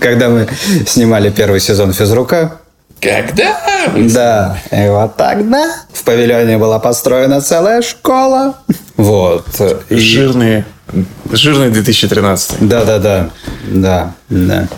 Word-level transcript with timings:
Когда 0.00 0.28
мы 0.28 0.48
снимали 0.86 1.30
первый 1.30 1.60
сезон 1.60 1.92
физрука, 1.92 2.58
Когда? 3.00 3.60
да, 3.96 4.58
и 4.70 4.88
вот 4.88 5.16
тогда 5.16 5.76
в 5.92 6.02
павильоне 6.04 6.58
была 6.58 6.78
построена 6.78 7.40
целая 7.40 7.82
школа. 7.82 8.54
Вот. 8.96 9.46
И- 9.88 9.96
Жирные. 9.96 10.64
Жирный 11.30 11.70
2013. 11.70 12.56
Да, 12.60 12.84
да, 12.84 12.98
да, 12.98 13.30
да, 13.66 14.14
да. 14.30 14.68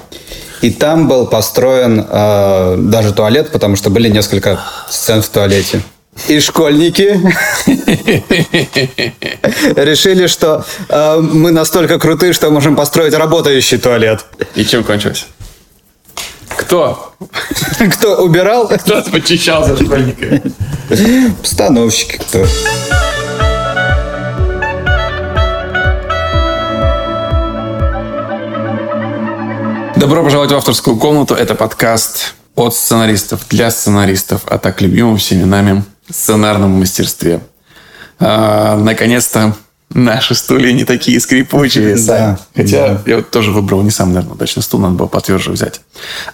И 0.61 0.71
там 0.71 1.09
был 1.09 1.27
построен 1.27 2.05
э, 2.07 2.77
даже 2.79 3.15
туалет, 3.15 3.51
потому 3.53 3.77
что 3.77 3.89
были 3.91 4.09
несколько 4.11 4.61
сцен 4.91 5.23
в 5.23 5.29
туалете. 5.29 5.81
И 6.29 6.41
школьники 6.41 7.21
решили, 9.77 10.27
что 10.27 10.65
э, 10.89 11.21
мы 11.21 11.51
настолько 11.51 11.99
крутые, 11.99 12.33
что 12.33 12.51
можем 12.51 12.77
построить 12.77 13.15
работающий 13.15 13.79
туалет. 13.79 14.25
И 14.55 14.65
чем 14.65 14.85
кончилось? 14.85 15.27
Кто? 16.57 17.15
Кто 17.97 18.23
убирал? 18.23 18.69
Кто 18.69 19.03
почищал 19.11 19.67
за 19.67 19.77
школьниками? 19.83 20.43
Постановщики 21.41 22.19
кто. 22.19 22.45
Добро 29.97 30.25
пожаловать 30.25 30.51
в 30.51 30.57
авторскую 30.57 30.97
комнату. 30.97 31.35
Это 31.35 31.55
подкаст 31.55 32.35
от 32.57 32.75
сценаристов 32.75 33.43
для 33.49 33.71
сценаристов 33.71 34.43
о 34.47 34.59
так 34.59 34.81
любимом 34.81 35.17
всеми 35.19 35.45
нами 35.45 35.85
сценарном 36.13 36.71
мастерстве. 36.71 37.41
А, 38.19 38.77
наконец-то 38.77 39.55
наши 39.93 40.35
стулья 40.35 40.73
не 40.73 40.85
такие 40.85 41.21
скрипучие. 41.21 41.97
Сань. 41.97 42.37
Хотя 42.55 43.01
я 43.07 43.17
вот 43.17 43.31
тоже 43.31 43.51
выбрал 43.51 43.83
не 43.83 43.91
сам, 43.91 44.13
наверное, 44.13 44.35
удачный 44.35 44.63
стул, 44.63 44.81
надо 44.81 44.95
было 44.95 45.07
потверже 45.07 45.51
взять. 45.51 45.81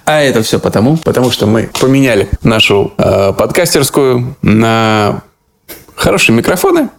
А 0.05 0.21
это 0.21 0.43
все 0.43 0.59
потому, 0.59 0.97
потому 0.99 1.31
что 1.31 1.47
мы 1.47 1.71
поменяли 1.81 2.29
нашу 2.43 2.93
э, 2.99 3.33
подкастерскую 3.33 4.37
на 4.43 5.23
хорошие 5.95 6.37
микрофоны 6.37 6.91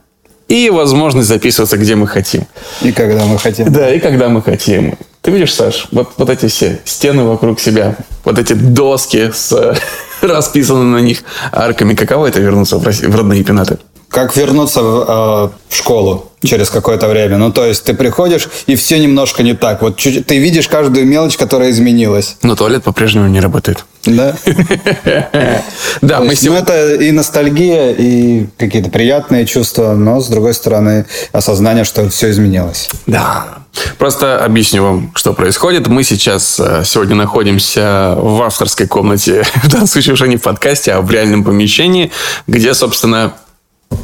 и 0.47 0.69
возможность 0.69 1.27
записываться, 1.27 1.77
где 1.77 1.95
мы 1.95 2.07
хотим. 2.07 2.45
И 2.81 2.91
когда 2.91 3.25
мы 3.25 3.37
хотим. 3.37 3.71
Да, 3.71 3.93
и 3.93 3.99
когда 3.99 4.29
мы 4.29 4.41
хотим. 4.41 4.97
Ты 5.21 5.31
видишь, 5.31 5.53
Саш, 5.53 5.87
вот, 5.91 6.13
вот 6.17 6.29
эти 6.29 6.47
все 6.47 6.79
стены 6.85 7.23
вокруг 7.23 7.59
себя, 7.59 7.97
вот 8.23 8.39
эти 8.39 8.53
доски 8.53 9.31
с 9.33 9.77
расписаны 10.21 10.83
на 10.83 10.97
них 11.01 11.23
арками. 11.51 11.93
Каково 11.95 12.27
это 12.27 12.39
вернуться 12.39 12.77
в, 12.77 12.83
Росси- 12.87 13.07
в 13.07 13.15
родные 13.15 13.43
пенаты? 13.43 13.77
Как 14.09 14.37
вернуться 14.37 14.81
в, 14.81 15.05
э, 15.07 15.49
в 15.69 15.75
школу 15.75 16.31
через 16.43 16.69
какое-то 16.69 17.07
время. 17.09 17.37
Ну, 17.37 17.51
то 17.51 17.65
есть 17.65 17.83
ты 17.83 17.93
приходишь, 17.93 18.47
и 18.65 18.75
все 18.75 18.99
немножко 18.99 19.43
не 19.43 19.53
так. 19.53 19.81
Вот 19.81 19.97
чуть- 19.97 20.25
ты 20.25 20.37
видишь 20.37 20.67
каждую 20.69 21.05
мелочь, 21.05 21.35
которая 21.37 21.71
изменилась. 21.71 22.37
Но 22.41 22.55
туалет 22.55 22.83
по-прежнему 22.83 23.27
не 23.27 23.41
работает. 23.41 23.85
Да? 24.15 24.35
Да, 26.01 26.19
мы 26.19 26.27
Ну, 26.27 26.35
сегодня... 26.35 26.61
это 26.63 26.95
и 26.95 27.11
ностальгия, 27.11 27.91
и 27.91 28.45
какие-то 28.57 28.89
приятные 28.89 29.45
чувства, 29.45 29.93
но, 29.93 30.19
с 30.21 30.27
другой 30.27 30.53
стороны, 30.53 31.05
осознание, 31.31 31.83
что 31.83 32.07
все 32.09 32.29
изменилось. 32.29 32.89
Да. 33.07 33.59
Просто 33.97 34.43
объясню 34.43 34.83
вам, 34.83 35.11
что 35.15 35.33
происходит. 35.33 35.87
Мы 35.87 36.03
сейчас 36.03 36.59
э, 36.59 36.83
сегодня 36.85 37.15
находимся 37.15 38.15
в 38.17 38.41
авторской 38.41 38.87
комнате, 38.87 39.43
в 39.63 39.69
данном 39.71 39.87
случае 39.87 40.13
уже 40.13 40.27
не 40.27 40.37
в 40.37 40.41
подкасте, 40.41 40.93
а 40.93 41.01
в 41.01 41.11
реальном 41.11 41.43
помещении, 41.43 42.11
где, 42.47 42.73
собственно, 42.73 43.33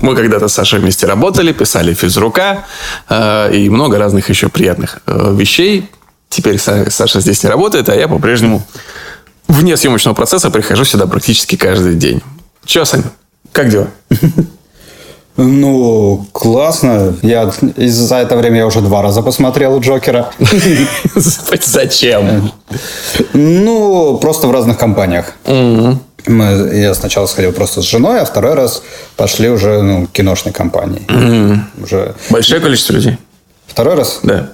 мы 0.01 0.15
когда-то 0.15 0.47
с 0.47 0.53
Сашей 0.53 0.79
вместе 0.79 1.07
работали, 1.07 1.51
писали 1.53 1.93
физрука 1.93 2.65
э, 3.09 3.53
и 3.53 3.69
много 3.69 3.97
разных 3.97 4.29
еще 4.29 4.49
приятных 4.49 4.99
э, 5.07 5.33
вещей. 5.37 5.89
Теперь 6.29 6.55
Са- 6.55 6.89
Саша 6.89 7.19
здесь 7.19 7.43
не 7.43 7.49
работает, 7.49 7.89
а 7.89 7.95
я 7.95 8.07
по-прежнему 8.07 8.65
вне 9.47 9.77
съемочного 9.77 10.15
процесса 10.15 10.49
прихожу 10.49 10.85
сюда 10.85 11.07
практически 11.07 11.55
каждый 11.55 11.95
день. 11.95 12.21
Че, 12.65 12.85
Сань, 12.85 13.03
как 13.51 13.69
дела? 13.69 13.87
Ну, 15.35 16.27
классно. 16.31 17.15
Я 17.23 17.51
за 17.75 18.17
это 18.17 18.37
время 18.37 18.57
я 18.57 18.67
уже 18.67 18.81
два 18.81 19.01
раза 19.01 19.23
посмотрел 19.23 19.79
Джокера. 19.79 20.29
Зачем? 21.15 22.51
Ну, 23.33 24.19
просто 24.21 24.45
в 24.47 24.51
разных 24.51 24.77
компаниях. 24.77 25.33
Мы, 25.45 26.69
я 26.73 26.93
сначала 26.93 27.25
сходил 27.25 27.51
просто 27.51 27.81
с 27.81 27.85
женой, 27.85 28.21
а 28.21 28.25
второй 28.25 28.53
раз 28.53 28.83
пошли 29.17 29.49
уже 29.49 29.81
ну, 29.81 30.05
киношной 30.05 30.53
компанией. 30.53 31.01
Уже 31.81 32.13
Большое 32.29 32.61
количество 32.61 32.93
людей? 32.93 33.17
второй 33.67 33.95
раз? 33.95 34.19
Да. 34.21 34.49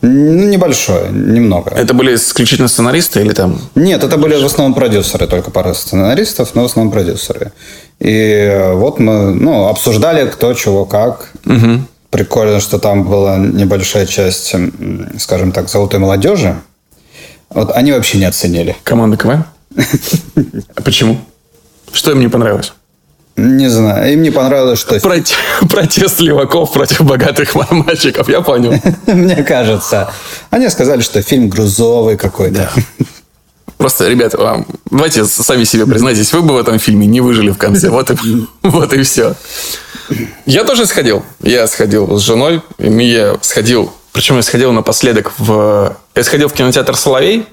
Ну, 0.00 0.48
небольшое, 0.48 1.10
немного. 1.10 1.70
Это 1.70 1.94
были 1.94 2.14
исключительно 2.14 2.68
сценаристы 2.68 3.20
или 3.20 3.32
там... 3.32 3.60
Нет, 3.74 4.02
это 4.02 4.16
были 4.16 4.34
в 4.34 4.44
основном 4.44 4.74
продюсеры, 4.74 5.26
только 5.26 5.50
пара 5.50 5.74
сценаристов, 5.74 6.54
но 6.54 6.62
в 6.62 6.64
основном 6.64 6.92
продюсеры. 6.92 7.52
И 8.00 8.72
вот 8.74 8.98
мы 8.98 9.32
ну, 9.32 9.68
обсуждали, 9.68 10.28
кто, 10.28 10.54
чего, 10.54 10.84
как. 10.84 11.30
Прикольно, 12.10 12.60
что 12.60 12.78
там 12.78 13.04
была 13.04 13.38
небольшая 13.38 14.06
часть, 14.06 14.54
скажем 15.18 15.52
так, 15.52 15.70
золотой 15.70 15.98
молодежи. 15.98 16.56
Вот 17.48 17.70
они 17.70 17.92
вообще 17.92 18.18
не 18.18 18.24
оценили. 18.24 18.76
Команда 18.82 19.16
КВН? 19.16 19.44
А 20.74 20.82
почему? 20.82 21.18
Что 21.92 22.10
им 22.10 22.20
не 22.20 22.28
понравилось? 22.28 22.72
Не 23.36 23.68
знаю, 23.68 24.12
им 24.12 24.22
не 24.22 24.30
понравилось, 24.30 24.78
что... 24.78 24.96
Проте- 24.96 25.34
Протест 25.68 26.20
леваков 26.20 26.72
против 26.72 27.00
богатых 27.02 27.54
мальчиков, 27.70 28.28
я 28.28 28.42
понял. 28.42 28.74
Мне 29.06 29.42
кажется. 29.42 30.12
Они 30.50 30.68
сказали, 30.68 31.00
что 31.00 31.22
фильм 31.22 31.48
грузовый 31.48 32.16
какой-то. 32.18 32.70
Просто, 33.78 34.08
ребята, 34.08 34.38
вам, 34.38 34.66
давайте 34.90 35.24
сами 35.24 35.64
себе 35.64 35.86
признайтесь, 35.86 36.32
вы 36.32 36.42
бы 36.42 36.54
в 36.54 36.58
этом 36.58 36.78
фильме 36.78 37.06
не 37.06 37.20
выжили 37.20 37.50
в 37.50 37.58
конце. 37.58 37.88
Вот 37.88 38.10
и, 38.10 38.16
вот 38.62 38.92
и 38.92 39.02
все. 39.02 39.34
Я 40.46 40.64
тоже 40.64 40.86
сходил. 40.86 41.24
Я 41.42 41.66
сходил 41.66 42.18
с 42.18 42.22
женой. 42.22 42.60
и 42.78 42.90
Я 42.90 43.38
сходил, 43.40 43.92
причем 44.12 44.36
я 44.36 44.42
сходил 44.42 44.72
напоследок 44.72 45.32
в... 45.38 45.96
Я 46.14 46.22
сходил 46.22 46.48
в 46.48 46.52
кинотеатр 46.52 46.94
«Соловей», 46.96 47.46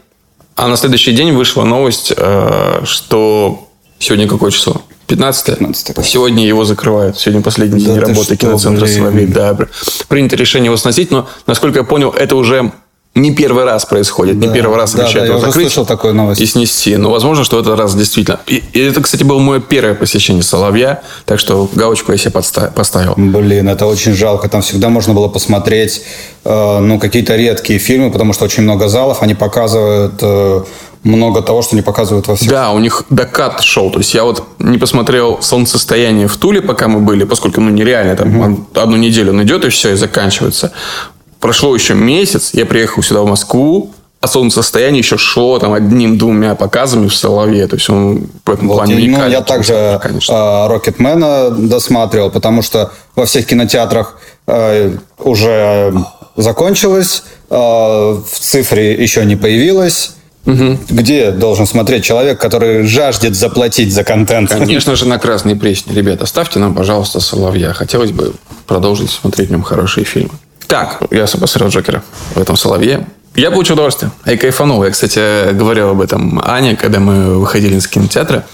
а 0.55 0.67
на 0.67 0.75
следующий 0.75 1.13
день 1.13 1.31
вышла 1.31 1.63
новость, 1.63 2.11
э, 2.15 2.81
что 2.83 3.69
сегодня 3.97 4.27
какое 4.27 4.51
число? 4.51 4.81
15 5.09 5.45
15. 5.45 6.05
Сегодня 6.05 6.45
его 6.47 6.63
закрывают. 6.63 7.19
Сегодня 7.19 7.41
последний 7.41 7.79
Да 7.83 7.93
день 7.93 8.01
ты 8.01 8.07
работы 8.07 8.37
киноцентра. 8.37 8.85
«Соловей». 8.85 9.25
Да, 9.25 9.53
пр- 9.55 9.69
принято 10.07 10.35
решение 10.35 10.67
его 10.67 10.77
сносить, 10.77 11.11
но, 11.11 11.27
насколько 11.47 11.79
я 11.79 11.83
понял, 11.83 12.11
это 12.11 12.35
уже 12.35 12.71
не 13.15 13.33
первый 13.33 13.65
раз 13.65 13.85
происходит. 13.85 14.35
не 14.35 14.47
Да, 14.47 14.53
первый 14.53 14.77
раз 14.77 14.93
да, 14.93 15.03
обещают 15.03 15.27
да, 15.27 15.33
я 15.33 15.39
его 15.39 15.51
закрыть 15.51 15.87
такую 15.87 16.13
новость. 16.13 16.39
и 16.41 16.45
снести. 16.45 16.95
Но 16.95 17.09
возможно, 17.09 17.43
что 17.43 17.59
это 17.59 17.75
раз 17.75 17.95
действительно. 17.95 18.39
И, 18.45 18.63
и 18.71 18.79
это, 18.79 19.01
кстати, 19.01 19.23
было 19.23 19.39
мое 19.39 19.59
первое 19.59 19.95
посещение 19.95 20.43
Соловья, 20.43 21.01
так 21.25 21.39
что 21.39 21.67
галочку 21.73 22.11
я 22.11 22.17
себе 22.19 22.31
поставил. 22.31 23.15
Блин, 23.17 23.67
это 23.67 23.87
очень 23.87 24.13
жалко. 24.13 24.47
Там 24.47 24.61
всегда 24.61 24.89
можно 24.89 25.13
было 25.13 25.27
посмотреть 25.27 26.03
э, 26.45 26.79
ну, 26.79 26.99
какие-то 26.99 27.35
редкие 27.35 27.79
фильмы, 27.79 28.11
потому 28.11 28.31
что 28.33 28.45
очень 28.45 28.63
много 28.63 28.87
залов, 28.87 29.21
они 29.23 29.33
показывают 29.33 30.13
э, 30.21 30.63
много 31.03 31.41
того, 31.41 31.61
что 31.61 31.75
не 31.75 31.81
показывают 31.81 32.27
во 32.27 32.35
всех. 32.35 32.49
Да, 32.49 32.71
у 32.71 32.79
них 32.79 33.03
докат 33.09 33.61
шел. 33.61 33.89
То 33.89 33.99
есть 33.99 34.13
я 34.13 34.23
вот 34.23 34.43
не 34.59 34.77
посмотрел 34.77 35.41
солнцестояние 35.41 36.27
в 36.27 36.37
Туле, 36.37 36.61
пока 36.61 36.87
мы 36.87 36.99
были, 36.99 37.23
поскольку 37.23 37.61
ну 37.61 37.69
нереально 37.69 38.15
там 38.15 38.39
он 38.39 38.65
одну 38.75 38.97
неделю 38.97 39.31
он 39.31 39.43
идет 39.43 39.65
и 39.65 39.69
все, 39.69 39.93
и 39.93 39.95
заканчивается. 39.95 40.71
Прошло 41.39 41.73
еще 41.73 41.93
месяц, 41.93 42.51
я 42.53 42.65
приехал 42.65 43.01
сюда 43.01 43.21
в 43.21 43.27
Москву, 43.27 43.93
а 44.21 44.27
солнцестояние 44.27 44.99
еще 44.99 45.17
шло 45.17 45.59
там 45.59 45.71
одним-двумя 45.71 46.55
показами 46.55 47.07
в 47.07 47.15
Соловье. 47.15 47.67
То 47.67 47.77
есть 47.77 47.89
он 47.89 48.27
в 48.45 48.49
этом 48.49 48.67
Вот, 48.67 48.75
плане 48.75 48.95
ну, 48.95 49.27
я 49.27 49.41
также 49.41 49.73
э, 49.73 50.67
Рокетмена 50.67 51.51
досматривал, 51.51 52.29
потому 52.29 52.61
что 52.61 52.91
во 53.15 53.25
всех 53.25 53.45
кинотеатрах 53.45 54.19
э, 54.47 54.97
уже 55.19 55.93
закончилось, 56.35 57.23
э, 57.49 57.55
в 57.55 58.39
цифре 58.39 58.93
еще 59.01 59.23
не 59.23 59.37
появилось. 59.37 60.15
Где 60.89 61.31
должен 61.31 61.65
смотреть 61.67 62.03
человек, 62.03 62.39
который 62.39 62.83
жаждет 62.85 63.35
заплатить 63.35 63.93
за 63.93 64.03
контент? 64.03 64.49
Конечно 64.49 64.95
же, 64.95 65.07
на 65.07 65.19
Красной 65.19 65.55
Пресне. 65.55 65.93
Ребята, 65.95 66.25
ставьте 66.25 66.59
нам, 66.59 66.73
пожалуйста, 66.73 67.19
Соловья. 67.19 67.73
Хотелось 67.73 68.11
бы 68.11 68.33
продолжить 68.67 69.11
смотреть 69.11 69.49
в 69.49 69.51
нем 69.51 69.61
хорошие 69.63 70.05
фильмы. 70.05 70.31
Так, 70.67 71.01
я 71.11 71.21
посмотрел 71.25 71.69
Джокера 71.69 72.03
в 72.35 72.39
этом 72.39 72.55
Соловье. 72.57 73.07
Я 73.35 73.51
получил 73.51 73.73
удовольствие. 73.75 74.11
Я 74.25 74.37
кайфанул. 74.37 74.83
Я, 74.83 74.91
кстати, 74.91 75.53
говорил 75.53 75.89
об 75.89 76.01
этом 76.01 76.41
Ане, 76.43 76.75
когда 76.75 76.99
мы 76.99 77.39
выходили 77.39 77.75
из 77.77 77.87
кинотеатра. 77.87 78.45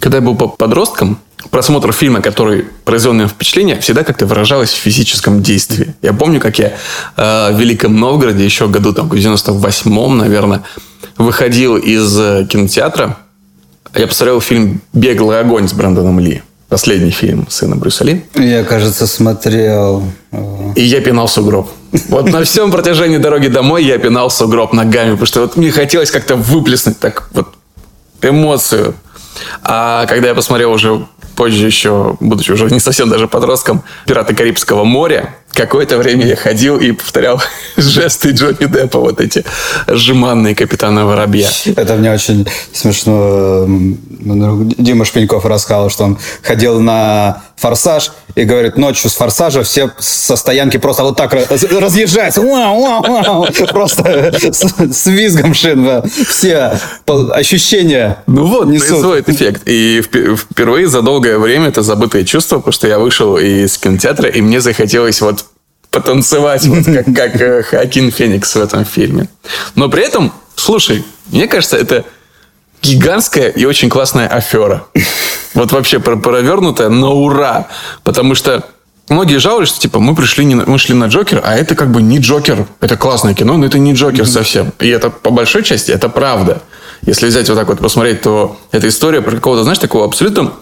Когда 0.00 0.18
я 0.18 0.22
был 0.22 0.34
по- 0.36 0.48
подростком, 0.48 1.18
просмотр 1.50 1.92
фильма, 1.92 2.20
который 2.20 2.66
произвел 2.84 3.12
на 3.12 3.18
меня 3.18 3.28
впечатление, 3.28 3.80
всегда 3.80 4.04
как-то 4.04 4.26
выражалось 4.26 4.70
в 4.72 4.76
физическом 4.76 5.42
действии. 5.42 5.94
Я 6.02 6.12
помню, 6.12 6.40
как 6.40 6.58
я 6.58 6.72
э, 7.16 7.52
в 7.52 7.58
Великом 7.58 7.98
Новгороде 7.98 8.44
еще 8.44 8.68
году 8.68 8.92
там, 8.92 9.08
в 9.08 9.14
98-м, 9.14 10.18
наверное, 10.18 10.62
выходил 11.18 11.76
из 11.76 12.18
э, 12.18 12.46
кинотеатра, 12.48 13.18
я 13.94 14.06
посмотрел 14.08 14.40
фильм 14.40 14.80
«Беглый 14.92 15.38
огонь» 15.40 15.68
с 15.68 15.72
Брэндоном 15.72 16.18
Ли. 16.18 16.42
Последний 16.68 17.10
фильм 17.12 17.46
сына 17.48 17.76
Брюса 17.76 18.02
Ли. 18.04 18.24
Я, 18.34 18.64
кажется, 18.64 19.06
смотрел. 19.06 20.02
э, 20.32 20.72
И 20.74 20.82
я 20.82 21.00
пинал 21.00 21.28
сугроб. 21.28 21.70
Вот 22.08 22.28
на 22.32 22.42
всем 22.42 22.72
протяжении 22.72 23.18
дороги 23.18 23.46
домой 23.46 23.84
я 23.84 23.98
пинал 23.98 24.30
сугроб 24.30 24.72
ногами, 24.72 25.10
потому 25.10 25.26
что 25.26 25.40
вот 25.42 25.56
мне 25.56 25.70
хотелось 25.70 26.10
как-то 26.10 26.34
выплеснуть 26.34 26.98
так 26.98 27.28
вот 27.32 27.54
эмоцию. 28.20 28.94
А 29.62 30.06
когда 30.06 30.28
я 30.28 30.34
посмотрел 30.34 30.72
уже 30.72 31.06
позже 31.36 31.66
еще, 31.66 32.16
будучи 32.20 32.52
уже 32.52 32.66
не 32.70 32.80
совсем 32.80 33.08
даже 33.08 33.28
подростком, 33.28 33.82
«Пираты 34.06 34.34
Карибского 34.34 34.84
моря», 34.84 35.34
какое-то 35.54 35.98
время 35.98 36.26
я 36.26 36.36
ходил 36.36 36.78
и 36.78 36.92
повторял 36.92 37.40
жесты 37.76 38.30
Джонни 38.30 38.66
Деппа, 38.66 38.98
вот 38.98 39.20
эти 39.20 39.44
жеманные 39.86 40.54
капитана 40.54 41.06
Воробья. 41.06 41.48
Это 41.76 41.94
мне 41.94 42.12
очень 42.12 42.46
смешно. 42.72 43.66
Дима 43.66 45.04
Шпеньков 45.04 45.44
рассказал, 45.46 45.90
что 45.90 46.04
он 46.04 46.18
ходил 46.42 46.80
на 46.80 47.42
«Форсаж» 47.56 48.12
и 48.34 48.44
говорит, 48.44 48.76
ночью 48.76 49.10
с 49.10 49.14
«Форсажа» 49.14 49.62
все 49.62 49.90
со 49.98 50.36
стоянки 50.36 50.76
просто 50.76 51.04
вот 51.04 51.16
так 51.16 51.32
разъезжаются. 51.32 52.40
Просто 53.70 54.32
с 54.92 55.06
визгом 55.06 55.54
шин. 55.54 56.02
Все 56.28 56.78
ощущения 57.32 58.18
Ну 58.26 58.46
вот, 58.46 58.66
происходит 58.66 59.28
эффект. 59.28 59.62
И 59.66 60.02
впервые 60.02 60.88
за 60.88 61.02
долгое 61.02 61.38
время 61.38 61.68
это 61.68 61.82
забытое 61.82 62.24
чувство, 62.24 62.56
потому 62.56 62.72
что 62.72 62.88
я 62.88 62.98
вышел 62.98 63.36
из 63.36 63.78
кинотеатра, 63.78 64.28
и 64.28 64.40
мне 64.40 64.60
захотелось 64.60 65.20
вот 65.20 65.43
потанцевать, 65.94 66.66
вот 66.66 66.84
как, 66.84 67.06
как 67.14 67.40
э, 67.40 67.62
Хакин 67.62 68.10
Феникс 68.10 68.54
в 68.56 68.60
этом 68.60 68.84
фильме. 68.84 69.28
Но 69.76 69.88
при 69.88 70.02
этом, 70.02 70.32
слушай, 70.56 71.04
мне 71.30 71.46
кажется, 71.46 71.76
это 71.76 72.04
гигантская 72.82 73.48
и 73.48 73.64
очень 73.64 73.88
классная 73.88 74.26
афера. 74.26 74.86
Вот 75.54 75.70
вообще 75.70 76.00
провернутая 76.00 76.88
на 76.88 77.10
ура. 77.10 77.68
Потому 78.02 78.34
что 78.34 78.64
многие 79.08 79.38
жалуются, 79.38 79.76
что 79.76 79.82
типа 79.82 80.00
мы 80.00 80.16
пришли, 80.16 80.44
не, 80.44 80.56
мы 80.56 80.78
шли 80.78 80.94
на 80.94 81.06
Джокер, 81.06 81.40
а 81.44 81.54
это 81.54 81.76
как 81.76 81.92
бы 81.92 82.02
не 82.02 82.18
Джокер. 82.18 82.66
Это 82.80 82.96
классное 82.96 83.34
кино, 83.34 83.56
но 83.56 83.64
это 83.64 83.78
не 83.78 83.94
Джокер 83.94 84.26
совсем. 84.26 84.72
И 84.80 84.88
это 84.88 85.10
по 85.10 85.30
большой 85.30 85.62
части 85.62 85.92
это 85.92 86.08
правда. 86.08 86.60
Если 87.02 87.26
взять 87.26 87.48
вот 87.48 87.56
так 87.56 87.68
вот 87.68 87.78
посмотреть, 87.78 88.22
то 88.22 88.58
это 88.72 88.88
история 88.88 89.22
про 89.22 89.36
какого-то, 89.36 89.62
знаешь, 89.62 89.78
такого 89.78 90.06
абсолютно 90.06 90.54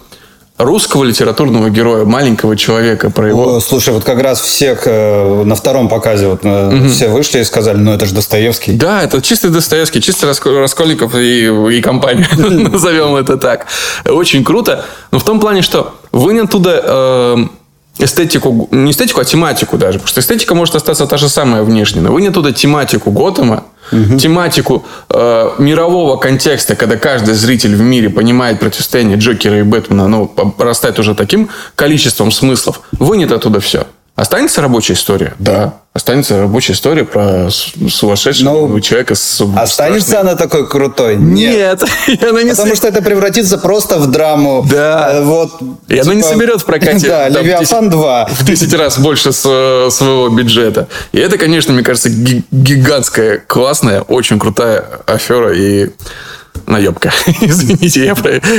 русского 0.63 1.03
литературного 1.03 1.69
героя, 1.69 2.05
маленького 2.05 2.55
человека, 2.55 3.09
про 3.09 3.29
его... 3.29 3.55
О, 3.57 3.59
слушай, 3.59 3.93
вот 3.93 4.03
как 4.03 4.21
раз 4.21 4.41
всех 4.41 4.83
э, 4.85 5.43
на 5.43 5.55
втором 5.55 5.89
показе 5.89 6.27
вот 6.27 6.45
угу. 6.45 6.89
все 6.89 7.09
вышли 7.09 7.39
и 7.39 7.43
сказали, 7.43 7.77
ну 7.77 7.91
это 7.93 8.05
же 8.05 8.13
Достоевский. 8.13 8.73
Да, 8.73 9.03
это 9.03 9.21
чистый 9.21 9.51
Достоевский, 9.51 10.01
чистый 10.01 10.25
Раскольников 10.25 11.15
и, 11.15 11.47
и 11.47 11.81
компания, 11.81 12.27
назовем 12.35 13.15
это 13.15 13.37
так. 13.37 13.67
Очень 14.05 14.43
круто, 14.43 14.85
но 15.11 15.19
в 15.19 15.23
том 15.23 15.39
плане, 15.39 15.61
что 15.61 15.95
вынен 16.11 16.45
оттуда 16.45 16.81
э, 16.83 17.37
эстетику, 17.97 18.67
не 18.71 18.91
эстетику, 18.91 19.21
а 19.21 19.25
тематику 19.25 19.77
даже, 19.77 19.99
потому 19.99 20.07
что 20.09 20.21
эстетика 20.21 20.55
может 20.55 20.75
остаться 20.75 21.05
та 21.05 21.17
же 21.17 21.29
самая 21.29 21.63
внешне, 21.63 22.01
но 22.01 22.11
вынен 22.11 22.31
оттуда 22.31 22.51
тематику 22.51 23.11
Готэма, 23.11 23.65
угу. 23.91 24.17
тематику 24.17 24.85
э, 25.09 25.49
мирового 25.59 26.17
контекста, 26.17 26.75
когда 26.75 26.97
каждый 26.97 27.35
зритель 27.35 27.75
в 27.75 27.81
мире 27.81 28.09
понимает 28.09 28.59
противостояние 28.59 29.17
Джокера 29.17 29.59
и 29.59 29.63
Бэтмена, 29.63 30.07
ну, 30.07 30.27
порастает 30.27 30.99
уже 30.99 31.13
таким 31.13 31.49
количеством 31.75 32.31
смыслов, 32.31 32.81
вынет 32.93 33.31
оттуда 33.31 33.59
все. 33.59 33.85
Останется 34.15 34.61
рабочая 34.61 34.93
история? 34.93 35.33
Да. 35.39 35.73
Останется 35.91 36.39
рабочая 36.39 36.73
история 36.73 37.03
про 37.03 37.49
сумасшедшего 37.49 38.67
ну, 38.67 38.79
человека 38.79 39.15
с 39.15 39.41
Останется 39.55 40.07
страшной... 40.07 40.31
она 40.31 40.35
такой 40.35 40.67
крутой? 40.67 41.15
Нет. 41.15 41.81
Нет. 42.07 42.21
она 42.29 42.43
не 42.43 42.51
Потому 42.51 42.75
с... 42.75 42.77
что 42.77 42.87
это 42.87 43.01
превратится 43.01 43.57
просто 43.57 43.97
в 43.97 44.11
драму. 44.11 44.63
Да. 44.69 45.13
Э, 45.13 45.23
вот, 45.23 45.59
и 45.87 45.93
типа... 45.93 46.03
она 46.03 46.13
не 46.13 46.21
типа, 46.21 46.33
соберет 46.33 46.61
в 46.61 46.65
прокате. 46.65 47.07
Да, 47.13 47.27
Левиафан 47.27 47.89
2. 47.89 48.25
В 48.31 48.45
10 48.45 48.73
раз 48.75 48.99
больше 48.99 49.31
с, 49.31 49.41
своего 49.41 50.29
бюджета. 50.29 50.87
И 51.11 51.17
это, 51.17 51.39
конечно, 51.39 51.73
мне 51.73 51.83
кажется, 51.83 52.09
гигантская, 52.09 53.39
классная, 53.39 54.01
очень 54.01 54.39
крутая 54.39 54.85
афера 55.07 55.53
и 55.53 55.89
наебка. 56.67 57.11
Извините, 57.41 58.05
я, 58.05 58.15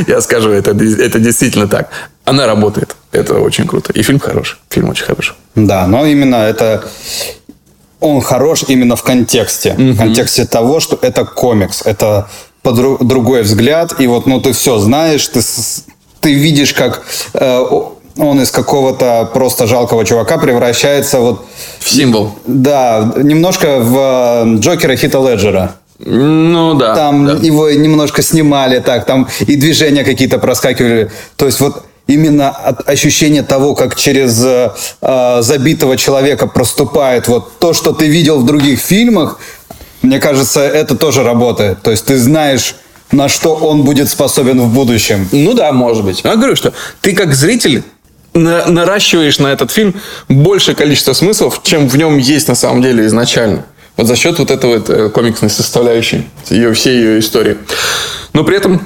я 0.06 0.20
скажу, 0.20 0.50
это, 0.50 0.72
это 0.72 1.18
действительно 1.18 1.68
так. 1.68 1.90
Она 2.24 2.46
работает. 2.46 2.96
Это 3.12 3.34
очень 3.34 3.66
круто. 3.66 3.92
И 3.92 4.02
фильм 4.02 4.18
хороший. 4.18 4.56
Фильм 4.70 4.88
очень 4.88 5.04
хороший. 5.04 5.34
Да, 5.54 5.86
но 5.86 6.06
именно 6.06 6.36
это... 6.36 6.84
Он 8.00 8.20
хорош 8.20 8.64
именно 8.68 8.96
в 8.96 9.02
контексте. 9.02 9.72
Угу. 9.72 9.92
В 9.92 9.98
контексте 9.98 10.44
того, 10.44 10.80
что 10.80 10.98
это 11.00 11.24
комикс. 11.24 11.82
Это 11.84 12.28
под 12.62 13.06
другой 13.06 13.42
взгляд. 13.42 14.00
И 14.00 14.06
вот, 14.06 14.26
ну, 14.26 14.40
ты 14.40 14.52
все 14.52 14.78
знаешь, 14.78 15.26
ты, 15.28 15.40
ты 16.20 16.32
видишь, 16.32 16.72
как 16.72 17.02
э, 17.34 17.64
он 18.16 18.40
из 18.40 18.50
какого-то 18.50 19.30
просто 19.32 19.66
жалкого 19.66 20.04
чувака 20.04 20.38
превращается 20.38 21.20
вот... 21.20 21.46
В 21.78 21.90
символ. 21.90 22.32
Да, 22.46 23.12
немножко 23.16 23.80
в 23.80 23.96
э, 24.46 24.58
Джокера 24.58 24.96
Хита 24.96 25.18
Леджера. 25.18 25.76
Ну 25.98 26.74
да. 26.74 26.94
Там 26.94 27.26
да. 27.26 27.32
его 27.34 27.70
немножко 27.70 28.22
снимали 28.22 28.80
так, 28.80 29.06
там 29.06 29.28
и 29.40 29.56
движения 29.56 30.04
какие-то 30.04 30.38
проскакивали. 30.38 31.10
То 31.36 31.46
есть 31.46 31.60
вот 31.60 31.84
именно 32.06 32.50
от 32.50 32.88
ощущения 32.88 33.42
того, 33.42 33.74
как 33.74 33.96
через 33.96 34.44
э, 34.44 34.72
э, 35.00 35.38
забитого 35.42 35.96
человека 35.96 36.46
проступает 36.46 37.28
вот 37.28 37.58
то, 37.58 37.72
что 37.72 37.92
ты 37.92 38.08
видел 38.08 38.40
в 38.40 38.46
других 38.46 38.80
фильмах, 38.80 39.40
мне 40.02 40.18
кажется, 40.18 40.60
это 40.60 40.96
тоже 40.96 41.22
работает. 41.22 41.82
То 41.82 41.90
есть 41.90 42.04
ты 42.04 42.18
знаешь, 42.18 42.74
на 43.10 43.28
что 43.28 43.54
он 43.54 43.82
будет 43.82 44.08
способен 44.10 44.60
в 44.60 44.72
будущем. 44.72 45.28
Ну 45.32 45.54
да, 45.54 45.72
может 45.72 46.04
быть. 46.04 46.22
Я 46.24 46.36
говорю, 46.36 46.56
что 46.56 46.72
ты 47.00 47.14
как 47.14 47.34
зритель 47.34 47.82
на 48.34 48.66
наращиваешь 48.66 49.38
на 49.38 49.48
этот 49.48 49.70
фильм 49.70 49.94
большее 50.28 50.74
количество 50.74 51.12
смыслов, 51.12 51.60
чем 51.62 51.88
в 51.88 51.96
нем 51.96 52.18
есть 52.18 52.48
на 52.48 52.54
самом 52.54 52.82
деле 52.82 53.06
изначально. 53.06 53.64
Вот 53.96 54.08
за 54.08 54.16
счет 54.16 54.38
вот 54.40 54.50
этого 54.50 54.78
вот, 54.78 54.90
э, 54.90 55.08
комиксной 55.08 55.50
составляющей 55.50 56.26
ее, 56.50 56.74
всей 56.74 56.96
ее 56.96 57.18
истории. 57.20 57.58
Но 58.32 58.42
при 58.42 58.56
этом 58.56 58.84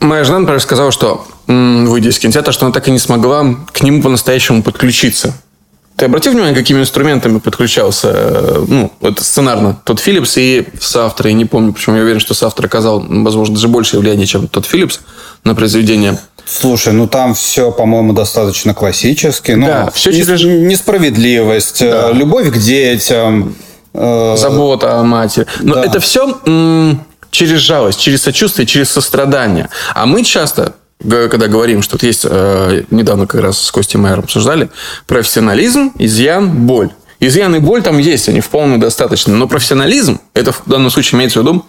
моя 0.00 0.24
жена, 0.24 0.40
например, 0.40 0.60
сказала, 0.60 0.90
что 0.92 1.26
выйдя 1.46 2.10
из 2.10 2.18
кинотеатра, 2.18 2.52
что 2.52 2.66
она 2.66 2.72
так 2.72 2.88
и 2.88 2.90
не 2.90 2.98
смогла 2.98 3.56
к 3.72 3.82
нему 3.82 4.02
по-настоящему 4.02 4.62
подключиться. 4.62 5.34
Ты 5.96 6.04
обратил 6.04 6.32
внимание, 6.32 6.54
какими 6.54 6.80
инструментами 6.80 7.38
подключался, 7.38 8.12
э, 8.14 8.64
ну, 8.68 8.92
это 9.00 9.24
сценарно, 9.24 9.80
тот 9.82 9.98
Филлипс 9.98 10.36
и 10.36 10.66
соавтор. 10.78 11.28
Я 11.28 11.32
не 11.32 11.46
помню, 11.46 11.72
почему 11.72 11.96
я 11.96 12.02
уверен, 12.02 12.20
что 12.20 12.34
соавтор 12.34 12.66
оказал, 12.66 13.00
возможно, 13.00 13.54
даже 13.54 13.68
большее 13.68 14.00
влияние, 14.00 14.26
чем 14.26 14.46
тот 14.46 14.66
Филлипс 14.66 15.00
на 15.44 15.54
произведение. 15.54 16.18
Слушай, 16.44 16.92
ну 16.92 17.08
там 17.08 17.32
все, 17.32 17.72
по-моему, 17.72 18.12
достаточно 18.12 18.74
классически. 18.74 19.52
Ну, 19.52 19.66
да, 19.66 19.90
все 19.90 20.12
через... 20.12 20.44
Несправедливость, 20.44 21.80
да. 21.80 22.12
любовь 22.12 22.52
к 22.52 22.58
детям. 22.58 23.56
Э... 23.94 24.36
Забота 24.36 25.00
о 25.00 25.02
матери. 25.02 25.46
Но 25.60 25.76
да. 25.76 25.84
это 25.84 25.98
все 25.98 26.38
через 27.36 27.60
жалость, 27.60 28.00
через 28.00 28.22
сочувствие, 28.22 28.66
через 28.66 28.90
сострадание. 28.90 29.68
А 29.94 30.06
мы 30.06 30.24
часто 30.24 30.74
когда 30.98 31.46
говорим, 31.46 31.82
что 31.82 31.98
есть, 32.00 32.24
э, 32.24 32.84
недавно 32.90 33.26
как 33.26 33.42
раз 33.42 33.62
с 33.62 33.70
Костей 33.70 33.98
Майером 33.98 34.24
обсуждали, 34.24 34.70
профессионализм, 35.06 35.92
изъян, 35.98 36.66
боль. 36.66 36.88
Изъян 37.20 37.54
и 37.54 37.58
боль 37.58 37.82
там 37.82 37.98
есть, 37.98 38.30
они 38.30 38.40
вполне 38.40 38.78
достаточно. 38.78 39.34
Но 39.34 39.46
профессионализм, 39.46 40.20
это 40.32 40.52
в 40.52 40.62
данном 40.64 40.90
случае 40.90 41.18
имеется 41.18 41.40
в 41.40 41.42
виду, 41.42 41.66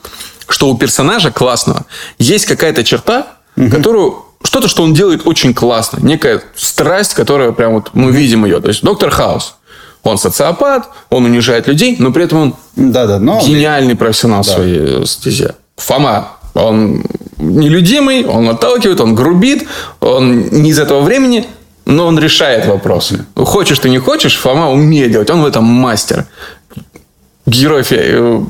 что 0.47 0.69
у 0.69 0.77
персонажа 0.77 1.29
классного 1.29 1.85
есть 2.17 2.45
какая-то 2.45 2.85
черта, 2.85 3.27
угу. 3.57 3.69
которую 3.69 4.25
что-то, 4.43 4.69
что 4.69 4.83
он 4.83 4.93
делает 4.93 5.27
очень 5.27 5.53
классно. 5.53 5.99
Некая 6.01 6.41
страсть, 6.55 7.13
которая 7.13 7.51
прям 7.51 7.73
вот 7.73 7.89
мы 7.93 8.13
видим 8.13 8.45
ее. 8.45 8.61
То 8.61 8.69
есть 8.69 8.81
доктор 8.81 9.09
Хаус. 9.09 9.56
Он 10.07 10.17
социопат, 10.17 10.89
он 11.09 11.25
унижает 11.25 11.67
людей, 11.67 11.95
но 11.99 12.11
при 12.11 12.23
этом 12.23 12.39
он 12.39 12.55
да, 12.75 13.05
да, 13.05 13.19
но... 13.19 13.41
гениальный 13.41 13.95
профессионал 13.95 14.43
да. 14.43 14.51
своей 14.51 15.05
стезе. 15.05 15.55
Фома 15.75 16.29
он 16.53 17.03
нелюдимый, 17.37 18.25
он 18.25 18.49
отталкивает, 18.49 18.99
он 18.99 19.15
грубит, 19.15 19.67
он 19.99 20.47
не 20.49 20.71
из 20.71 20.79
этого 20.79 21.01
времени, 21.01 21.45
но 21.85 22.07
он 22.07 22.19
решает 22.19 22.65
вопросы. 22.65 23.25
Хочешь 23.35 23.79
ты 23.79 23.89
не 23.89 23.99
хочешь, 23.99 24.37
Фома 24.37 24.71
умеет 24.71 25.11
делать, 25.11 25.29
он 25.29 25.41
в 25.41 25.45
этом 25.45 25.63
мастер. 25.63 26.25
Герой. 27.45 27.83
Э, 27.91 28.41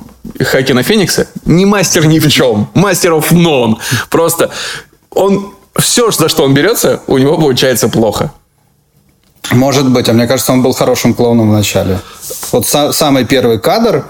Хакина 0.42 0.84
Феникса 0.84 1.28
не 1.46 1.66
мастер 1.66 2.06
ни 2.06 2.20
в 2.20 2.30
чем, 2.30 2.68
мастер 2.74 3.14
of 3.14 3.32
none. 3.32 3.78
Просто 4.10 4.50
он 5.10 5.54
все, 5.76 6.12
за 6.12 6.28
что 6.30 6.44
он 6.44 6.54
берется, 6.54 7.02
у 7.08 7.18
него 7.18 7.38
получается 7.38 7.90
плохо. 7.90 8.32
Может 9.52 9.90
быть, 9.90 10.10
а 10.10 10.14
мне 10.14 10.28
кажется, 10.28 10.52
он 10.52 10.62
был 10.62 10.74
хорошим 10.74 11.14
клоуном 11.14 11.50
в 11.50 11.54
начале. 11.54 12.00
Вот 12.52 12.66
са- 12.66 12.92
самый 12.94 13.26
первый 13.26 13.60
кадр, 13.60 14.06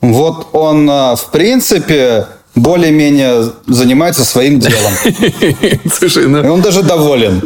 вот 0.00 0.48
он, 0.52 0.88
э, 0.88 1.16
в 1.16 1.26
принципе, 1.32 2.26
более-менее 2.54 3.52
занимается 3.66 4.24
своим 4.24 4.60
делом. 4.60 4.92
Слушай, 5.92 6.26
ну... 6.26 6.44
И 6.44 6.48
он 6.48 6.60
даже 6.60 6.82
доволен. 6.82 7.42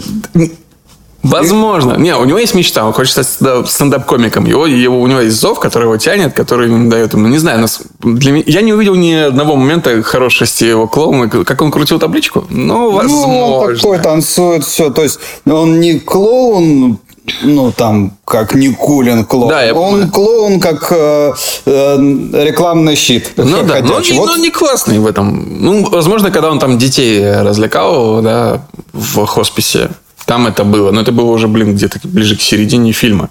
Возможно. 1.23 1.95
Не, 1.95 2.17
у 2.17 2.25
него 2.25 2.39
есть 2.39 2.55
мечта, 2.55 2.85
он 2.85 2.93
хочет 2.93 3.13
стать 3.13 3.69
стендап-комиком. 3.69 4.47
Его, 4.47 4.67
его, 4.67 5.01
у 5.01 5.07
него 5.07 5.21
есть 5.21 5.37
зов, 5.37 5.59
который 5.59 5.85
его 5.85 5.97
тянет, 5.97 6.33
который 6.33 6.69
ему 6.69 6.89
дает 6.89 7.13
ему, 7.13 7.27
не 7.27 7.39
знаю, 7.39 7.61
нас, 7.61 7.83
для 8.01 8.33
меня, 8.33 8.45
я 8.47 8.63
не 8.63 8.73
увидел 8.73 8.95
ни 8.95 9.13
одного 9.13 9.57
момента 9.57 10.01
хорошести 10.03 10.65
его 10.65 10.87
клоуна, 10.87 11.29
как 11.29 11.61
он 11.61 11.73
крутил 11.73 11.99
табличку. 11.99 12.47
Ну, 12.51 12.93
возможно. 12.93 13.33
Ну, 13.33 13.47
он 13.49 13.77
такой 13.77 13.99
танцует, 13.99 14.65
все. 14.65 14.91
То 14.91 15.03
есть, 15.03 15.19
он 15.45 15.81
не 15.81 15.99
клоун, 15.99 16.99
ну, 17.43 17.73
там, 17.73 18.13
как 18.25 18.55
Никулин 18.55 19.25
клоун. 19.25 19.49
Да, 19.49 19.63
я 19.63 19.75
Он 19.75 19.93
понимаю. 19.93 20.13
клоун, 20.13 20.61
как 20.61 20.89
э, 20.91 21.33
э, 21.67 21.97
рекламный 22.45 22.97
щит. 22.97 23.33
Ну 23.37 23.63
да, 23.63 23.81
но 23.81 23.95
вот. 23.95 24.11
но 24.11 24.37
не 24.37 24.51
классный 24.51 24.99
в 24.99 25.07
этом. 25.07 25.63
Ну, 25.63 25.89
возможно, 25.89 26.31
когда 26.31 26.51
он 26.51 26.59
там 26.59 26.79
детей 26.79 27.33
развлекал, 27.41 28.23
да, 28.23 28.63
в 28.93 29.25
хосписе, 29.27 29.91
там 30.25 30.47
это 30.47 30.65
было. 30.65 30.91
Но 30.91 31.01
это 31.01 31.13
было 31.13 31.31
уже, 31.31 31.49
блин, 31.49 31.75
где-то 31.75 32.01
ближе 32.05 32.37
к 32.37 32.43
середине 32.43 32.93
фильма. 32.93 33.31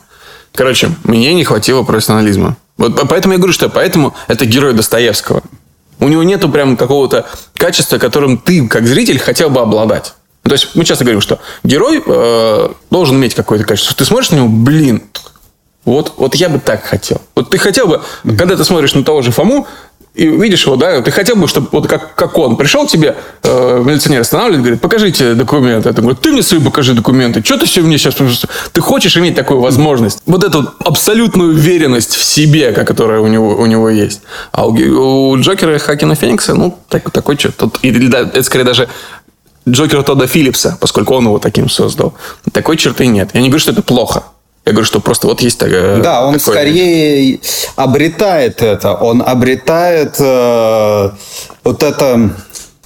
Короче, 0.54 0.90
мне 1.04 1.34
не 1.34 1.44
хватило 1.44 1.84
профессионализма. 1.84 2.58
Вот 2.78 3.00
поэтому 3.08 3.34
я 3.34 3.38
говорю, 3.38 3.54
что 3.54 3.70
поэтому 3.70 4.16
это 4.28 4.46
герой 4.46 4.74
Достоевского. 4.74 5.42
У 6.00 6.08
него 6.08 6.24
нету 6.24 6.50
прям 6.50 6.78
какого-то 6.78 7.26
качества, 7.56 7.98
которым 7.98 8.38
ты, 8.38 8.68
как 8.68 8.86
зритель, 8.86 9.20
хотел 9.20 9.50
бы 9.50 9.62
обладать. 9.62 10.14
То 10.50 10.54
есть 10.54 10.70
мы 10.76 10.86
часто 10.86 11.04
говорим, 11.04 11.22
что 11.22 11.40
герой 11.64 12.02
э, 12.06 12.70
должен 12.90 13.18
иметь 13.18 13.36
какое-то 13.36 13.66
качество. 13.66 13.96
Ты 13.96 14.06
смотришь 14.06 14.32
на 14.32 14.38
него, 14.38 14.48
блин, 14.48 15.04
вот, 15.86 16.14
вот 16.18 16.36
я 16.36 16.50
бы 16.50 16.60
так 16.60 16.84
хотел. 16.84 17.22
Вот 17.36 17.50
ты 17.50 17.58
хотел 17.58 17.88
бы, 17.88 18.02
когда 18.38 18.56
ты 18.56 18.64
смотришь 18.64 18.94
на 18.94 19.04
того 19.04 19.22
же 19.22 19.32
Фому, 19.32 19.68
и 20.18 20.26
видишь 20.26 20.66
его, 20.66 20.76
да, 20.76 21.00
ты 21.04 21.12
хотел 21.12 21.36
бы, 21.36 21.48
чтобы 21.48 21.68
вот 21.72 21.88
как, 21.88 22.16
как 22.16 22.40
он 22.40 22.58
пришел 22.58 22.88
к 22.88 22.90
тебе, 22.90 23.16
э, 23.44 23.84
милиционер 23.86 24.22
останавливает, 24.22 24.62
говорит, 24.64 24.82
покажите 24.82 25.36
документы. 25.36 25.94
Ты 25.94 26.02
говорит, 26.02 26.20
ты 26.20 26.32
мне 26.32 26.42
свои 26.42 26.60
покажи 26.60 26.94
документы. 26.96 27.44
Что 27.46 27.60
ты 27.60 27.68
все 27.68 27.82
мне 27.82 28.00
сейчас... 28.00 28.16
Ты 28.72 28.82
хочешь 28.82 29.16
иметь 29.16 29.36
такую 29.36 29.62
возможность. 29.62 30.24
Вот 30.26 30.44
эту 30.44 30.64
вот 30.64 30.74
абсолютную 30.84 31.52
уверенность 31.52 32.16
в 32.16 32.24
себе, 32.24 32.72
которая 32.72 33.20
у 33.20 33.28
него, 33.28 33.56
у 33.56 33.66
него 33.68 33.92
есть. 33.92 34.22
А 34.52 34.66
у, 34.66 34.72
у 34.72 35.40
Джокера 35.40 35.78
Хакина 35.78 36.16
Феникса, 36.16 36.56
ну, 36.56 36.80
так, 36.90 37.12
такой 37.12 37.38
что-то... 37.38 37.72
Или 37.84 38.08
это 38.08 38.42
скорее 38.42 38.64
даже 38.64 38.90
Джокера 39.68 40.02
Тодда 40.04 40.28
Филлипса, 40.28 40.78
поскольку 40.80 41.16
он 41.16 41.26
его 41.26 41.40
таким 41.40 41.70
создал. 41.70 42.14
Такой 42.52 42.78
черты 42.78 43.08
нет. 43.08 43.30
Я 43.34 43.42
не 43.42 43.50
говорю, 43.50 43.60
что 43.60 43.72
это 43.72 43.82
плохо. 43.82 44.24
Я 44.66 44.74
говорю, 44.74 44.86
что 44.86 45.00
просто 45.00 45.28
вот 45.28 45.42
есть 45.42 45.58
такая... 45.58 46.02
Да, 46.02 46.26
он 46.26 46.38
такое... 46.38 46.54
скорее 46.54 47.40
обретает 47.76 48.62
это. 48.62 48.96
Он 48.96 49.24
обретает 49.26 50.16
э, 50.20 51.10
вот 51.64 51.84
это 51.84 52.32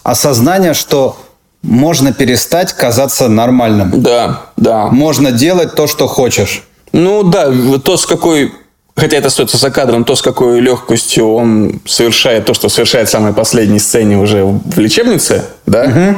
осознание, 0.04 0.74
что 0.74 1.18
можно 1.64 2.14
перестать 2.14 2.74
казаться 2.74 3.28
нормальным. 3.30 4.02
Да, 4.02 4.44
да. 4.58 4.88
Можно 4.88 5.32
делать 5.32 5.76
то, 5.76 5.88
что 5.88 6.08
хочешь. 6.08 6.64
Ну 6.92 7.24
да, 7.24 7.52
то, 7.84 7.98
с 7.98 8.06
какой 8.06 8.52
Хотя 8.96 9.18
это 9.18 9.28
остается 9.28 9.58
за 9.58 9.72
кадром, 9.72 10.04
то, 10.04 10.16
с 10.16 10.22
какой 10.22 10.60
легкостью 10.60 11.34
он 11.34 11.82
совершает 11.86 12.46
то, 12.46 12.54
что 12.54 12.70
совершает 12.70 13.08
в 13.08 13.12
самой 13.12 13.34
последней 13.34 13.80
сцене 13.80 14.18
уже 14.18 14.44
в 14.44 14.78
лечебнице, 14.78 15.46
да? 15.66 15.84
Угу. 15.84 16.18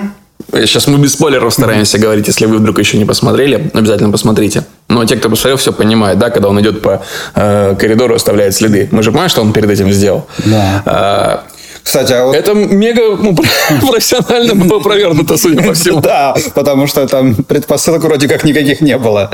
Сейчас 0.54 0.88
мы 0.88 1.00
без 1.00 1.14
спойлеров 1.14 1.54
стараемся 1.54 1.98
говорить, 1.98 2.28
если 2.28 2.46
вы 2.46 2.58
вдруг 2.58 2.78
еще 2.80 2.98
не 2.98 3.06
посмотрели, 3.06 3.72
обязательно 3.74 4.12
посмотрите. 4.12 4.64
Но 4.88 5.04
те, 5.06 5.16
кто 5.16 5.30
посмотрел, 5.30 5.58
все 5.58 5.74
понимают, 5.74 6.20
да, 6.20 6.30
когда 6.30 6.50
он 6.50 6.62
идет 6.62 6.82
по 6.82 7.04
э, 7.34 7.76
коридору, 7.80 8.16
оставляет 8.16 8.54
следы. 8.54 8.88
Мы 8.92 9.02
же 9.02 9.12
понимаем, 9.12 9.30
что 9.30 9.42
он 9.42 9.52
перед 9.52 9.70
этим 9.70 9.92
сделал. 9.92 10.28
Да. 10.46 10.84
А, 10.86 11.44
кстати, 11.84 12.14
а 12.14 12.26
вот... 12.26 12.36
Это 12.36 12.54
мега 12.54 13.18
ну, 13.18 13.36
профессионально 13.82 14.56
было 14.56 14.80
провернуто, 14.80 15.38
судя 15.38 15.64
по 15.64 15.74
всему. 15.74 16.02
Да, 16.02 16.36
потому 16.54 16.88
что 16.88 17.08
там 17.08 17.36
предпосылок 17.36 18.04
вроде 18.04 18.28
как 18.28 18.44
никаких 18.44 18.82
не 18.82 18.98
было. 18.98 19.32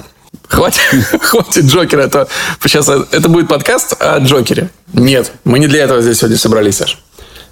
Хватит, 0.47 0.81
хватит 1.21 1.65
Джокера. 1.65 2.01
Это, 2.01 2.27
сейчас, 2.63 2.89
это 2.89 3.29
будет 3.29 3.47
подкаст 3.47 3.95
о 3.99 4.19
Джокере. 4.19 4.69
Нет, 4.93 5.31
мы 5.43 5.59
не 5.59 5.67
для 5.67 5.83
этого 5.83 6.01
здесь 6.01 6.19
сегодня 6.19 6.37
собрались, 6.37 6.77
Саш. 6.77 6.97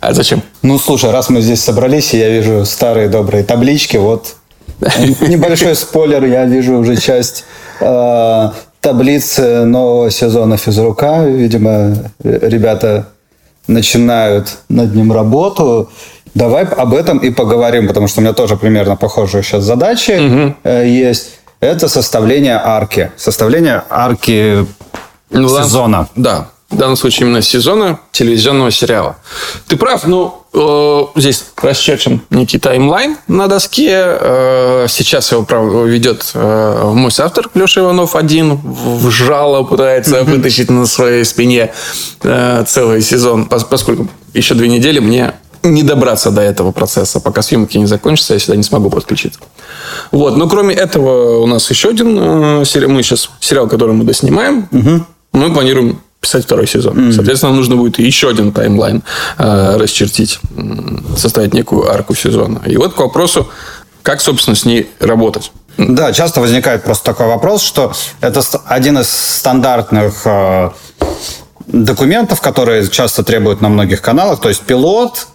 А 0.07 0.13
зачем? 0.13 0.41
Ну, 0.61 0.79
слушай, 0.79 1.11
раз 1.11 1.29
мы 1.29 1.41
здесь 1.41 1.61
собрались, 1.61 2.13
и 2.13 2.17
я 2.17 2.29
вижу 2.29 2.63
старые 2.63 3.09
добрые 3.09 3.43
таблички, 3.43 3.97
вот 3.97 4.37
небольшой 4.79 5.75
спойлер, 5.75 6.23
я 6.23 6.45
вижу 6.45 6.77
уже 6.77 6.95
часть 6.95 7.43
э, 7.81 8.49
таблицы 8.79 9.65
нового 9.65 10.09
сезона 10.09 10.55
физрука. 10.55 11.25
Видимо, 11.25 11.93
ребята 12.23 13.09
начинают 13.67 14.59
над 14.69 14.95
ним 14.95 15.11
работу. 15.11 15.89
Давай 16.33 16.63
об 16.63 16.93
этом 16.93 17.17
и 17.17 17.29
поговорим, 17.29 17.85
потому 17.89 18.07
что 18.07 18.21
у 18.21 18.23
меня 18.23 18.33
тоже 18.33 18.55
примерно 18.55 18.95
похожие 18.95 19.43
сейчас 19.43 19.65
задачи 19.65 20.11
угу. 20.11 20.69
есть. 20.85 21.31
Это 21.59 21.89
составление 21.89 22.61
арки. 22.63 23.11
Составление 23.17 23.83
арки 23.89 24.65
ну, 25.31 25.49
сезона. 25.49 26.07
Да, 26.15 26.47
в 26.69 26.75
данном 26.75 26.97
случае 26.97 27.27
именно 27.27 27.41
сезона 27.41 27.99
телевизионного 28.11 28.71
сериала. 28.71 29.17
Ты 29.67 29.77
прав, 29.77 30.05
ну, 30.05 30.43
э, 30.53 31.19
здесь 31.19 31.45
расчерчен 31.55 32.21
некий 32.29 32.59
таймлайн 32.59 33.17
на 33.27 33.47
доске. 33.47 33.89
Э, 33.89 34.85
сейчас 34.89 35.31
его 35.31 35.43
правда, 35.43 35.83
ведет 35.83 36.31
э, 36.33 36.91
мой 36.93 37.11
автор 37.17 37.49
Леша 37.53 37.81
Иванов 37.81 38.15
один. 38.15 38.55
В 38.55 39.09
жало 39.09 39.63
пытается 39.63 40.23
вытащить 40.23 40.69
на 40.69 40.85
своей 40.85 41.23
спине 41.23 41.71
э, 42.23 42.63
целый 42.67 43.01
сезон, 43.01 43.45
поскольку 43.45 44.07
еще 44.33 44.53
две 44.53 44.67
недели 44.67 44.99
мне 44.99 45.33
не 45.63 45.83
добраться 45.83 46.31
до 46.31 46.41
этого 46.41 46.71
процесса, 46.71 47.19
пока 47.19 47.41
съемки 47.41 47.77
не 47.77 47.85
закончатся, 47.85 48.33
я 48.33 48.39
сюда 48.39 48.57
не 48.57 48.63
смогу 48.63 48.89
подключиться. 48.89 49.39
Вот, 50.11 50.35
но 50.35 50.49
кроме 50.49 50.75
этого 50.75 51.39
у 51.39 51.47
нас 51.47 51.69
еще 51.69 51.89
один 51.89 52.17
э, 52.61 52.65
сериал, 52.65 52.91
мы 52.91 53.03
сейчас 53.03 53.29
сериал, 53.39 53.67
который 53.67 53.93
мы 53.93 54.03
доснимаем, 54.03 54.67
угу. 54.71 55.05
мы 55.31 55.53
планируем 55.53 56.01
писать 56.19 56.45
второй 56.45 56.67
сезон. 56.67 56.97
Mm-hmm. 56.97 57.11
Соответственно, 57.13 57.53
нужно 57.53 57.75
будет 57.75 57.99
еще 57.99 58.29
один 58.29 58.51
таймлайн 58.51 59.03
э, 59.37 59.77
расчертить, 59.77 60.39
составить 61.15 61.53
некую 61.53 61.91
арку 61.91 62.15
сезона. 62.15 62.61
И 62.65 62.77
вот 62.77 62.93
к 62.93 62.99
вопросу, 62.99 63.49
как, 64.03 64.21
собственно, 64.21 64.55
с 64.55 64.65
ней 64.65 64.89
работать. 64.99 65.51
Да, 65.77 66.11
часто 66.11 66.41
возникает 66.41 66.83
просто 66.83 67.05
такой 67.05 67.27
вопрос, 67.27 67.61
что 67.61 67.93
это 68.19 68.41
один 68.65 68.97
из 68.97 69.09
стандартных 69.09 70.21
э, 70.25 70.71
документов, 71.67 72.41
которые 72.41 72.87
часто 72.87 73.23
требуют 73.23 73.61
на 73.61 73.69
многих 73.69 74.01
каналах, 74.01 74.39
то 74.39 74.49
есть 74.49 74.61
пилот 74.61 75.27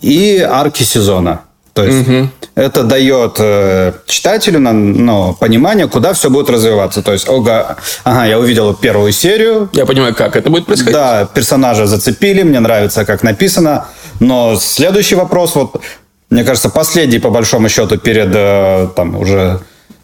и 0.00 0.38
арки 0.38 0.84
сезона. 0.84 1.40
То 1.78 1.84
есть 1.84 2.08
угу. 2.08 2.28
это 2.56 2.82
дает 2.82 3.36
э, 3.38 3.92
читателю 4.06 4.58
ну, 4.58 5.32
понимание, 5.38 5.86
куда 5.86 6.12
все 6.12 6.28
будет 6.28 6.50
развиваться. 6.50 7.02
То 7.02 7.12
есть, 7.12 7.28
ога, 7.28 7.76
ага, 8.02 8.24
я 8.24 8.36
увидел 8.40 8.74
первую 8.74 9.12
серию. 9.12 9.68
Я 9.72 9.86
понимаю, 9.86 10.12
как 10.12 10.34
это 10.34 10.50
будет 10.50 10.66
происходить. 10.66 10.92
Да, 10.92 11.24
персонажа 11.32 11.86
зацепили, 11.86 12.42
мне 12.42 12.58
нравится, 12.58 13.04
как 13.04 13.22
написано. 13.22 13.86
Но 14.18 14.56
следующий 14.56 15.14
вопрос, 15.14 15.54
вот, 15.54 15.80
мне 16.30 16.42
кажется, 16.42 16.68
последний, 16.68 17.20
по 17.20 17.30
большому 17.30 17.68
счету, 17.68 17.96
перед 17.96 18.30
э, 18.34 18.88
там 18.96 19.14
уже 19.16 19.60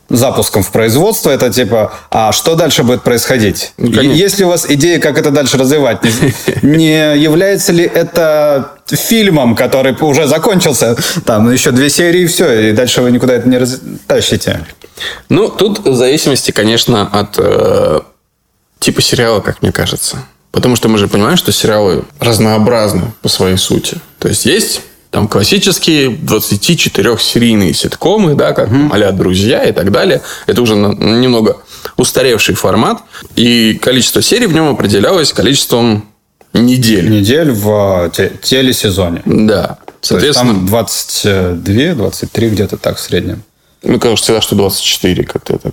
запуском 0.08 0.62
в 0.62 0.70
производство, 0.70 1.30
это 1.30 1.50
типа, 1.50 1.92
а 2.10 2.32
что 2.32 2.54
дальше 2.54 2.82
будет 2.82 3.02
происходить? 3.02 3.72
Ну, 3.78 4.00
Есть 4.00 4.38
ли 4.38 4.44
у 4.44 4.48
вас 4.48 4.66
идея, 4.68 5.00
как 5.00 5.18
это 5.18 5.30
дальше 5.30 5.58
развивать? 5.58 5.98
Не 6.62 7.16
является 7.16 7.72
ли 7.72 7.84
это 7.84 8.72
фильмом, 8.86 9.56
который 9.56 9.96
уже 10.00 10.26
закончился, 10.26 10.96
там 11.24 11.50
еще 11.50 11.70
две 11.70 11.88
серии 11.88 12.22
и 12.22 12.26
все, 12.26 12.70
и 12.70 12.72
дальше 12.72 13.02
вы 13.02 13.10
никуда 13.10 13.34
это 13.34 13.48
не 13.48 13.58
тащите? 14.06 14.66
Ну, 15.28 15.48
тут 15.48 15.86
в 15.86 15.94
зависимости, 15.94 16.50
конечно, 16.50 17.06
от 17.06 17.34
э, 17.38 18.00
типа 18.78 19.02
сериала, 19.02 19.40
как 19.40 19.62
мне 19.62 19.72
кажется. 19.72 20.24
Потому 20.52 20.76
что 20.76 20.88
мы 20.88 20.98
же 20.98 21.08
понимаем, 21.08 21.36
что 21.36 21.50
сериалы 21.50 22.04
разнообразны 22.20 23.12
по 23.22 23.28
своей 23.28 23.56
сути. 23.56 23.98
То 24.20 24.28
есть 24.28 24.46
есть 24.46 24.82
там 25.14 25.28
классические 25.28 26.10
24-серийные 26.10 27.72
ситкомы, 27.72 28.34
да, 28.34 28.52
как 28.52 28.68
mm-hmm. 28.68 29.00
а 29.00 29.12
«Друзья» 29.12 29.62
и 29.62 29.70
так 29.70 29.92
далее. 29.92 30.22
Это 30.46 30.60
уже 30.60 30.74
немного 30.74 31.58
устаревший 31.96 32.56
формат. 32.56 32.98
И 33.36 33.78
количество 33.80 34.20
серий 34.20 34.46
в 34.46 34.52
нем 34.52 34.68
определялось 34.68 35.32
количеством 35.32 36.08
недель. 36.52 37.08
Недель 37.08 37.52
в 37.52 38.10
телесезоне. 38.42 39.22
Да. 39.24 39.78
Соответственно, 40.00 40.66
То 40.68 40.78
есть 40.88 41.22
там 41.22 41.54
22-23 41.54 42.48
где-то 42.48 42.76
так 42.76 42.96
в 42.96 43.00
среднем. 43.00 43.44
Мне 43.84 43.98
кажется 43.98 44.24
всегда, 44.24 44.40
что 44.40 44.54
24 44.56 45.24
как-то 45.24 45.58
так. 45.58 45.72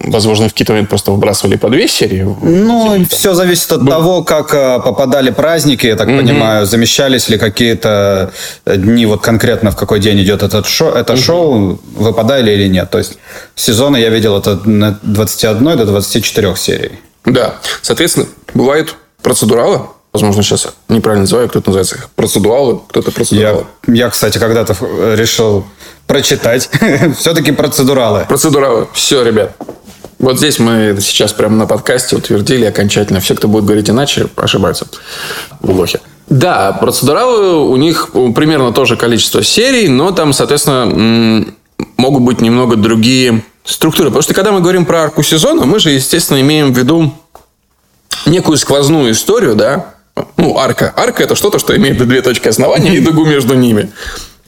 Возможно, 0.00 0.48
в 0.48 0.52
какие-то 0.52 0.72
моменты 0.72 0.88
просто 0.88 1.12
выбрасывали 1.12 1.56
по 1.56 1.68
две 1.68 1.88
серии. 1.88 2.22
Ну, 2.22 3.04
все 3.10 3.34
зависит 3.34 3.70
от 3.72 3.82
Был... 3.82 3.92
того, 3.92 4.24
как 4.24 4.54
э, 4.54 4.80
попадали 4.80 5.30
праздники, 5.30 5.86
я 5.86 5.96
так 5.96 6.08
угу. 6.08 6.18
понимаю, 6.18 6.66
замещались 6.66 7.28
ли 7.28 7.38
какие-то 7.38 8.32
дни, 8.66 9.06
вот 9.06 9.20
конкретно 9.22 9.70
в 9.70 9.76
какой 9.76 10.00
день 10.00 10.22
идет 10.22 10.42
этот 10.42 10.66
шоу, 10.66 10.92
это 10.92 11.12
угу. 11.12 11.22
шоу, 11.22 11.80
выпадали 11.96 12.50
или 12.52 12.68
нет. 12.68 12.90
То 12.90 12.98
есть 12.98 13.18
сезоны 13.54 13.98
я 13.98 14.08
видел 14.08 14.38
это 14.38 14.56
на 14.64 14.98
21 15.02 15.76
до 15.76 15.84
24 15.84 16.56
серий. 16.56 16.92
Да. 17.24 17.56
Соответственно, 17.82 18.26
бывает 18.54 18.94
процедуралы, 19.22 19.80
возможно, 20.16 20.42
сейчас 20.42 20.68
неправильно 20.88 21.22
называю, 21.22 21.48
кто-то 21.48 21.68
называется 21.68 21.96
их 21.96 22.10
процедуалы, 22.10 22.80
кто-то 22.88 23.10
процедуралы. 23.10 23.66
Я, 23.86 23.94
я, 23.94 24.10
кстати, 24.10 24.38
когда-то 24.38 24.74
решил 25.14 25.64
прочитать. 26.06 26.70
Все-таки 27.18 27.52
процедуралы. 27.52 28.24
Процедуралы. 28.28 28.88
Все, 28.92 29.22
ребят. 29.22 29.52
Вот 30.18 30.38
здесь 30.38 30.58
мы 30.58 30.96
сейчас 31.00 31.32
прямо 31.32 31.56
на 31.56 31.66
подкасте 31.66 32.16
утвердили 32.16 32.64
окончательно. 32.64 33.20
Все, 33.20 33.34
кто 33.34 33.48
будет 33.48 33.64
говорить 33.64 33.90
иначе, 33.90 34.28
ошибаются 34.36 34.86
в 35.60 35.70
лохе. 35.70 36.00
Да, 36.28 36.72
процедуралы, 36.72 37.56
у 37.68 37.76
них 37.76 38.10
примерно 38.34 38.72
то 38.72 38.84
же 38.84 38.96
количество 38.96 39.42
серий, 39.42 39.88
но 39.88 40.10
там, 40.10 40.32
соответственно, 40.32 41.46
могут 41.96 42.22
быть 42.22 42.40
немного 42.40 42.76
другие 42.76 43.44
структура. 43.64 44.06
Потому 44.06 44.22
что 44.22 44.34
когда 44.34 44.52
мы 44.52 44.60
говорим 44.60 44.86
про 44.86 45.04
арку 45.04 45.22
сезона, 45.22 45.66
мы 45.66 45.78
же, 45.78 45.90
естественно, 45.90 46.40
имеем 46.40 46.72
в 46.72 46.78
виду 46.78 47.12
некую 48.24 48.56
сквозную 48.56 49.12
историю, 49.12 49.54
да, 49.54 49.95
ну, 50.36 50.58
арка. 50.58 50.92
Арка– 50.96 51.22
это 51.24 51.34
что-то, 51.34 51.58
что 51.58 51.76
имеет 51.76 51.98
две 51.98 52.22
точки 52.22 52.48
основания 52.48 52.94
и 52.94 53.00
дугу 53.00 53.24
между 53.24 53.54
ними. 53.54 53.90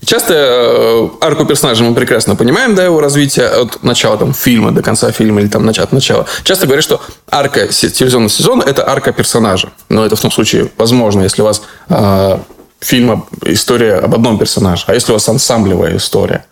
Часто 0.05 0.35
э, 0.35 1.09
арку 1.21 1.45
персонажа 1.45 1.83
мы 1.83 1.95
прекрасно 1.95 2.37
понимаем, 2.37 2.75
да, 2.75 2.85
его 2.85 3.01
развитие 3.01 3.49
от 3.49 3.83
начала 3.83 4.17
там, 4.17 4.33
фильма 4.33 4.71
до 4.71 4.81
конца 4.81 5.11
фильма 5.11 5.41
или 5.41 5.49
там 5.49 5.69
от 5.69 5.93
начала. 5.93 6.27
Часто 6.45 6.67
говорят, 6.67 6.85
что 6.85 7.01
арка 7.31 7.67
телевизионного 7.67 8.31
сезона– 8.31 8.63
это 8.67 8.89
арка 8.89 9.13
персонажа. 9.13 9.71
Но 9.89 10.07
это 10.07 10.15
в 10.15 10.21
том 10.21 10.31
случае 10.31 10.71
возможно, 10.79 11.23
если 11.23 11.43
у 11.43 11.45
вас 11.45 11.63
э, 11.89 12.39
фильм, 12.81 13.27
история 13.45 13.97
об 13.97 14.15
одном 14.15 14.39
персонаже. 14.39 14.85
А 14.87 14.95
если 14.95 15.11
у 15.11 15.15
вас 15.15 15.29
ансамблевая 15.29 15.97
история, 15.97 16.45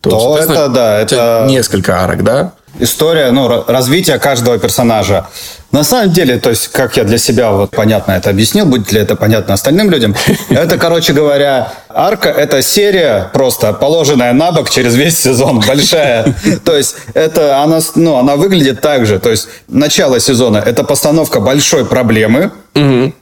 то, 0.00 0.10
то 0.10 0.38
это, 0.38 0.68
да, 0.68 1.00
это... 1.00 1.46
Несколько 1.48 2.02
арок, 2.02 2.22
да? 2.22 2.52
история, 2.78 3.30
ну, 3.30 3.64
развитие 3.66 4.18
каждого 4.18 4.58
персонажа. 4.58 5.26
На 5.72 5.84
самом 5.84 6.12
деле, 6.12 6.38
то 6.38 6.50
есть, 6.50 6.68
как 6.68 6.98
я 6.98 7.04
для 7.04 7.16
себя 7.16 7.50
вот 7.50 7.70
понятно 7.70 8.12
это 8.12 8.28
объяснил, 8.28 8.66
будет 8.66 8.92
ли 8.92 9.00
это 9.00 9.16
понятно 9.16 9.54
остальным 9.54 9.90
людям, 9.90 10.14
это, 10.50 10.76
короче 10.76 11.14
говоря, 11.14 11.72
арка– 11.88 12.28
это 12.30 12.60
серия 12.60 13.30
просто 13.32 13.72
положенная 13.72 14.34
на 14.34 14.52
бок 14.52 14.68
через 14.68 14.94
весь 14.94 15.18
сезон, 15.18 15.60
большая. 15.66 16.34
То 16.64 16.76
есть, 16.76 16.96
это 17.14 17.62
она, 17.62 17.80
ну, 17.94 18.16
она 18.16 18.36
выглядит 18.36 18.82
так 18.82 19.06
же. 19.06 19.18
То 19.18 19.30
есть, 19.30 19.48
начало 19.66 20.20
сезона– 20.20 20.58
это 20.66 20.84
постановка 20.84 21.40
большой 21.40 21.86
проблемы, 21.86 22.50
угу. 22.74 23.12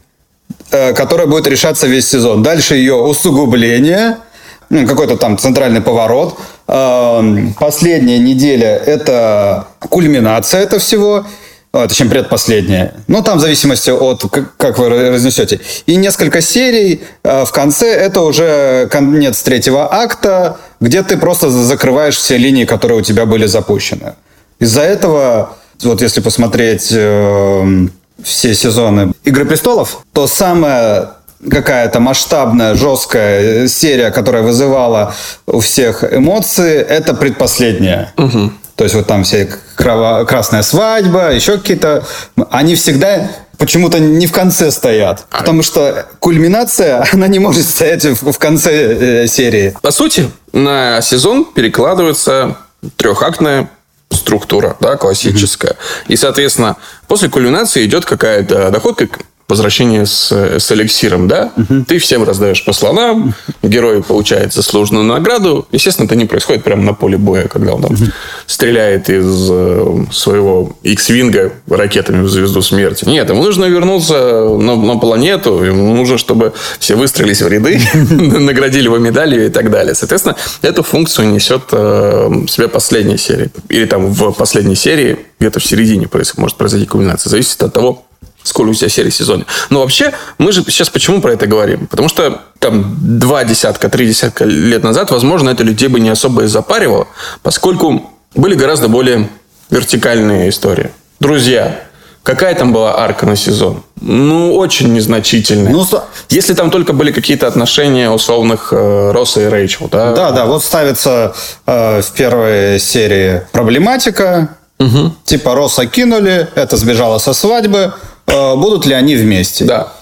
которая 0.70 1.28
будет 1.28 1.46
решаться 1.46 1.86
весь 1.86 2.08
сезон. 2.08 2.42
Дальше 2.42 2.74
ее 2.74 2.94
усугубление– 2.94 4.16
ну, 4.70 4.86
какой-то 4.86 5.16
там 5.16 5.36
центральный 5.36 5.80
поворот. 5.80 6.38
Последняя 6.66 8.18
неделя– 8.18 8.76
это 8.86 9.66
кульминация 9.80 10.60
этого 10.62 10.80
всего, 10.80 11.26
а, 11.72 11.86
точнее, 11.86 12.10
предпоследняя. 12.10 12.94
Ну, 13.06 13.22
там 13.22 13.38
в 13.38 13.40
зависимости 13.40 13.90
от, 13.90 14.24
как 14.56 14.78
вы 14.78 14.88
разнесете. 14.88 15.60
И 15.86 15.96
несколько 15.96 16.40
серий 16.40 17.02
а, 17.22 17.44
в 17.44 17.52
конце– 17.52 17.86
это 17.94 18.22
уже 18.22 18.88
конец 18.90 19.40
третьего 19.42 19.92
акта, 19.92 20.56
где 20.80 21.02
ты 21.02 21.16
просто 21.16 21.48
закрываешь 21.48 22.16
все 22.16 22.38
линии, 22.38 22.64
которые 22.64 22.98
у 22.98 23.02
тебя 23.02 23.24
были 23.24 23.46
запущены. 23.46 24.14
Из-за 24.58 24.82
этого, 24.82 25.56
вот 25.82 26.02
если 26.02 26.20
посмотреть 26.20 26.88
э, 26.92 27.86
все 28.22 28.54
сезоны 28.54 29.12
«Игры 29.24 29.44
престолов», 29.44 30.04
то 30.12 30.26
самое 30.26 31.10
какая-то 31.48 32.00
масштабная, 32.00 32.74
жесткая 32.74 33.68
серия, 33.68 34.10
которая 34.10 34.42
вызывала 34.42 35.14
у 35.46 35.60
всех 35.60 36.04
эмоции, 36.04 36.76
это 36.76 37.14
предпоследняя. 37.14 38.12
Угу. 38.18 38.52
То 38.80 38.84
есть 38.84 38.96
вот 38.96 39.06
там 39.06 39.24
все 39.24 39.46
краво- 39.76 40.24
красная 40.24 40.62
свадьба, 40.62 41.34
еще 41.34 41.58
какие-то... 41.58 42.02
Они 42.50 42.74
всегда 42.76 43.30
почему-то 43.58 43.98
не 43.98 44.26
в 44.26 44.32
конце 44.32 44.70
стоят. 44.70 45.26
Потому 45.28 45.62
что 45.62 46.06
кульминация, 46.18 47.04
она 47.12 47.26
не 47.26 47.38
может 47.38 47.68
стоять 47.68 48.06
в, 48.06 48.32
в 48.32 48.38
конце 48.38 49.24
э, 49.24 49.26
серии. 49.26 49.76
По 49.82 49.90
сути, 49.90 50.30
на 50.54 51.02
сезон 51.02 51.44
перекладывается 51.44 52.56
трехактная 52.96 53.68
структура, 54.08 54.78
да, 54.80 54.96
классическая. 54.96 55.72
Mm-hmm. 55.72 56.04
И, 56.08 56.16
соответственно, 56.16 56.76
после 57.06 57.28
кульминации 57.28 57.84
идет 57.84 58.06
какая-то 58.06 58.70
доходка 58.70 59.08
возвращение 59.50 60.06
с, 60.06 60.32
с 60.32 60.72
эликсиром, 60.72 61.28
да? 61.28 61.52
Угу. 61.56 61.84
Ты 61.86 61.98
всем 61.98 62.24
раздаешь 62.24 62.64
по 62.64 62.72
слонам, 62.72 63.34
герой 63.62 64.02
получает 64.02 64.52
заслуженную 64.52 65.04
награду. 65.04 65.66
Естественно, 65.72 66.06
это 66.06 66.16
не 66.16 66.24
происходит 66.24 66.64
прямо 66.64 66.82
на 66.82 66.94
поле 66.94 67.18
боя, 67.18 67.48
когда 67.48 67.74
он 67.74 67.82
там 67.82 67.92
угу. 67.92 68.04
стреляет 68.46 69.10
из 69.10 69.48
э, 69.50 70.04
своего 70.12 70.76
X-винга 70.82 71.52
ракетами 71.68 72.22
в 72.22 72.28
звезду 72.28 72.62
смерти. 72.62 73.04
Нет, 73.04 73.28
ему 73.28 73.42
нужно 73.42 73.64
вернуться 73.66 74.48
на, 74.58 74.76
на 74.76 74.96
планету, 74.98 75.62
ему 75.62 75.94
нужно, 75.94 76.16
чтобы 76.16 76.52
все 76.78 76.94
выстроились 76.94 77.42
в 77.42 77.48
ряды, 77.48 77.80
наградили 78.10 78.84
его 78.84 78.98
медалью 78.98 79.46
и 79.46 79.50
так 79.50 79.70
далее. 79.70 79.94
Соответственно, 79.94 80.36
эту 80.62 80.82
функцию 80.82 81.28
несет 81.30 81.62
э, 81.72 82.30
себе 82.48 82.68
последняя 82.68 83.18
серия. 83.18 83.50
Или 83.68 83.86
там 83.86 84.06
в 84.06 84.32
последней 84.32 84.76
серии, 84.76 85.18
где-то 85.38 85.60
в 85.60 85.64
середине 85.64 86.08
может 86.36 86.56
произойти 86.56 86.86
кульминация. 86.86 87.30
Зависит 87.30 87.62
от 87.62 87.72
того, 87.72 88.04
сколько 88.42 88.70
у 88.70 88.74
тебя 88.74 88.88
серий 88.88 89.10
в 89.10 89.14
сезоне. 89.14 89.46
Но 89.70 89.80
вообще, 89.80 90.12
мы 90.38 90.52
же 90.52 90.62
сейчас 90.64 90.88
почему 90.88 91.20
про 91.20 91.32
это 91.32 91.46
говорим? 91.46 91.86
Потому 91.86 92.08
что 92.08 92.42
там 92.58 92.96
два 93.00 93.44
десятка, 93.44 93.88
три 93.88 94.06
десятка 94.06 94.44
лет 94.44 94.82
назад, 94.82 95.10
возможно, 95.10 95.50
это 95.50 95.62
людей 95.64 95.88
бы 95.88 96.00
не 96.00 96.10
особо 96.10 96.44
и 96.44 96.46
запаривало, 96.46 97.08
поскольку 97.42 98.10
были 98.34 98.54
гораздо 98.54 98.88
более 98.88 99.28
вертикальные 99.70 100.50
истории. 100.50 100.90
Друзья, 101.20 101.80
Какая 102.22 102.54
там 102.54 102.72
была 102.72 102.98
арка 102.98 103.24
на 103.24 103.34
сезон? 103.34 103.82
Ну, 104.00 104.54
очень 104.54 104.92
незначительная. 104.92 105.72
Ну, 105.72 105.86
Если 106.28 106.52
там 106.52 106.70
только 106.70 106.92
были 106.92 107.12
какие-то 107.12 107.46
отношения 107.46 108.10
условных 108.10 108.68
э, 108.72 109.12
Росса 109.12 109.40
и 109.40 109.46
Рэйчел, 109.46 109.88
да? 109.90 110.12
Да, 110.12 110.30
да. 110.30 110.44
Вот 110.44 110.62
ставится 110.62 111.34
э, 111.66 112.02
в 112.02 112.12
первой 112.12 112.78
серии 112.78 113.42
проблематика. 113.52 114.50
Угу. 114.78 115.14
Типа 115.24 115.54
Росса 115.54 115.86
кинули, 115.86 116.46
это 116.54 116.76
сбежало 116.76 117.18
со 117.18 117.32
свадьбы. 117.32 117.94
Э, 118.30 118.56
будут 118.56 118.86
ли 118.86 118.94
они 118.94 119.16
вместе. 119.16 119.64
Да. 119.64 119.92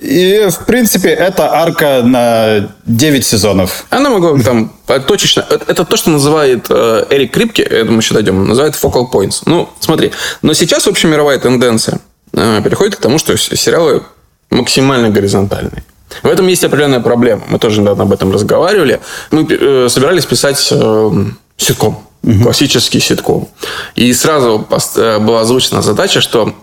И, 0.00 0.48
в 0.50 0.64
принципе, 0.64 1.10
это 1.10 1.52
арка 1.52 2.02
на 2.02 2.70
9 2.86 3.26
сезонов. 3.26 3.84
Она 3.90 4.10
могла 4.10 4.38
там 4.38 4.72
точечно... 5.06 5.44
Это 5.48 5.84
то, 5.84 5.96
что 5.96 6.10
называет 6.10 6.66
э, 6.70 7.06
Эрик 7.10 7.32
Крипки, 7.32 7.60
это 7.60 7.90
мы 7.90 7.98
еще 7.98 8.14
дойдем, 8.14 8.46
называет 8.46 8.74
focal 8.74 9.10
points. 9.12 9.42
Ну, 9.44 9.68
смотри. 9.80 10.12
Но 10.40 10.54
сейчас 10.54 10.86
общемировая 10.86 11.38
тенденция 11.38 12.00
э, 12.32 12.62
переходит 12.64 12.96
к 12.96 13.00
тому, 13.00 13.18
что 13.18 13.36
сериалы 13.36 14.02
максимально 14.50 15.10
горизонтальные. 15.10 15.82
В 16.22 16.28
этом 16.28 16.46
есть 16.46 16.64
определенная 16.64 17.00
проблема. 17.00 17.42
Мы 17.48 17.58
тоже 17.58 17.80
недавно 17.80 18.04
об 18.04 18.12
этом 18.12 18.32
разговаривали. 18.32 19.00
Мы 19.30 19.46
э, 19.48 19.88
собирались 19.88 20.26
писать 20.26 20.68
э, 20.70 21.10
ситком. 21.56 22.06
Угу. 22.22 22.44
Классический 22.44 23.00
ситком. 23.00 23.48
И 23.94 24.12
сразу 24.12 24.66
э, 24.96 25.18
была 25.18 25.40
озвучена 25.40 25.82
задача, 25.82 26.20
что 26.20 26.54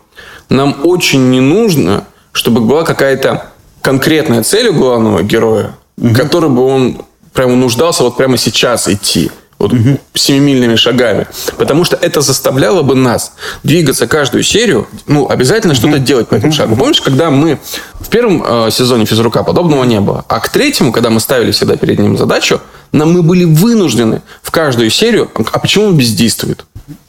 нам 0.50 0.76
очень 0.84 1.30
не 1.30 1.40
нужно, 1.40 2.06
чтобы 2.32 2.62
была 2.62 2.84
какая-то 2.84 3.48
конкретная 3.82 4.44
цель 4.44 4.70
у 4.70 4.74
главного 4.74 5.24
героя, 5.24 5.76
угу. 5.98 6.14
которой 6.16 6.50
бы 6.50 6.66
он 6.66 7.02
прямо 7.34 7.56
нуждался 7.56 8.04
вот 8.04 8.18
прямо 8.18 8.38
сейчас 8.38 8.88
идти. 8.88 9.32
Вот 9.58 9.74
угу. 9.74 10.00
семимильными 10.14 10.78
шагами. 10.78 11.28
Потому 11.58 11.84
что 11.84 11.98
это 11.98 12.22
заставляло 12.22 12.82
бы 12.82 12.96
нас 12.96 13.34
двигаться 13.62 14.08
каждую 14.08 14.42
серию, 14.42 14.88
ну, 15.06 15.30
обязательно 15.30 15.74
угу. 15.74 15.82
что-то 15.82 16.00
делать 16.00 16.30
по 16.30 16.36
этому 16.36 16.54
шагу. 16.54 16.78
Помнишь, 16.78 17.02
когда 17.02 17.30
мы 17.30 17.60
в 18.00 18.08
первом 18.08 18.42
э, 18.42 18.72
сезоне 18.72 19.06
физрука 19.06 19.44
подобного 19.44 19.84
не 19.84 20.00
было, 20.00 20.24
а 20.30 20.40
к 20.40 20.48
третьему, 20.48 20.94
когда 20.94 21.10
мы 21.10 21.20
ставили 21.20 21.52
всегда 21.52 21.76
перед 21.76 22.00
ним 22.00 22.18
задачу, 22.18 22.62
нам 22.94 23.12
мы 23.12 23.22
были 23.22 23.44
вынуждены 23.44 24.22
в 24.42 24.50
каждую 24.50 24.90
серию, 24.90 25.30
а 25.52 25.60
почему 25.60 25.88
он 25.88 25.98
бездействует? 25.98 26.66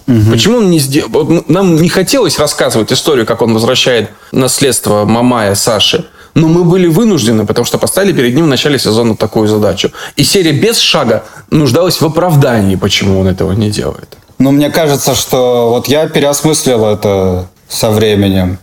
Угу. 0.07 0.31
Почему 0.31 0.59
он 0.59 0.71
не 0.71 0.79
сделал? 0.79 1.45
Нам 1.49 1.77
не 1.77 1.88
хотелось 1.88 2.38
рассказывать 2.38 2.93
историю, 2.93 3.27
как 3.27 3.43
он 3.43 3.55
возвращает 3.55 4.11
наследство 4.33 5.05
Мамая 5.05 5.55
Саши. 5.55 6.05
Но 6.35 6.47
мы 6.47 6.64
были 6.64 6.87
вынуждены, 6.87 7.45
потому 7.45 7.64
что 7.64 7.79
поставили 7.79 8.12
перед 8.12 8.35
ним 8.35 8.45
в 8.45 8.49
начале 8.49 8.79
сезона 8.79 9.16
такую 9.16 9.49
задачу. 9.49 9.90
И 10.16 10.23
серия 10.23 10.53
без 10.53 10.79
шага 10.79 11.25
нуждалась 11.51 12.01
в 12.01 12.07
оправдании, 12.07 12.77
почему 12.77 13.19
он 13.21 13.27
этого 13.27 13.53
не 13.53 13.71
делает. 13.71 14.16
Ну, 14.38 14.53
мне 14.53 14.71
кажется, 14.71 15.14
что 15.14 15.71
вот 15.71 15.88
я 15.88 16.07
переосмыслил 16.09 16.85
это 16.87 17.49
со 17.69 17.90
временем 17.90 18.59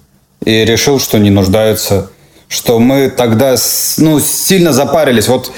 и 0.45 0.63
решил, 0.65 0.99
что 0.99 1.17
не 1.19 1.30
нуждается 1.30 2.10
что 2.49 2.80
мы 2.80 3.10
тогда 3.10 3.56
ну, 3.97 4.19
сильно 4.19 4.71
запарились. 4.71 5.27
Вот 5.27 5.51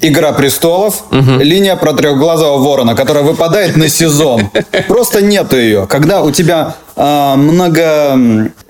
Игра 0.00 0.32
престолов, 0.32 1.04
угу. 1.10 1.40
линия 1.40 1.76
про 1.76 1.92
трехглазого 1.92 2.58
ворона, 2.58 2.94
которая 2.94 3.24
выпадает 3.24 3.76
на 3.76 3.88
сезон. 3.88 4.50
Просто 4.86 5.22
нету 5.22 5.56
ее. 5.56 5.86
Когда 5.88 6.22
у 6.22 6.30
тебя 6.30 6.74
э, 6.96 7.34
много, 7.36 8.14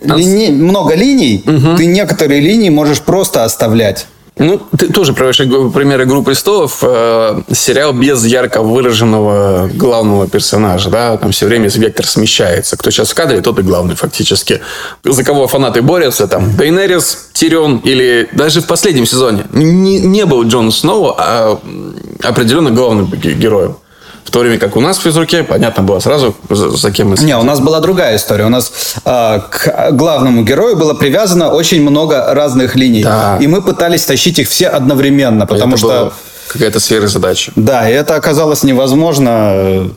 лини... 0.03 0.51
много 0.51 0.95
линий, 0.95 1.43
угу. 1.47 1.77
ты 1.77 1.87
некоторые 1.87 2.41
линии 2.41 2.71
можешь 2.71 3.01
просто 3.01 3.45
оставлять. 3.45 4.07
Ну, 4.38 4.61
ты 4.77 4.92
тоже 4.92 5.12
приводишь 5.12 5.38
пример 5.72 6.03
«Игру 6.03 6.22
престолов». 6.22 6.79
Э, 6.83 7.40
сериал 7.53 7.92
без 7.92 8.24
ярко 8.24 8.62
выраженного 8.62 9.68
главного 9.74 10.29
персонажа. 10.29 10.90
Да? 10.90 11.16
Там 11.16 11.33
все 11.33 11.46
время 11.46 11.68
вектор 11.68 12.07
смещается. 12.07 12.77
Кто 12.77 12.90
сейчас 12.90 13.11
в 13.11 13.14
кадре, 13.14 13.40
тот 13.40 13.59
и 13.59 13.62
главный 13.62 13.96
фактически. 13.96 14.61
За 15.05 15.24
кого 15.24 15.48
фанаты 15.48 15.83
борются. 15.83 16.29
Там 16.29 16.57
Дейнерис, 16.57 17.31
Тирион 17.33 17.79
или 17.79 18.29
даже 18.33 18.61
в 18.61 18.66
последнем 18.66 19.07
сезоне 19.07 19.44
не, 19.53 19.98
не 20.01 20.24
был 20.24 20.44
Джон 20.44 20.70
Сноу, 20.70 21.14
а 21.16 21.59
определенно 22.22 22.70
главным 22.70 23.11
героем. 23.11 23.77
В 24.29 24.31
то 24.31 24.41
время 24.41 24.59
как 24.59 24.77
у 24.77 24.81
нас 24.81 24.99
в 24.99 25.01
физруке, 25.01 25.43
понятно 25.43 25.83
было 25.83 26.01
сразу, 26.01 26.37
за, 26.51 26.69
за 26.69 26.93
кем 26.93 27.09
мы 27.09 27.17
следим. 27.17 27.29
Не, 27.29 27.41
у 27.41 27.45
нас 27.45 27.61
была 27.61 27.81
другая 27.81 28.14
история. 28.14 28.45
У 28.45 28.51
нас 28.51 28.71
э, 29.03 29.41
к 29.51 29.91
главному 29.93 30.43
герою 30.43 30.77
было 30.77 30.93
привязано 30.93 31.51
очень 31.51 31.81
много 31.81 32.35
разных 32.35 32.77
линий. 32.77 33.03
Да. 33.03 33.38
И 33.41 33.47
мы 33.47 33.62
пытались 33.62 34.05
тащить 34.05 34.38
их 34.38 34.51
все 34.51 34.69
одновременно, 34.69 35.47
потому 35.47 35.77
Это 35.77 35.79
что... 35.79 35.88
Было 35.88 36.12
какая-то 36.49 36.79
сверхзадача. 36.79 37.53
Да, 37.57 37.88
и 37.88 37.93
это 37.95 38.17
оказалось 38.17 38.64
невозможно 38.64 39.91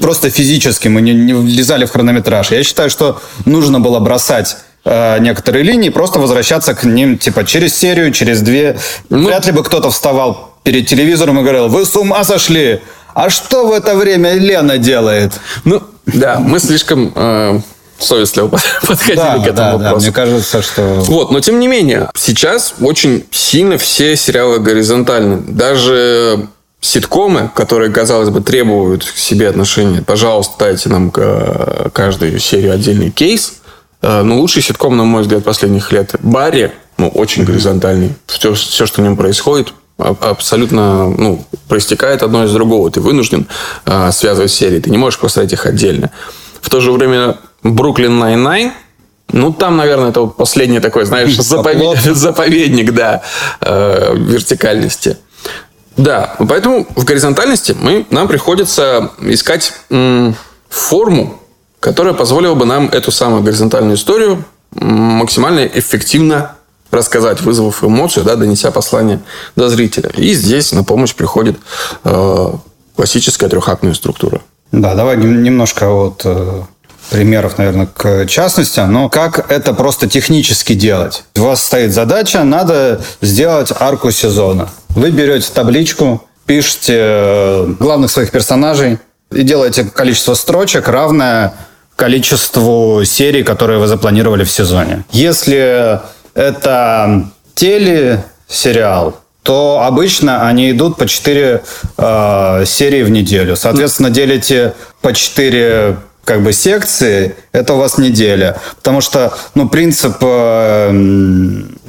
просто 0.00 0.30
физически. 0.30 0.88
Мы 0.88 1.00
не, 1.00 1.14
не 1.14 1.32
влезали 1.32 1.84
в 1.84 1.92
хронометраж. 1.92 2.50
Я 2.50 2.64
считаю, 2.64 2.90
что 2.90 3.20
нужно 3.44 3.78
было 3.78 4.00
бросать 4.00 4.56
некоторые 4.84 5.62
линии, 5.62 5.90
просто 5.90 6.18
возвращаться 6.18 6.74
к 6.74 6.82
ним 6.82 7.18
типа 7.18 7.44
через 7.44 7.76
серию, 7.76 8.12
через 8.12 8.40
две. 8.40 8.78
Ну, 9.10 9.28
Вряд 9.28 9.46
ли 9.46 9.52
бы 9.52 9.62
кто-то 9.62 9.90
вставал 9.90 10.54
перед 10.64 10.88
телевизором 10.88 11.38
и 11.38 11.42
говорил, 11.42 11.68
вы 11.68 11.86
с 11.86 11.94
ума 11.94 12.24
сошли? 12.24 12.80
А 13.16 13.30
что 13.30 13.66
в 13.66 13.72
это 13.72 13.96
время 13.96 14.34
Лена 14.34 14.76
делает? 14.76 15.32
Ну, 15.64 15.82
да, 16.04 16.38
мы 16.38 16.60
слишком... 16.60 17.12
Э 17.16 17.60
совестливо 17.98 18.48
подходили 18.86 19.16
да, 19.16 19.38
к 19.38 19.46
этому 19.46 19.54
да, 19.54 19.72
вопросу. 19.72 19.94
Да, 19.94 19.96
мне 20.02 20.12
кажется, 20.12 20.60
что... 20.60 20.82
Вот, 21.06 21.30
но 21.30 21.40
тем 21.40 21.58
не 21.58 21.66
менее, 21.66 22.10
сейчас 22.14 22.74
очень 22.78 23.24
сильно 23.30 23.78
все 23.78 24.16
сериалы 24.16 24.58
горизонтальны. 24.58 25.38
Даже 25.38 26.46
ситкомы, 26.82 27.50
которые, 27.54 27.90
казалось 27.90 28.28
бы, 28.28 28.42
требуют 28.42 29.06
к 29.06 29.16
себе 29.16 29.48
отношения, 29.48 30.02
пожалуйста, 30.02 30.56
дайте 30.58 30.90
нам 30.90 31.10
каждую 31.10 32.38
серию 32.38 32.74
отдельный 32.74 33.10
кейс. 33.10 33.54
Э, 34.02 34.20
но 34.20 34.36
лучший 34.36 34.60
ситком, 34.60 34.94
на 34.98 35.04
мой 35.04 35.22
взгляд, 35.22 35.42
последних 35.42 35.90
лет 35.90 36.16
Барри, 36.20 36.72
ну, 36.98 37.08
очень 37.08 37.44
горизонтальный. 37.44 38.12
Все, 38.26 38.52
все, 38.52 38.84
что 38.84 39.00
в 39.00 39.04
нем 39.04 39.16
происходит, 39.16 39.72
абсолютно 39.98 41.08
ну, 41.08 41.44
проистекает 41.68 42.22
одно 42.22 42.44
из 42.44 42.52
другого. 42.52 42.90
Ты 42.90 43.00
вынужден 43.00 43.46
э, 43.86 44.10
связывать 44.12 44.50
серии. 44.50 44.80
Ты 44.80 44.90
не 44.90 44.98
можешь 44.98 45.18
поставить 45.18 45.52
их 45.52 45.66
отдельно. 45.66 46.10
В 46.60 46.68
то 46.68 46.80
же 46.80 46.92
время 46.92 47.38
Brooklyn 47.62 48.18
Nine-Nine, 48.18 48.72
ну, 49.32 49.52
там, 49.52 49.76
наверное, 49.76 50.10
это 50.10 50.22
вот 50.22 50.36
последний 50.36 50.80
такой, 50.80 51.04
знаешь, 51.04 51.36
заповед... 51.36 51.98
заповедник, 52.16 52.92
да, 52.92 53.22
э, 53.60 54.14
вертикальности. 54.16 55.16
Да, 55.96 56.36
поэтому 56.46 56.86
в 56.94 57.04
горизонтальности 57.04 57.74
мы, 57.80 58.04
нам 58.10 58.28
приходится 58.28 59.12
искать 59.22 59.72
м, 59.88 60.36
форму, 60.68 61.40
которая 61.80 62.12
позволила 62.12 62.54
бы 62.54 62.66
нам 62.66 62.88
эту 62.88 63.10
самую 63.10 63.42
горизонтальную 63.42 63.96
историю 63.96 64.44
максимально 64.72 65.66
эффективно 65.66 66.55
рассказать, 66.90 67.40
вызвав 67.40 67.84
эмоцию, 67.84 68.24
да, 68.24 68.36
донеся 68.36 68.70
послание 68.70 69.20
до 69.56 69.68
зрителя. 69.68 70.10
И 70.16 70.32
здесь 70.34 70.72
на 70.72 70.84
помощь 70.84 71.14
приходит 71.14 71.56
э, 72.04 72.52
классическая 72.94 73.48
трехактная 73.48 73.94
структура. 73.94 74.40
Да, 74.72 74.94
давай 74.94 75.16
немножко 75.16 75.88
вот 75.88 76.22
э, 76.24 76.62
примеров, 77.10 77.58
наверное, 77.58 77.86
к 77.86 78.26
частностям, 78.26 78.92
но 78.92 79.08
как 79.08 79.50
это 79.50 79.74
просто 79.74 80.08
технически 80.08 80.74
делать? 80.74 81.24
У 81.36 81.42
вас 81.42 81.62
стоит 81.62 81.92
задача, 81.92 82.42
надо 82.44 83.00
сделать 83.20 83.72
арку 83.78 84.10
сезона. 84.10 84.68
Вы 84.90 85.10
берете 85.10 85.48
табличку, 85.52 86.22
пишете 86.46 86.96
э, 86.98 87.74
главных 87.78 88.10
своих 88.10 88.30
персонажей 88.30 88.98
и 89.32 89.42
делаете 89.42 89.84
количество 89.84 90.34
строчек 90.34 90.88
равное 90.88 91.54
количеству 91.96 93.02
серий, 93.04 93.42
которые 93.42 93.78
вы 93.78 93.86
запланировали 93.86 94.44
в 94.44 94.50
сезоне. 94.50 95.04
Если 95.12 96.00
это 96.36 97.24
телесериал, 97.54 99.18
то 99.42 99.82
обычно 99.82 100.46
они 100.46 100.70
идут 100.70 100.96
по 100.96 101.08
4 101.08 101.62
э, 101.96 102.64
серии 102.66 103.02
в 103.02 103.10
неделю. 103.10 103.56
Соответственно, 103.56 104.10
делите 104.10 104.74
по 105.00 105.12
4 105.12 105.96
как 106.26 106.42
бы 106.42 106.52
секции, 106.52 107.36
это 107.52 107.74
у 107.74 107.78
вас 107.78 107.98
неделя. 107.98 108.56
Потому 108.78 109.00
что, 109.00 109.32
ну, 109.54 109.68
принцип 109.68 110.16
э, 110.20 110.90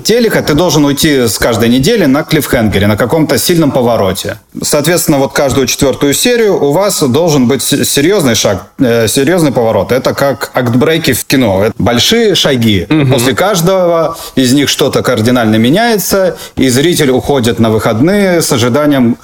телека, 0.03 0.43
ты 0.43 0.53
должен 0.53 0.85
уйти 0.85 1.27
с 1.27 1.39
каждой 1.39 1.69
недели 1.69 2.05
на 2.05 2.23
клиффхенгере, 2.23 2.85
на 2.85 2.95
каком-то 2.95 3.39
сильном 3.39 3.71
повороте. 3.71 4.37
Соответственно, 4.61 5.17
вот 5.17 5.33
каждую 5.33 5.65
четвертую 5.65 6.13
серию 6.13 6.63
у 6.63 6.71
вас 6.71 7.01
должен 7.01 7.47
быть 7.47 7.63
серьезный 7.63 8.35
шаг, 8.35 8.67
э, 8.77 9.07
серьезный 9.07 9.51
поворот. 9.51 9.91
Это 9.91 10.13
как 10.13 10.51
актбрейки 10.53 11.13
в 11.13 11.25
кино. 11.25 11.65
Это 11.65 11.73
большие 11.79 12.35
шаги. 12.35 12.85
Угу. 12.87 13.13
После 13.13 13.33
каждого 13.33 14.17
из 14.35 14.53
них 14.53 14.69
что-то 14.69 15.01
кардинально 15.01 15.55
меняется, 15.55 16.37
и 16.55 16.69
зритель 16.69 17.09
уходит 17.09 17.57
на 17.57 17.71
выходные 17.71 18.43
с 18.43 18.51
ожиданием 18.51 19.17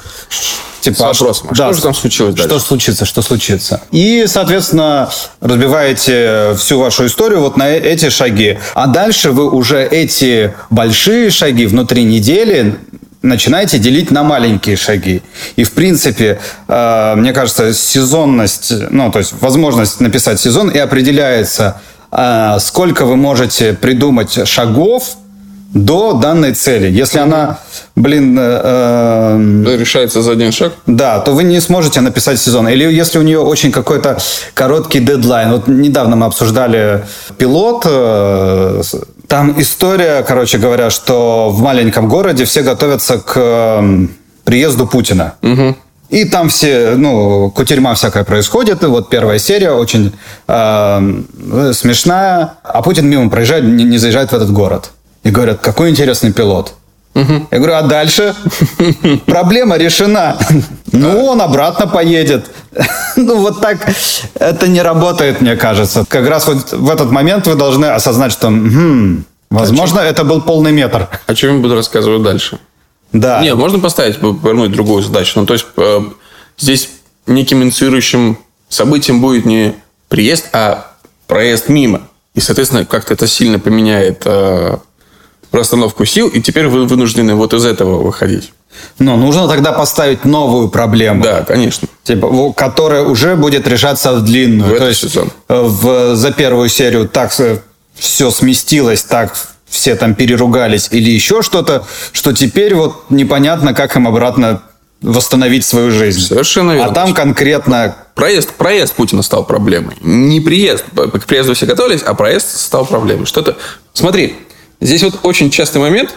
Типа, 0.83 1.13
с 1.13 1.19
вопросом, 1.21 1.47
а 1.49 1.55
да, 1.55 1.65
что 1.67 1.73
же 1.73 1.81
там 1.81 1.93
случилось 1.93 2.35
дальше? 2.35 2.49
Что 2.49 2.59
случится, 2.59 3.05
что 3.05 3.21
случится. 3.21 3.81
И, 3.91 4.25
соответственно, 4.27 5.09
разбиваете 5.39 6.55
всю 6.57 6.77
вашу 6.77 7.05
историю 7.05 7.39
вот 7.39 7.55
на 7.55 7.69
эти 7.69 8.09
шаги. 8.09 8.59
А 8.73 8.87
дальше 8.87 9.31
вы 9.31 9.49
уже 9.49 9.81
эти 9.81 10.53
большие 10.69 11.29
шаги 11.29 11.67
внутри 11.67 12.03
недели 12.03 12.77
начинаете 13.21 13.79
делить 13.79 14.11
на 14.11 14.23
маленькие 14.23 14.75
шаги. 14.75 15.21
И, 15.55 15.63
в 15.63 15.71
принципе, 15.71 16.41
э, 16.67 17.15
мне 17.15 17.31
кажется, 17.31 17.73
сезонность, 17.73 18.73
ну, 18.91 19.09
то 19.09 19.19
есть 19.19 19.33
возможность 19.39 20.01
написать 20.01 20.41
сезон 20.41 20.69
и 20.69 20.77
определяется, 20.77 21.81
э, 22.11 22.57
сколько 22.59 23.05
вы 23.05 23.15
можете 23.15 23.73
придумать 23.73 24.45
шагов 24.45 25.15
до 25.73 26.13
данной 26.13 26.53
цели. 26.53 26.89
Если 26.91 27.19
она, 27.19 27.59
блин... 27.95 28.37
Э, 28.39 29.37
э, 29.65 29.77
Решается 29.77 30.21
за 30.21 30.31
один 30.31 30.51
шаг? 30.51 30.73
Да, 30.85 31.19
то 31.19 31.31
вы 31.31 31.43
не 31.43 31.59
сможете 31.59 32.01
написать 32.01 32.39
сезон. 32.39 32.67
Или 32.67 32.83
если 32.93 33.17
у 33.17 33.23
нее 33.23 33.39
очень 33.39 33.71
какой-то 33.71 34.17
короткий 34.53 34.99
дедлайн. 34.99 35.51
Вот 35.51 35.67
недавно 35.67 36.15
мы 36.15 36.27
обсуждали 36.27 37.03
пилот. 37.37 37.85
Э, 37.85 38.81
там 39.27 39.59
история, 39.59 40.23
короче 40.27 40.59
говоря, 40.59 40.91
что 40.91 41.49
в 41.49 41.61
маленьком 41.61 42.07
городе 42.07 42.45
все 42.45 42.61
готовятся 42.61 43.17
к 43.17 43.33
э, 43.35 44.07
приезду 44.43 44.85
Путина. 44.85 45.33
Угу. 45.41 45.75
И 46.09 46.25
там 46.25 46.49
все, 46.49 46.93
ну, 46.95 47.49
кутерьма 47.49 47.95
всякая 47.95 48.23
происходит. 48.23 48.83
И 48.83 48.85
вот 48.85 49.09
первая 49.09 49.39
серия 49.39 49.71
очень 49.71 50.13
э, 50.47 51.71
смешная. 51.73 52.53
А 52.63 52.83
Путин 52.83 53.09
мимо 53.09 53.31
проезжает, 53.31 53.63
не, 53.63 53.83
не 53.83 53.97
заезжает 53.97 54.31
в 54.31 54.35
этот 54.35 54.51
город. 54.51 54.91
И 55.23 55.29
говорят, 55.29 55.59
какой 55.61 55.89
интересный 55.89 56.33
пилот. 56.33 56.73
Угу. 57.15 57.47
Я 57.51 57.57
говорю, 57.57 57.73
а 57.75 57.81
дальше? 57.83 58.35
Проблема 59.25 59.77
решена. 59.77 60.37
Ну, 60.91 61.25
он 61.25 61.41
обратно 61.41 61.87
поедет. 61.87 62.51
Ну, 63.15 63.37
вот 63.41 63.61
так 63.61 63.87
это 64.33 64.67
не 64.67 64.81
работает, 64.81 65.39
мне 65.39 65.55
кажется. 65.55 66.03
Как 66.09 66.27
раз 66.27 66.47
вот 66.47 66.71
в 66.71 66.89
этот 66.89 67.11
момент 67.11 67.45
вы 67.45 67.53
должны 67.53 67.85
осознать, 67.85 68.31
что, 68.31 68.51
возможно, 69.51 69.99
это 69.99 70.23
был 70.23 70.41
полный 70.41 70.71
метр. 70.71 71.07
О 71.27 71.35
чем 71.35 71.57
я 71.57 71.61
буду 71.61 71.75
рассказывать 71.75 72.23
дальше? 72.23 72.57
Да. 73.11 73.39
Нет, 73.43 73.55
можно 73.55 73.77
поставить, 73.77 74.19
повернуть 74.19 74.71
другую 74.71 75.03
задачу. 75.03 75.39
Ну, 75.39 75.45
то 75.45 75.53
есть, 75.53 75.67
э, 75.77 75.99
здесь 76.57 76.89
неким 77.27 77.61
инициирующим 77.61 78.39
событием 78.67 79.21
будет 79.21 79.45
не 79.45 79.75
приезд, 80.09 80.49
а 80.53 80.93
проезд 81.27 81.69
мимо. 81.69 82.01
И, 82.33 82.39
соответственно, 82.39 82.85
как-то 82.85 83.13
это 83.13 83.27
сильно 83.27 83.59
поменяет 83.59 84.23
э, 84.25 84.77
расстановку 85.53 86.05
сил, 86.05 86.27
и 86.27 86.41
теперь 86.41 86.67
вы 86.67 86.85
вынуждены 86.85 87.35
вот 87.35 87.53
из 87.53 87.63
этого 87.63 88.01
выходить. 88.01 88.51
Но 88.99 89.15
нужно 89.17 89.47
тогда 89.47 89.71
поставить 89.71 90.25
новую 90.25 90.69
проблему. 90.69 91.23
Да, 91.23 91.43
конечно. 91.43 91.87
Типа, 92.03 92.51
которая 92.53 93.03
уже 93.03 93.35
будет 93.35 93.67
решаться 93.67 94.13
в 94.13 94.25
длинную. 94.25 94.75
В 94.75 94.77
То 94.79 94.87
есть 94.87 95.01
сезон. 95.01 95.31
Э, 95.47 95.61
в, 95.61 96.15
за 96.15 96.31
первую 96.31 96.69
серию 96.69 97.07
так 97.07 97.31
все 97.31 98.31
сместилось, 98.31 99.03
так 99.03 99.35
все 99.69 99.95
там 99.95 100.15
переругались 100.15 100.87
или 100.91 101.09
еще 101.09 101.41
что-то, 101.41 101.85
что 102.11 102.33
теперь 102.33 102.75
вот 102.75 103.09
непонятно, 103.09 103.73
как 103.73 103.95
им 103.95 104.07
обратно 104.07 104.61
восстановить 105.01 105.65
свою 105.65 105.91
жизнь. 105.91 106.21
Совершенно 106.21 106.71
верно. 106.71 106.91
А 106.91 106.93
там 106.93 107.13
конкретно... 107.13 107.95
Проезд, 108.15 108.51
проезд 108.53 108.93
Путина 108.93 109.21
стал 109.21 109.43
проблемой. 109.43 109.95
Не 110.01 110.39
приезд. 110.39 110.85
К 110.95 111.25
приезду 111.25 111.55
все 111.55 111.65
готовились, 111.65 112.01
а 112.03 112.13
проезд 112.13 112.59
стал 112.59 112.85
проблемой. 112.85 113.25
Что-то... 113.25 113.57
Смотри, 113.93 114.35
Здесь 114.83 115.01
вот 115.01 115.21
очень 115.23 115.49
частый 115.49 115.79
момент, 115.79 116.13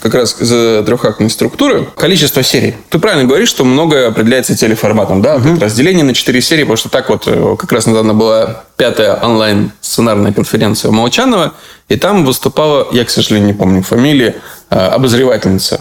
как 0.00 0.14
раз 0.14 0.40
из-за 0.40 0.82
трехактной 0.84 1.30
структуры, 1.30 1.88
количество 1.96 2.42
серий. 2.42 2.74
Ты 2.88 2.98
правильно 2.98 3.24
говоришь, 3.24 3.48
что 3.48 3.64
многое 3.64 4.08
определяется 4.08 4.56
телеформатом, 4.56 5.22
да? 5.22 5.36
Угу. 5.36 5.60
Разделение 5.60 6.04
на 6.04 6.14
четыре 6.14 6.40
серии, 6.40 6.62
потому 6.62 6.76
что 6.76 6.88
так 6.88 7.08
вот 7.10 7.24
э, 7.26 7.56
как 7.56 7.70
раз 7.70 7.86
недавно 7.86 8.14
была 8.14 8.64
пятая 8.76 9.14
онлайн 9.16 9.70
сценарная 9.80 10.32
конференция 10.32 10.88
у 10.90 10.92
Молчанова, 10.92 11.54
и 11.88 11.96
там 11.96 12.24
выступала, 12.24 12.88
я, 12.90 13.04
к 13.04 13.10
сожалению, 13.10 13.48
не 13.48 13.54
помню 13.54 13.82
фамилии, 13.82 14.34
э, 14.70 14.76
обозревательница 14.76 15.80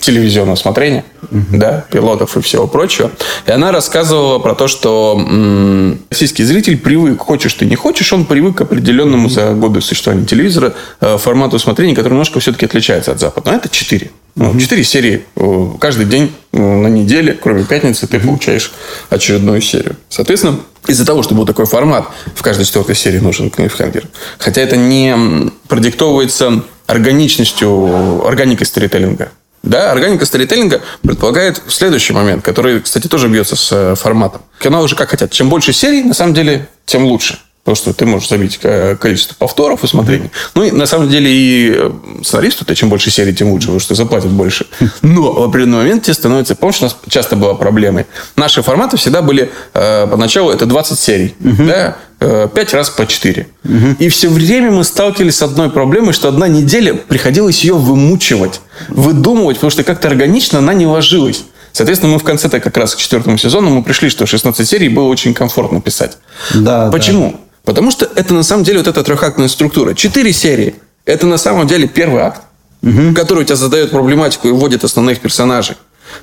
телевизионного 0.00 0.56
смотрения, 0.56 1.04
угу. 1.30 1.44
да, 1.52 1.84
пилотов 1.90 2.36
и 2.36 2.40
всего 2.40 2.66
прочего. 2.66 3.10
И 3.46 3.50
она 3.50 3.72
рассказывала 3.72 4.38
про 4.38 4.54
то, 4.54 4.68
что 4.68 5.14
м- 5.18 6.00
российский 6.10 6.44
зритель 6.44 6.78
привык, 6.78 7.20
хочешь 7.20 7.54
ты 7.54 7.66
не 7.66 7.76
хочешь, 7.76 8.12
он 8.12 8.24
привык 8.24 8.58
к 8.58 8.60
определенному 8.62 9.28
за 9.28 9.52
годы 9.52 9.80
существования 9.80 10.26
телевизора 10.26 10.74
э, 11.00 11.18
формату 11.18 11.58
смотрения, 11.58 11.94
который 11.94 12.14
немножко 12.14 12.40
все-таки 12.40 12.66
отличается 12.66 13.12
от 13.12 13.20
западного. 13.20 13.56
Это 13.56 13.68
четыре. 13.68 14.10
Ну, 14.34 14.58
четыре 14.58 14.84
серии 14.84 15.24
э, 15.36 15.66
каждый 15.80 16.06
день 16.06 16.32
э, 16.52 16.58
на 16.58 16.86
неделе, 16.86 17.32
кроме 17.32 17.64
пятницы, 17.64 18.06
ты 18.06 18.20
получаешь 18.20 18.72
очередную 19.10 19.60
серию. 19.60 19.96
Соответственно, 20.08 20.60
из-за 20.86 21.04
того, 21.04 21.22
что 21.22 21.34
был 21.34 21.44
такой 21.44 21.66
формат, 21.66 22.06
в 22.34 22.42
каждой 22.42 22.64
четвертой 22.64 22.94
серии 22.94 23.18
нужен 23.18 23.50
клиффхенгер. 23.50 24.04
Хотя 24.38 24.60
это 24.60 24.76
не 24.76 25.50
продиктовывается 25.66 26.62
органичностью, 26.86 28.26
органикой 28.26 28.66
сторителлинга. 28.66 29.30
Да, 29.68 29.92
органика 29.92 30.24
сторителлинга 30.24 30.80
предполагает 31.02 31.62
следующий 31.68 32.14
момент, 32.14 32.42
который, 32.42 32.80
кстати, 32.80 33.06
тоже 33.06 33.28
бьется 33.28 33.54
с 33.54 33.68
э, 33.70 33.94
форматом. 33.96 34.40
Каналы 34.58 34.84
уже 34.84 34.96
как 34.96 35.10
хотят. 35.10 35.30
Чем 35.30 35.50
больше 35.50 35.74
серий, 35.74 36.02
на 36.02 36.14
самом 36.14 36.32
деле, 36.32 36.68
тем 36.86 37.04
лучше. 37.04 37.38
Потому 37.64 37.76
что 37.76 37.92
ты 37.92 38.06
можешь 38.06 38.30
забить 38.30 38.58
количество 38.98 39.34
повторов 39.34 39.84
усмотрений. 39.84 40.28
Mm-hmm. 40.28 40.50
Ну, 40.54 40.62
и 40.64 40.70
на 40.70 40.86
самом 40.86 41.10
деле 41.10 41.30
и 41.30 41.74
э, 41.76 41.90
сценаристу, 42.24 42.64
то 42.64 42.74
чем 42.74 42.88
больше 42.88 43.10
серий, 43.10 43.34
тем 43.34 43.50
лучше, 43.50 43.66
потому 43.66 43.80
что 43.80 43.94
заплатят 43.94 44.30
больше. 44.30 44.66
Но 45.02 45.32
в 45.32 45.42
определенный 45.42 45.78
момент 45.78 46.04
тебе 46.04 46.14
становится... 46.14 46.56
Помнишь, 46.56 46.80
у 46.80 46.84
нас 46.84 46.96
часто 47.10 47.36
была 47.36 47.52
проблемой? 47.52 48.06
Наши 48.36 48.62
форматы 48.62 48.96
всегда 48.96 49.20
были... 49.20 49.52
Э, 49.74 50.06
поначалу 50.06 50.50
это 50.50 50.64
20 50.64 50.98
серий. 50.98 51.34
Mm-hmm. 51.40 51.66
Да? 51.66 51.96
Э, 52.20 52.48
5 52.52 52.74
раз 52.74 52.90
по 52.90 53.06
4. 53.06 53.46
Mm-hmm. 53.62 53.96
И 54.00 54.08
все 54.08 54.28
время 54.28 54.72
мы 54.72 54.82
сталкивались 54.82 55.36
с 55.36 55.42
одной 55.42 55.70
проблемой, 55.70 56.12
что 56.12 56.28
одна 56.28 56.48
неделя 56.48 56.94
приходилось 56.94 57.62
ее 57.62 57.74
вымучивать, 57.74 58.60
выдумывать, 58.88 59.58
потому 59.58 59.70
что 59.70 59.84
как-то 59.84 60.08
органично 60.08 60.58
она 60.58 60.74
не 60.74 60.84
ложилась. 60.84 61.44
Соответственно, 61.70 62.12
мы 62.14 62.18
в 62.18 62.24
конце-то 62.24 62.58
как 62.58 62.76
раз 62.76 62.96
к 62.96 62.98
четвертому 62.98 63.38
сезону 63.38 63.70
мы 63.70 63.84
пришли, 63.84 64.08
что 64.08 64.26
16 64.26 64.68
серий 64.68 64.88
было 64.88 65.04
очень 65.04 65.32
комфортно 65.32 65.80
писать. 65.80 66.18
Да, 66.54 66.90
Почему? 66.90 67.30
Да. 67.30 67.38
Потому 67.64 67.92
что 67.92 68.10
это 68.16 68.34
на 68.34 68.42
самом 68.42 68.64
деле 68.64 68.78
вот 68.78 68.88
эта 68.88 69.04
трехактная 69.04 69.46
структура. 69.46 69.94
Четыре 69.94 70.32
серии– 70.32 70.74
это 71.04 71.26
на 71.26 71.36
самом 71.36 71.68
деле 71.68 71.86
первый 71.86 72.22
акт, 72.22 72.42
угу. 72.82 73.14
который 73.14 73.42
у 73.42 73.44
тебя 73.44 73.54
задает 73.54 73.90
проблематику 73.90 74.48
и 74.48 74.50
вводит 74.50 74.82
основных 74.82 75.20
персонажей. 75.20 75.76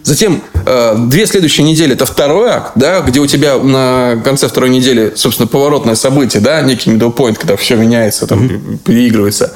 Затем 0.04 0.44
э, 0.66 0.96
две 1.08 1.26
следующие 1.26 1.66
недели 1.66 1.94
это 1.94 2.06
второй 2.06 2.50
акт, 2.50 2.74
да, 2.76 3.02
где 3.02 3.20
у 3.20 3.28
тебя 3.28 3.58
на 3.58 4.22
конце 4.24 4.48
второй 4.48 4.70
недели, 4.70 5.14
собственно, 5.16 5.48
поворотное 5.48 5.96
событие, 5.96 6.42
да, 6.42 6.62
некий 6.62 6.92
middle 6.92 7.14
point, 7.14 7.36
когда 7.36 7.56
все 7.56 7.76
меняется, 7.76 8.28
там, 8.28 8.46
mm-hmm. 8.46 8.78
переигрывается. 8.80 9.54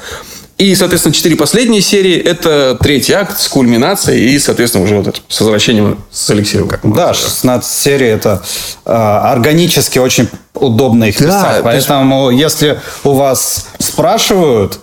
И, 0.60 0.76
соответственно, 0.76 1.13
четыре 1.13 1.38
последние 1.38 1.82
серии– 1.82 2.18
это 2.18 2.78
третий 2.82 3.13
акт 3.13 3.39
с 3.39 3.48
кульминацией 3.48 4.34
и, 4.34 4.39
соответственно, 4.39 4.84
уже 4.84 4.98
вот 4.98 5.08
это, 5.08 5.20
с 5.30 5.39
возвращением 5.39 6.04
с 6.12 6.30
Алексеем. 6.30 6.68
Как 6.68 6.82
да, 6.84 7.13
16 7.13 7.72
серий– 7.72 8.08
это 8.08 8.44
э, 8.86 8.92
органически 8.92 10.00
очень 10.00 10.28
удобно 10.54 11.06
их 11.06 11.18
да, 11.18 11.26
писать. 11.26 11.63
Поэтому, 11.63 12.30
есть... 12.30 12.44
если 12.44 12.80
у 13.06 13.13
вас 13.13 13.68
спрашивают, 13.80 14.80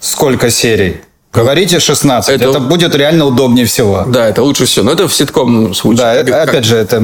сколько 0.00 0.50
серий, 0.50 1.00
Говорите 1.32 1.80
16. 1.80 2.34
Это... 2.34 2.48
это 2.48 2.60
будет 2.60 2.94
реально 2.94 3.26
удобнее 3.26 3.66
всего. 3.66 4.04
Да, 4.06 4.26
это 4.26 4.42
лучше 4.42 4.64
всего. 4.64 4.86
Но 4.86 4.92
это 4.92 5.06
в 5.06 5.14
ситком 5.14 5.74
случае. 5.74 5.98
Да, 5.98 6.14
это, 6.14 6.30
как... 6.32 6.48
опять 6.48 6.64
же, 6.64 6.76
это, 6.76 7.02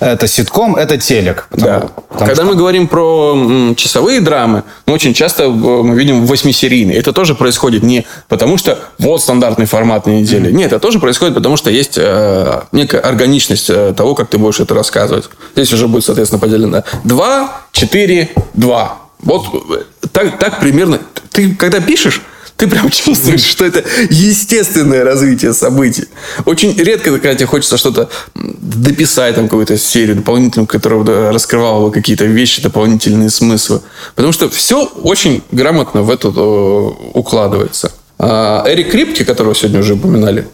это 0.00 0.26
ситком, 0.26 0.76
это 0.76 0.96
телек. 0.96 1.46
Потому, 1.50 1.66
да. 1.66 1.80
Потому 1.80 2.18
Когда 2.18 2.34
что... 2.36 2.44
мы 2.44 2.54
говорим 2.54 2.88
про 2.88 3.34
м, 3.34 3.74
часовые 3.74 4.20
драмы, 4.20 4.62
мы 4.86 4.94
очень 4.94 5.12
часто 5.12 5.50
мы 5.50 5.94
видим 5.94 6.24
восьмисерийные. 6.24 6.96
Это 6.96 7.12
тоже 7.12 7.34
происходит 7.34 7.82
не 7.82 8.06
потому, 8.28 8.56
что 8.56 8.78
вот 8.98 9.20
стандартный 9.20 9.66
формат 9.66 10.06
на 10.06 10.12
неделе. 10.12 10.50
Mm-hmm. 10.50 10.54
Нет, 10.54 10.72
это 10.72 10.80
тоже 10.80 10.98
происходит 10.98 11.34
потому, 11.34 11.58
что 11.58 11.70
есть 11.70 11.98
э, 11.98 12.62
некая 12.72 13.02
органичность 13.02 13.68
э, 13.68 13.92
того, 13.94 14.14
как 14.14 14.30
ты 14.30 14.38
будешь 14.38 14.60
это 14.60 14.74
рассказывать. 14.74 15.28
Здесь 15.54 15.70
уже 15.72 15.86
будет, 15.86 16.04
соответственно, 16.04 16.40
поделено 16.40 16.82
2, 17.04 17.60
4, 17.72 18.30
2. 18.54 18.98
Вот 19.22 19.46
э, 19.70 20.08
так, 20.12 20.38
так 20.38 20.60
примерно. 20.60 20.98
Ты 21.30 21.54
когда 21.54 21.80
пишешь, 21.80 22.22
ты 22.60 22.68
прям 22.68 22.90
чувствуешь, 22.90 23.42
что 23.42 23.64
это 23.64 23.82
естественное 24.10 25.02
развитие 25.02 25.54
событий. 25.54 26.04
Очень 26.44 26.76
редко, 26.76 27.10
когда 27.12 27.34
тебе 27.34 27.46
хочется 27.46 27.78
что-то 27.78 28.10
дописать, 28.34 29.34
там, 29.34 29.44
какую-то 29.48 29.78
серию 29.78 30.16
дополнительную, 30.16 30.66
которая 30.66 31.32
раскрывала 31.32 31.86
бы 31.86 31.90
какие-то 31.90 32.26
вещи, 32.26 32.60
дополнительные 32.60 33.30
смыслы. 33.30 33.80
Потому 34.14 34.34
что 34.34 34.50
все 34.50 34.84
очень 34.84 35.42
грамотно 35.50 36.02
в 36.02 36.10
это 36.10 36.28
укладывается. 36.28 37.92
А 38.18 38.62
Эрик 38.66 38.90
Крипки, 38.90 39.24
которого 39.24 39.54
сегодня 39.54 39.80
уже 39.80 39.94
упоминали, 39.94 40.46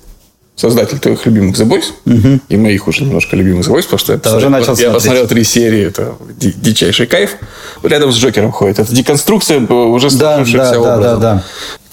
создатель 0.55 1.01
твоих 1.01 1.27
любимых 1.27 1.57
The 1.57 1.67
Boys, 1.67 1.87
угу. 2.05 2.41
и 2.49 2.57
моих 2.57 2.87
уже 2.87 3.03
немножко 3.03 3.35
любимых 3.35 3.67
The 3.67 3.73
Boys, 3.73 3.83
потому 3.83 3.99
что 3.99 4.13
я, 4.13 4.19
посмотрел, 4.21 4.51
начал 4.51 4.77
я 4.77 4.91
посмотрел 4.93 5.27
три 5.27 5.43
серии, 5.43 5.87
это 5.87 6.15
дичайший 6.39 7.09
кайф. 7.09 7.33
Рядом 7.83 8.13
с 8.13 8.17
Джокером 8.17 8.53
ходит. 8.53 8.79
Это 8.79 8.95
деконструкция 8.95 9.59
уже 9.59 10.09
сложившихся 10.09 10.57
да, 10.59 10.71
да, 10.71 10.79
образов. 10.79 11.01
Да, 11.01 11.17
да, 11.17 11.35
да. 11.35 11.45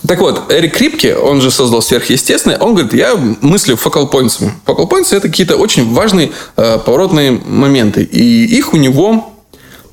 Так 0.08 0.20
вот, 0.20 0.52
Эрик 0.52 0.76
Крипке, 0.76 1.16
он 1.16 1.42
же 1.42 1.50
создал 1.50 1.82
сверхъестественное, 1.82 2.58
он 2.58 2.74
говорит, 2.74 2.94
я 2.94 3.16
мыслю. 3.16 3.76
Focal 3.76 4.10
points 4.10 5.16
это 5.16 5.30
какие-то 5.30 5.56
очень 5.56 5.94
важные 5.94 6.32
э, 6.58 6.80
поворотные 6.80 7.32
моменты. 7.32 8.04
И 8.04 8.46
их 8.46 8.74
у 8.74 8.78
него, 8.78 9.34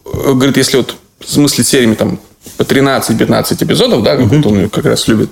э, 0.05 0.33
говорит, 0.33 0.57
если 0.57 0.79
вот 0.79 0.97
смысле 1.25 1.65
сериями 1.65 1.95
там 1.95 2.19
по 2.57 2.63
13-15 2.63 3.65
эпизодов, 3.65 4.03
да, 4.03 4.17
как 4.17 4.27
mm-hmm. 4.27 4.63
он 4.63 4.71
как 4.71 4.87
раз 4.87 5.07
любит, 5.09 5.31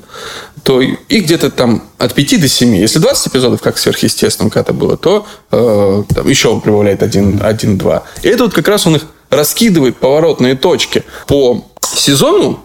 то 0.62 0.80
их 0.80 1.24
где-то 1.24 1.50
там 1.50 1.82
от 1.98 2.14
5 2.14 2.40
до 2.40 2.48
7. 2.48 2.76
Если 2.76 2.98
20 2.98 3.28
эпизодов, 3.28 3.62
как 3.62 3.78
сверхъестественном 3.78 4.50
когда-то 4.50 4.72
было, 4.74 4.96
то 4.96 5.26
э, 5.50 6.02
там 6.14 6.28
еще 6.28 6.48
он 6.48 6.60
прибавляет 6.60 7.02
1-2. 7.02 8.02
И 8.22 8.28
это 8.28 8.44
вот 8.44 8.52
как 8.52 8.68
раз 8.68 8.86
он 8.86 8.96
их 8.96 9.06
раскидывает 9.30 9.96
поворотные 9.96 10.54
точки 10.54 11.04
по 11.26 11.66
сезону, 11.82 12.60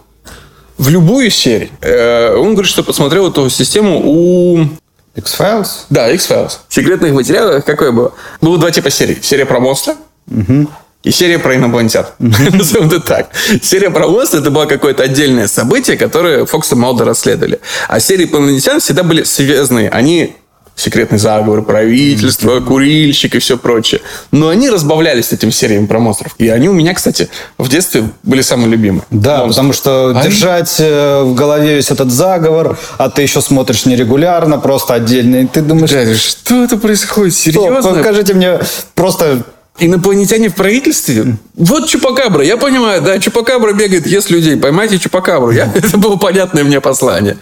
в 0.78 0.90
любую 0.90 1.30
серию. 1.30 1.70
Э, 1.82 2.36
он 2.36 2.54
говорит, 2.54 2.70
что 2.70 2.84
посмотрел 2.84 3.30
эту 3.30 3.50
систему 3.50 4.02
у... 4.04 4.68
X-Files? 5.16 5.68
Да, 5.90 6.10
X-Files. 6.12 6.60
В 6.68 6.74
секретных 6.74 7.14
материалах 7.14 7.64
какое 7.66 7.92
было? 7.92 8.14
Было 8.42 8.58
два 8.58 8.72
типа 8.72 8.90
серий. 8.90 9.20
Серия 9.22 9.46
про 9.46 9.60
монстра 9.60 9.96
угу. 10.30 10.68
и 11.04 11.12
серия 11.12 11.38
про 11.38 11.56
инопланетян. 11.56 12.08
Назовем 12.20 12.88
это 12.88 13.00
так. 13.00 13.30
Серия 13.62 13.92
про 13.92 14.08
монстра 14.08 14.40
это 14.40 14.50
было 14.50 14.66
какое-то 14.66 15.04
отдельное 15.04 15.48
событие, 15.48 15.98
которое 15.98 16.46
Фокс 16.46 16.72
и 16.72 16.76
Малдер 16.76 17.06
расследовали. 17.06 17.60
А 17.88 18.00
серии 18.00 18.26
про 18.26 18.40
инопланетян 18.40 18.80
всегда 18.80 19.04
были 19.04 19.24
связаны. 19.24 19.88
Они 19.88 20.36
секретный 20.76 21.18
заговор 21.18 21.62
правительства, 21.62 22.60
курильщик 22.60 23.36
и 23.36 23.40
все 23.40 23.58
прочее. 23.58 24.02
Но 24.32 24.50
они 24.50 24.70
разбавлялись 24.70 25.32
этим 25.32 25.52
сериями 25.52 25.86
про 25.86 26.00
монстров. 26.00 26.36
И 26.38 26.50
они 26.50 26.70
у 26.70 26.74
меня, 26.74 26.94
кстати, 26.94 27.30
в 27.58 27.70
детстве 27.70 28.10
были 28.24 28.42
самые 28.42 28.70
любимые. 28.70 29.04
Да, 29.12 29.40
монстры. 29.40 29.50
потому 29.50 29.74
что 29.74 30.14
а 30.16 30.24
держать 30.24 30.80
они... 30.80 30.90
в 30.90 31.36
голове 31.36 31.76
весь 31.76 31.92
этот 31.92 32.12
заговор, 32.12 32.78
а 32.98 33.10
ты 33.10 33.22
еще 33.22 33.42
смотришь 33.42 33.86
нерегулярно, 33.86 34.58
просто 34.58 34.96
отдельно, 34.96 35.38
и 35.38 35.48
ты 35.48 35.62
думаешь... 35.62 35.92
Да, 35.92 36.16
что 36.16 36.64
это 36.64 36.78
происходит? 36.78 37.36
Серьезно? 37.36 37.82
Что? 37.82 37.94
Покажите 37.94 38.34
мне 38.34 38.60
просто 38.96 39.44
Инопланетяне 39.80 40.50
в 40.50 40.56
правительстве? 40.56 41.38
Вот 41.56 41.88
Чупакабра. 41.88 42.44
Я 42.44 42.58
понимаю, 42.58 43.02
да, 43.02 43.18
Чупакабра 43.20 43.74
бегает, 43.74 44.06
ест 44.06 44.30
людей. 44.30 44.56
Поймайте 44.56 45.00
Чупакабру. 45.00 45.52
Я, 45.52 45.72
это 45.76 45.98
было 45.98 46.16
понятное 46.16 46.64
мне 46.64 46.80
послание. 46.80 47.38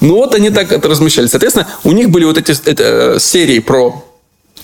Ну 0.00 0.14
вот 0.14 0.34
они 0.34 0.50
так 0.50 0.72
это 0.72 0.88
размещали. 0.88 1.26
Соответственно, 1.26 1.68
у 1.84 1.92
них 1.92 2.08
были 2.08 2.24
вот 2.24 2.38
эти 2.38 2.52
это, 2.68 3.18
серии 3.20 3.58
про 3.58 4.02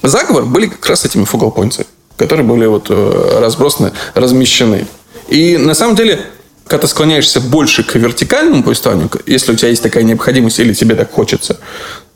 заговор, 0.03 0.47
были 0.47 0.67
как 0.67 0.87
раз 0.87 1.05
этими 1.05 1.25
points, 1.25 1.87
которые 2.17 2.47
были 2.47 2.65
вот 2.65 2.87
э, 2.89 3.39
разбросаны, 3.41 3.93
размещены. 4.15 4.87
И 5.29 5.59
на 5.59 5.75
самом 5.75 5.97
деле, 5.97 6.21
когда 6.67 6.83
ты 6.83 6.89
склоняешься 6.89 7.41
больше 7.43 7.85
к 7.85 7.97
вертикальному 7.97 8.63
повествованию, 8.63 9.11
если 9.27 9.53
у 9.53 9.57
тебя 9.57 9.69
есть 9.69 9.83
такая 9.83 10.05
необходимость 10.05 10.59
или 10.59 10.73
тебе 10.73 10.95
так 10.95 11.13
хочется, 11.13 11.59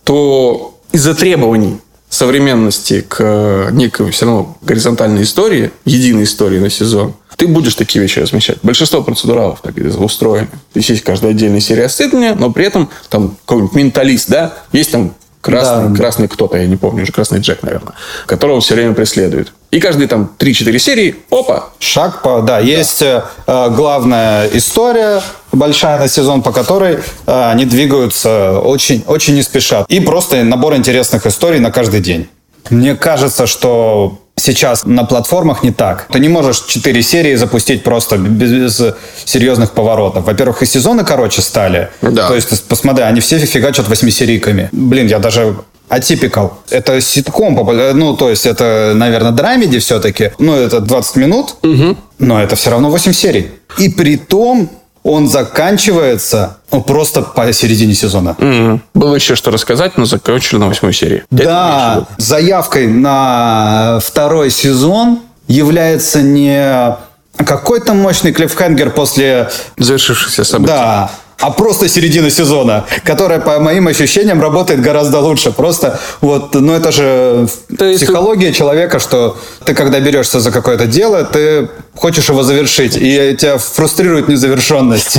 то 0.03 0.79
из-за 0.93 1.15
требований 1.15 1.79
современности 2.09 3.01
к 3.01 3.17
э, 3.21 3.69
некой 3.73 4.11
все 4.11 4.27
равно 4.27 4.57
горизонтальной 4.63 5.23
истории, 5.23 5.73
единой 5.85 6.25
истории 6.25 6.59
на 6.59 6.71
сезон, 6.71 7.15
ты 7.37 7.47
будешь 7.47 7.75
такие 7.75 8.01
вещи 8.01 8.21
размещать. 8.21 8.59
Большинство 8.63 9.03
процедуралов 9.03 9.61
так 9.61 9.75
устроены. 9.77 10.47
То 10.47 10.79
есть, 10.79 10.89
есть 10.89 11.03
каждая 11.03 11.33
отдельная 11.33 11.61
серия 11.61 11.85
расследования, 11.85 12.35
но 12.35 12.51
при 12.51 12.67
этом 12.67 12.89
там 13.09 13.37
какой-нибудь 13.45 13.75
менталист, 13.75 14.29
да, 14.29 14.55
есть 14.73 14.93
там 14.93 15.15
красный, 15.41 15.91
да. 15.91 15.97
красный 15.97 16.29
кто-то, 16.29 16.57
я 16.57 16.67
не 16.67 16.77
помню, 16.77 17.03
уже 17.03 17.13
красный 17.13 17.41
Джек, 17.41 17.63
наверное, 17.63 17.95
которого 18.27 18.61
все 18.61 18.75
время 18.75 18.95
преследует. 18.95 19.53
И 19.75 19.81
каждые 19.81 20.07
там 20.07 20.31
3-4 20.39 20.79
серии, 20.79 21.17
опа. 21.31 21.71
Шаг 21.81 22.23
по... 22.23 22.43
Да, 22.43 22.59
да. 22.59 22.59
есть 22.61 23.03
э, 23.03 23.23
главная 23.47 24.49
история, 24.53 25.21
большая 25.51 25.99
на 25.99 26.07
сезон, 26.07 26.43
по 26.43 26.53
которой 26.53 27.01
э, 27.27 27.51
они 27.51 27.65
двигаются 27.65 28.61
очень, 28.61 29.03
очень 29.09 29.35
не 29.35 29.43
спешат. 29.43 29.87
И 29.89 29.99
просто 29.99 30.45
набор 30.45 30.77
интересных 30.77 31.27
историй 31.27 31.59
на 31.59 31.73
каждый 31.73 32.01
день. 32.01 32.29
Мне 32.71 32.95
кажется, 32.95 33.49
что 33.49 34.21
сейчас 34.37 34.85
на 34.85 35.03
платформах 35.03 35.65
не 35.65 35.73
так. 35.73 36.07
Ты 36.13 36.21
не 36.21 36.29
можешь 36.29 36.61
4 36.61 37.03
серии 37.03 37.35
запустить 37.35 37.83
просто 37.83 38.17
без, 38.17 38.53
без 38.53 38.95
серьезных 39.25 39.73
поворотов. 39.73 40.25
Во-первых, 40.25 40.63
и 40.63 40.67
сезоны 40.67 41.05
короче 41.05 41.43
стали. 41.43 41.91
Да. 42.01 42.29
То 42.29 42.37
есть, 42.37 42.69
посмотри, 42.69 43.03
они 43.03 43.21
все 43.21 43.39
фигачат 43.39 43.89
восьмисерийками. 43.89 44.69
Блин, 44.71 45.09
я 45.09 45.19
даже 45.19 45.57
Атипикал. 45.89 46.59
Это 46.71 47.01
ситком, 47.01 47.55
ну, 47.95 48.17
то 48.17 48.31
есть 48.31 48.47
это, 48.47 48.93
наверное, 48.95 49.33
драмеди 49.33 49.79
все-таки. 49.79 50.33
Ну, 50.39 50.55
это 50.55 50.81
20 50.81 51.17
минут, 51.17 51.57
угу. 51.63 51.97
но 52.19 52.43
это 52.43 52.57
все 52.57 52.71
равно 52.71 52.91
8 52.91 53.13
серий. 53.13 53.51
И 53.79 53.89
при 53.89 54.17
том 54.17 54.71
он 55.05 55.29
заканчивается 55.29 56.57
ну, 56.73 56.83
просто 56.83 57.21
по 57.21 57.53
середине 57.53 57.95
сезона. 57.95 58.35
Угу. 58.39 58.81
Было 58.95 59.15
еще 59.15 59.37
что 59.37 59.51
рассказать, 59.51 59.99
но 59.99 60.07
закончили 60.07 60.59
на 60.59 60.67
восьмой 60.67 60.95
серии. 60.95 61.25
Да, 61.31 62.07
заявкой 62.17 62.87
на 62.87 64.01
второй 64.03 64.51
сезон 64.51 65.21
является 65.47 66.23
не 66.23 66.97
какой-то 67.37 67.93
мощный 67.93 68.33
клиффхенгер 68.33 68.91
после... 68.91 69.51
Завершившихся 69.77 70.45
событий. 70.45 70.73
Да, 70.73 71.11
а 71.45 71.51
просто 71.51 71.89
середина 71.89 72.31
сезона, 72.31 72.87
которая, 73.05 73.39
по 73.39 73.59
моим 73.59 73.87
ощущениям, 73.87 74.41
работает 74.41 74.81
гораздо 74.81 75.21
лучше. 75.21 75.53
Просто 75.53 76.01
вот, 76.23 76.55
ну 76.55 76.73
это 76.73 76.91
же 76.91 77.47
То 77.77 77.85
есть 77.85 78.03
психология 78.03 78.51
человека, 78.51 78.99
что 78.99 79.37
ты, 79.63 79.75
когда 79.75 80.01
берешься 80.01 80.41
за 80.41 80.51
какое-то 80.51 80.87
дело, 80.87 81.23
ты 81.23 81.69
хочешь 81.95 82.31
его 82.31 82.43
завершить, 82.43 82.97
и 82.97 83.37
тебя 83.39 83.59
фрустрирует 83.59 84.29
незавершенность. 84.29 85.19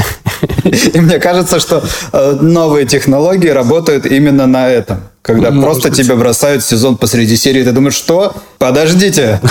И 0.94 1.00
мне 1.00 1.20
кажется, 1.20 1.60
что 1.60 1.84
э, 2.12 2.38
новые 2.42 2.88
технологии 2.88 3.50
работают 3.50 4.08
именно 4.08 4.48
на 4.48 4.68
этом. 4.68 5.02
Когда 5.22 5.52
просто 5.52 5.92
тебя 5.92 6.16
бросают 6.16 6.64
сезон 6.64 6.98
посреди 6.98 7.36
серии, 7.38 7.64
ты 7.64 7.72
думаешь, 7.72 7.94
что? 7.96 8.34
Подождите. 8.58 9.42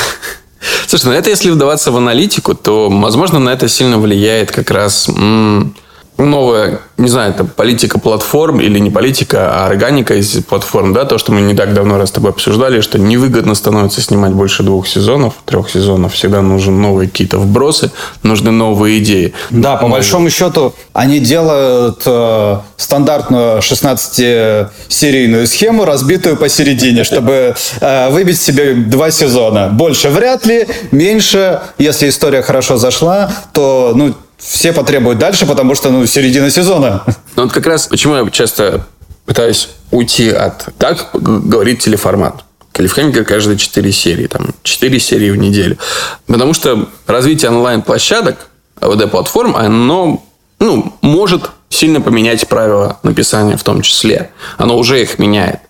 Слушай, 0.88 1.06
ну 1.06 1.12
это 1.12 1.30
если 1.30 1.50
вдаваться 1.50 1.92
в 1.92 1.96
аналитику, 1.96 2.54
то, 2.54 2.88
возможно, 2.90 3.38
на 3.38 3.50
это 3.50 3.68
сильно 3.68 3.98
влияет 3.98 4.50
как 4.50 4.72
раз 4.72 5.08
м- 5.08 5.74
новая, 6.18 6.80
не 6.96 7.08
знаю, 7.08 7.30
это 7.30 7.44
политика 7.44 7.98
платформ 7.98 8.60
или 8.60 8.78
не 8.78 8.90
политика, 8.90 9.50
а 9.52 9.66
органика 9.66 10.14
из 10.14 10.30
платформ, 10.44 10.92
да, 10.92 11.04
то, 11.04 11.18
что 11.18 11.32
мы 11.32 11.40
не 11.40 11.54
так 11.54 11.74
давно 11.74 11.98
раз 11.98 12.10
с 12.10 12.12
тобой 12.12 12.30
обсуждали, 12.30 12.80
что 12.80 12.98
невыгодно 12.98 13.54
становится 13.54 14.00
снимать 14.00 14.32
больше 14.32 14.62
двух 14.62 14.86
сезонов, 14.86 15.34
трех 15.44 15.70
сезонов, 15.70 16.14
всегда 16.14 16.40
нужны 16.42 16.72
новые 16.72 17.08
какие-то 17.08 17.38
вбросы, 17.38 17.90
нужны 18.22 18.50
новые 18.52 19.00
идеи. 19.00 19.32
Да, 19.50 19.76
по 19.76 19.88
большому 19.88 20.30
счету, 20.30 20.74
они 20.92 21.18
делают 21.18 22.02
э, 22.06 22.58
стандартную 22.76 23.58
16-серийную 23.58 25.46
схему, 25.46 25.84
разбитую 25.84 26.36
посередине, 26.36 27.02
чтобы 27.02 27.56
э, 27.80 28.10
выбить 28.10 28.40
себе 28.40 28.74
два 28.74 29.10
сезона. 29.10 29.68
Больше 29.68 30.10
вряд 30.10 30.46
ли, 30.46 30.68
меньше, 30.92 31.60
если 31.78 32.08
история 32.08 32.42
хорошо 32.42 32.76
зашла, 32.76 33.30
то, 33.52 33.92
ну, 33.94 34.14
все 34.46 34.72
потребуют 34.72 35.18
дальше, 35.18 35.46
потому 35.46 35.74
что, 35.74 35.90
ну, 35.90 36.04
середина 36.06 36.50
сезона. 36.50 37.02
Ну, 37.36 37.44
вот 37.44 37.52
как 37.52 37.66
раз 37.66 37.86
почему 37.86 38.14
я 38.16 38.30
часто 38.30 38.86
пытаюсь 39.24 39.70
уйти 39.90 40.28
от... 40.30 40.68
Так 40.78 41.10
говорит 41.12 41.80
телеформат. 41.80 42.44
Клиффхенгер 42.72 43.24
каждые 43.24 43.56
4 43.56 43.92
серии, 43.92 44.26
там, 44.26 44.48
4 44.62 45.00
серии 45.00 45.30
в 45.30 45.36
неделю. 45.36 45.78
Потому 46.26 46.54
что 46.54 46.88
развитие 47.06 47.50
онлайн-площадок, 47.50 48.48
АВД-платформ, 48.80 49.56
оно 49.56 50.22
ну, 50.58 50.92
может 51.00 51.50
сильно 51.68 52.00
поменять 52.00 52.46
правила 52.48 52.98
написания 53.02 53.56
в 53.56 53.62
том 53.62 53.80
числе. 53.82 54.30
Оно 54.58 54.76
уже 54.76 55.00
их 55.00 55.18
меняет. 55.18 55.60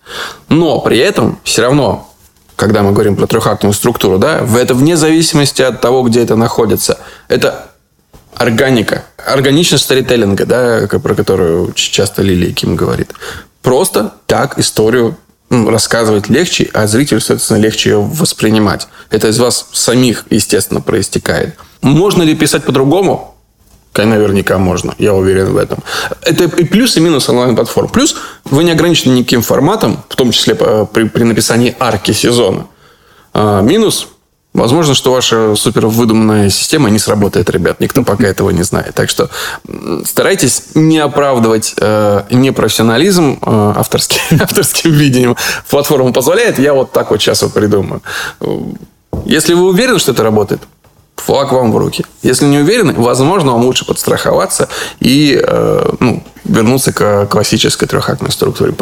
Но 0.48 0.80
при 0.80 0.98
этом 0.98 1.38
все 1.44 1.62
равно, 1.62 2.10
когда 2.56 2.82
мы 2.82 2.92
говорим 2.92 3.16
про 3.16 3.26
трехактную 3.26 3.72
структуру, 3.72 4.18
да, 4.18 4.40
это 4.58 4.74
вне 4.74 4.96
зависимости 4.96 5.62
от 5.62 5.80
того, 5.80 6.02
где 6.02 6.22
это 6.22 6.36
находится. 6.36 6.98
Это 7.28 7.70
органика, 8.36 9.04
органичность 9.16 9.84
старителлинга, 9.84 10.46
да, 10.46 10.88
про 10.88 11.14
которую 11.14 11.72
часто 11.74 12.22
Лилия 12.22 12.52
Ким 12.52 12.76
говорит. 12.76 13.12
Просто 13.62 14.14
так 14.26 14.58
историю 14.58 15.16
рассказывать 15.50 16.28
легче, 16.28 16.70
а 16.72 16.86
зрителю, 16.86 17.20
соответственно, 17.20 17.58
легче 17.58 17.90
ее 17.90 18.00
воспринимать. 18.00 18.88
Это 19.10 19.28
из 19.28 19.38
вас 19.38 19.68
самих, 19.72 20.24
естественно, 20.30 20.80
проистекает. 20.80 21.56
Можно 21.80 22.22
ли 22.22 22.34
писать 22.34 22.64
по-другому? 22.64 23.34
Наверняка 23.96 24.58
можно, 24.58 24.92
я 24.98 25.14
уверен 25.14 25.52
в 25.52 25.56
этом. 25.56 25.78
Это 26.22 26.44
и 26.44 26.64
плюс, 26.64 26.96
и 26.96 27.00
минус 27.00 27.28
онлайн-платформ. 27.28 27.88
Плюс 27.88 28.16
вы 28.44 28.64
не 28.64 28.72
ограничены 28.72 29.12
никаким 29.12 29.42
форматом, 29.42 30.02
в 30.08 30.16
том 30.16 30.32
числе 30.32 30.56
при, 30.56 31.04
при 31.04 31.22
написании 31.22 31.76
арки 31.78 32.10
сезона. 32.10 32.66
А, 33.32 33.62
минус 33.62 34.08
Возможно, 34.54 34.94
что 34.94 35.12
ваша 35.12 35.56
супер 35.56 35.88
выдуманная 35.88 36.48
система 36.48 36.88
не 36.88 37.00
сработает, 37.00 37.50
ребят. 37.50 37.80
Никто 37.80 38.04
пока 38.04 38.28
этого 38.28 38.50
не 38.50 38.62
знает. 38.62 38.94
Так 38.94 39.10
что 39.10 39.28
старайтесь 40.04 40.62
не 40.74 40.98
оправдывать 40.98 41.74
э, 41.76 42.22
непрофессионализм 42.30 43.40
э, 43.42 43.72
авторским, 43.76 44.20
авторским 44.40 44.92
видением. 44.92 45.36
Платформа 45.68 46.12
позволяет, 46.12 46.60
я 46.60 46.72
вот 46.72 46.92
так 46.92 47.10
вот 47.10 47.20
сейчас 47.20 47.42
вот 47.42 47.52
придумаю. 47.52 48.00
Если 49.24 49.54
вы 49.54 49.66
уверены, 49.66 49.98
что 49.98 50.12
это 50.12 50.22
работает, 50.22 50.62
флаг 51.16 51.50
вам 51.50 51.72
в 51.72 51.76
руки. 51.76 52.06
Если 52.22 52.44
не 52.44 52.58
уверены, 52.58 52.94
возможно, 52.96 53.52
вам 53.52 53.64
лучше 53.64 53.84
подстраховаться 53.84 54.68
и 55.00 55.36
э, 55.42 55.90
ну, 55.98 56.22
вернуться 56.44 56.92
к 56.92 57.26
классической 57.26 57.88
трехактной 57.88 58.30
структуре. 58.30 58.72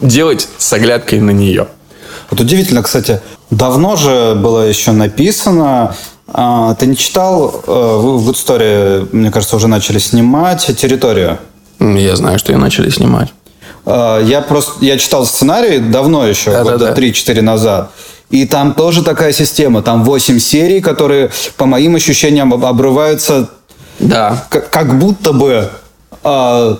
Делать 0.00 0.48
с 0.56 0.72
оглядкой 0.72 1.20
на 1.20 1.32
нее. 1.32 1.68
Вот 2.30 2.40
удивительно, 2.40 2.82
кстати, 2.82 3.20
давно 3.50 3.96
же 3.96 4.34
было 4.34 4.60
еще 4.68 4.92
написано, 4.92 5.94
а, 6.26 6.74
ты 6.74 6.86
не 6.86 6.96
читал, 6.96 7.62
э, 7.66 7.70
в 7.70 8.28
Good 8.28 9.08
мне 9.12 9.30
кажется, 9.30 9.56
уже 9.56 9.66
начали 9.66 9.98
снимать 9.98 10.66
территорию? 10.78 11.38
Я 11.80 12.16
знаю, 12.16 12.38
что 12.38 12.52
ее 12.52 12.58
начали 12.58 12.90
снимать. 12.90 13.32
А, 13.86 14.20
я 14.20 14.42
просто, 14.42 14.84
я 14.84 14.98
читал 14.98 15.24
сценарий 15.24 15.78
давно 15.78 16.26
еще, 16.26 16.50
да, 16.50 16.64
года 16.64 16.78
да, 16.78 16.94
да. 16.94 17.00
3-4 17.00 17.40
назад. 17.40 17.92
И 18.28 18.46
там 18.46 18.74
тоже 18.74 19.02
такая 19.02 19.32
система. 19.32 19.80
Там 19.80 20.04
8 20.04 20.38
серий, 20.38 20.82
которые, 20.82 21.30
по 21.56 21.64
моим 21.64 21.94
ощущениям, 21.94 22.52
обрываются 22.52 23.48
да. 23.98 24.44
как, 24.50 24.68
как 24.68 24.98
будто 24.98 25.32
бы... 25.32 25.70
Э, 26.24 26.76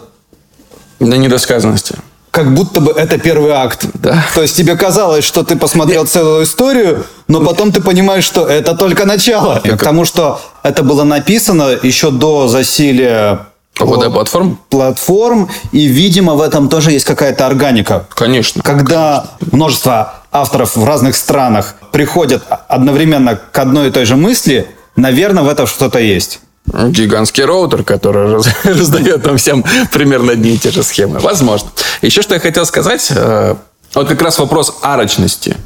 до 1.00 1.16
недосказанности 1.16 1.94
как 2.38 2.54
будто 2.54 2.80
бы 2.80 2.92
это 2.92 3.18
первый 3.18 3.50
акт. 3.50 3.86
Да. 3.94 4.24
То 4.32 4.42
есть 4.42 4.56
тебе 4.56 4.76
казалось, 4.76 5.24
что 5.24 5.42
ты 5.42 5.56
посмотрел 5.56 6.06
целую 6.06 6.44
историю, 6.44 7.04
но 7.26 7.40
потом 7.40 7.72
ты 7.72 7.80
понимаешь, 7.80 8.22
что 8.22 8.46
это 8.46 8.76
только 8.76 9.06
начало. 9.06 9.60
Я 9.64 9.72
Потому 9.72 10.04
что 10.04 10.40
это 10.62 10.84
было 10.84 11.02
написано 11.02 11.76
еще 11.82 12.12
до 12.12 12.46
засилия 12.46 13.46
ОВД 13.80 14.12
платформ? 14.12 14.56
Платформ. 14.70 15.48
И, 15.72 15.86
видимо, 15.86 16.34
в 16.34 16.40
этом 16.40 16.68
тоже 16.68 16.92
есть 16.92 17.04
какая-то 17.04 17.44
органика. 17.44 18.06
Конечно. 18.10 18.62
Когда 18.62 19.26
конечно. 19.40 19.56
множество 19.56 20.14
авторов 20.30 20.76
в 20.76 20.84
разных 20.84 21.16
странах 21.16 21.74
приходят 21.90 22.44
одновременно 22.68 23.34
к 23.34 23.58
одной 23.58 23.88
и 23.88 23.90
той 23.90 24.04
же 24.04 24.14
мысли, 24.14 24.68
наверное, 24.94 25.42
в 25.42 25.48
этом 25.48 25.66
что-то 25.66 25.98
есть. 25.98 26.38
Гигантский 26.72 27.44
роутер, 27.44 27.82
который 27.82 28.42
раздает 28.64 29.24
нам 29.24 29.36
всем 29.36 29.64
примерно 29.92 30.32
одни 30.32 30.54
и 30.54 30.58
те 30.58 30.70
же 30.70 30.82
схемы. 30.82 31.18
Возможно. 31.20 31.70
Еще 32.02 32.22
что 32.22 32.34
я 32.34 32.40
хотел 32.40 32.66
сказать. 32.66 33.08
Э, 33.14 33.56
вот 33.94 34.08
как 34.08 34.20
раз 34.22 34.38
вопрос 34.38 34.78
арочности. 34.82 35.56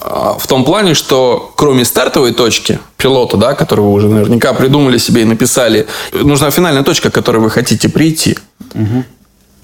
Э, 0.00 0.32
в 0.38 0.46
том 0.46 0.64
плане, 0.64 0.94
что 0.94 1.52
кроме 1.56 1.84
стартовой 1.84 2.32
точки 2.32 2.78
пилота, 2.96 3.36
да, 3.36 3.54
которую 3.54 3.88
вы 3.88 3.94
уже 3.94 4.08
наверняка 4.08 4.52
придумали 4.52 4.98
себе 4.98 5.22
и 5.22 5.24
написали, 5.24 5.86
нужна 6.12 6.50
финальная 6.50 6.82
точка, 6.82 7.10
к 7.10 7.14
которой 7.14 7.38
вы 7.38 7.50
хотите 7.50 7.88
прийти. 7.88 8.38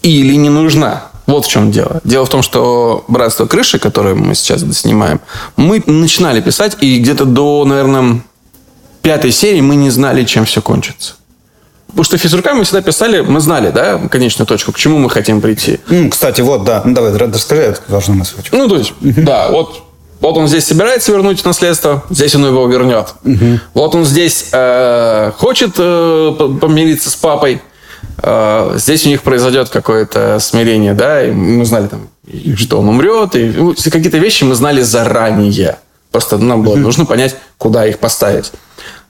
Или 0.02 0.35
не 0.35 0.48
нужна. 0.48 1.11
Вот 1.26 1.46
в 1.46 1.48
чем 1.48 1.70
дело. 1.70 2.00
Дело 2.02 2.26
в 2.26 2.28
том, 2.28 2.42
что 2.42 3.04
«Братство 3.06 3.46
крыши», 3.46 3.78
которое 3.78 4.14
мы 4.16 4.35
сейчас 4.35 4.62
снимаем, 4.76 5.20
мы 5.56 5.80
начинали 5.87 6.40
писать, 6.40 6.76
и 6.80 6.98
где-то 6.98 7.24
до, 7.24 7.64
наверное, 7.64 8.22
пятой 9.02 9.32
серии 9.32 9.60
мы 9.60 9.76
не 9.76 9.90
знали, 9.90 10.24
чем 10.24 10.44
все 10.44 10.60
кончится. 10.62 11.14
Потому 11.88 12.04
что 12.04 12.18
физрука 12.18 12.54
мы 12.54 12.64
всегда 12.64 12.82
писали, 12.82 13.20
мы 13.20 13.40
знали, 13.40 13.70
да, 13.70 13.98
конечную 14.10 14.46
точку, 14.46 14.72
к 14.72 14.78
чему 14.78 14.98
мы 14.98 15.10
хотим 15.10 15.40
прийти. 15.40 15.80
Mm, 15.88 16.10
кстати, 16.10 16.40
вот, 16.40 16.64
да, 16.64 16.82
ну, 16.84 16.94
давай, 16.94 17.12
расскажи 17.12 17.62
эту 17.62 17.80
важную 17.88 18.18
мысль. 18.18 18.36
Ну, 18.52 18.68
то 18.68 18.76
есть, 18.76 18.92
да, 19.00 19.50
вот, 19.50 19.82
вот 20.20 20.36
он 20.36 20.46
здесь 20.46 20.66
собирается 20.66 21.10
вернуть 21.10 21.44
наследство, 21.44 22.04
здесь 22.10 22.34
он 22.34 22.46
его 22.46 22.66
вернет. 22.66 23.14
Вот 23.74 23.94
он 23.94 24.04
здесь 24.04 24.48
э, 24.52 25.32
хочет 25.36 25.74
э, 25.78 26.56
помириться 26.60 27.10
с 27.10 27.16
папой, 27.16 27.60
э, 28.22 28.74
здесь 28.76 29.06
у 29.06 29.08
них 29.08 29.22
произойдет 29.22 29.70
какое-то 29.70 30.38
смирение, 30.38 30.94
да, 30.94 31.24
и 31.24 31.32
мы 31.32 31.64
знали 31.64 31.88
там, 31.88 32.08
что 32.56 32.78
он 32.78 32.88
умрет, 32.88 33.34
и 33.34 33.46
ну, 33.48 33.74
какие-то 33.74 34.18
вещи 34.18 34.44
мы 34.44 34.54
знали 34.54 34.82
заранее. 34.82 35.78
Просто 36.12 36.38
нам 36.38 36.62
было 36.62 36.76
нужно 36.76 37.06
понять, 37.06 37.36
куда 37.56 37.86
их 37.86 37.98
поставить. 37.98 38.52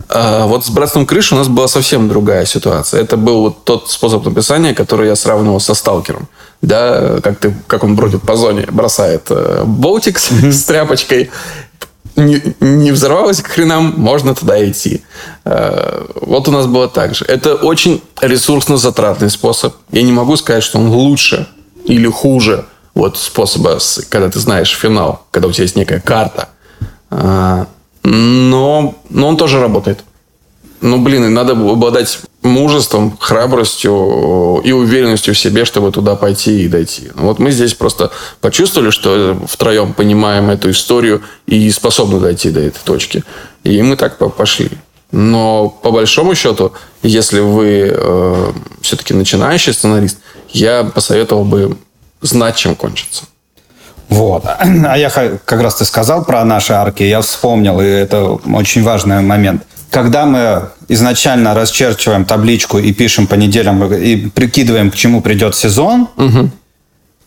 А 0.08 0.46
вот 0.46 0.64
с 0.64 0.70
«Братством 0.70 1.06
крыши» 1.06 1.34
у 1.34 1.38
нас 1.38 1.48
была 1.48 1.68
совсем 1.68 2.08
другая 2.08 2.44
ситуация. 2.44 3.00
Это 3.00 3.16
был 3.16 3.42
вот 3.42 3.64
тот 3.64 3.90
способ 3.90 4.24
написания, 4.24 4.74
который 4.74 5.08
я 5.08 5.16
сравнивал 5.16 5.60
со 5.60 5.74
«Сталкером». 5.74 6.28
Да, 6.62 7.20
как, 7.22 7.38
ты, 7.38 7.54
как 7.66 7.84
он 7.84 7.96
бродит 7.96 8.22
по 8.22 8.36
зоне, 8.36 8.66
бросает 8.70 9.26
э, 9.30 9.62
болтик 9.64 10.18
с, 10.18 10.30
mm-hmm. 10.30 10.52
с 10.52 10.64
тряпочкой, 10.64 11.30
не, 12.16 12.42
не 12.60 12.92
взорвалось 12.92 13.40
к 13.40 13.46
хренам, 13.46 13.94
можно 13.96 14.34
туда 14.34 14.68
идти. 14.68 15.02
Э, 15.44 16.06
вот 16.20 16.48
у 16.48 16.50
нас 16.50 16.66
было 16.66 16.88
так 16.88 17.14
же. 17.14 17.24
Это 17.24 17.54
очень 17.54 18.02
ресурсно-затратный 18.20 19.30
способ. 19.30 19.74
Я 19.90 20.02
не 20.02 20.12
могу 20.12 20.36
сказать, 20.36 20.62
что 20.62 20.78
он 20.78 20.88
лучше 20.88 21.48
или 21.84 22.08
хуже 22.08 22.66
вот 22.94 23.16
способа, 23.16 23.78
когда 24.08 24.28
ты 24.28 24.38
знаешь 24.38 24.76
финал, 24.76 25.26
когда 25.30 25.48
у 25.48 25.52
тебя 25.52 25.64
есть 25.64 25.76
некая 25.76 26.00
карта. 26.00 26.48
Но, 28.02 28.94
но 29.10 29.28
он 29.28 29.36
тоже 29.36 29.60
работает. 29.60 30.04
Ну, 30.80 30.98
блин, 30.98 31.32
надо 31.34 31.52
обладать 31.52 32.20
мужеством, 32.42 33.16
храбростью 33.20 34.62
и 34.64 34.72
уверенностью 34.72 35.34
в 35.34 35.38
себе, 35.38 35.66
чтобы 35.66 35.92
туда 35.92 36.16
пойти 36.16 36.64
и 36.64 36.68
дойти. 36.68 37.10
Ну, 37.14 37.24
вот 37.24 37.38
мы 37.38 37.50
здесь 37.50 37.74
просто 37.74 38.10
почувствовали, 38.40 38.90
что 38.90 39.38
втроем 39.46 39.92
понимаем 39.92 40.48
эту 40.48 40.70
историю 40.70 41.22
и 41.46 41.70
способны 41.70 42.18
дойти 42.18 42.50
до 42.50 42.60
этой 42.60 42.80
точки. 42.82 43.24
И 43.62 43.82
мы 43.82 43.96
так 43.96 44.16
пошли. 44.36 44.70
Но 45.12 45.68
по 45.68 45.90
большому 45.90 46.34
счету, 46.34 46.72
если 47.02 47.40
вы 47.40 47.90
э, 47.92 48.52
все-таки 48.80 49.12
начинающий 49.12 49.74
сценарист, 49.74 50.18
я 50.50 50.84
посоветовал 50.84 51.44
бы 51.44 51.76
знать, 52.22 52.56
чем 52.56 52.74
кончится. 52.74 53.24
Вот. 54.10 54.44
А 54.46 54.98
я 54.98 55.08
как 55.08 55.60
раз 55.62 55.76
ты 55.76 55.84
сказал 55.84 56.24
про 56.24 56.44
наши 56.44 56.72
арки, 56.72 57.02
я 57.02 57.20
вспомнил, 57.20 57.80
и 57.80 57.86
это 57.86 58.24
очень 58.24 58.82
важный 58.82 59.22
момент. 59.22 59.62
Когда 59.90 60.26
мы 60.26 60.68
изначально 60.88 61.54
расчерчиваем 61.54 62.24
табличку 62.24 62.78
и 62.78 62.92
пишем 62.92 63.26
по 63.26 63.34
неделям 63.34 63.92
и 63.92 64.28
прикидываем, 64.28 64.90
к 64.90 64.94
чему 64.94 65.20
придет 65.20 65.56
сезон, 65.56 66.08
угу. 66.16 66.50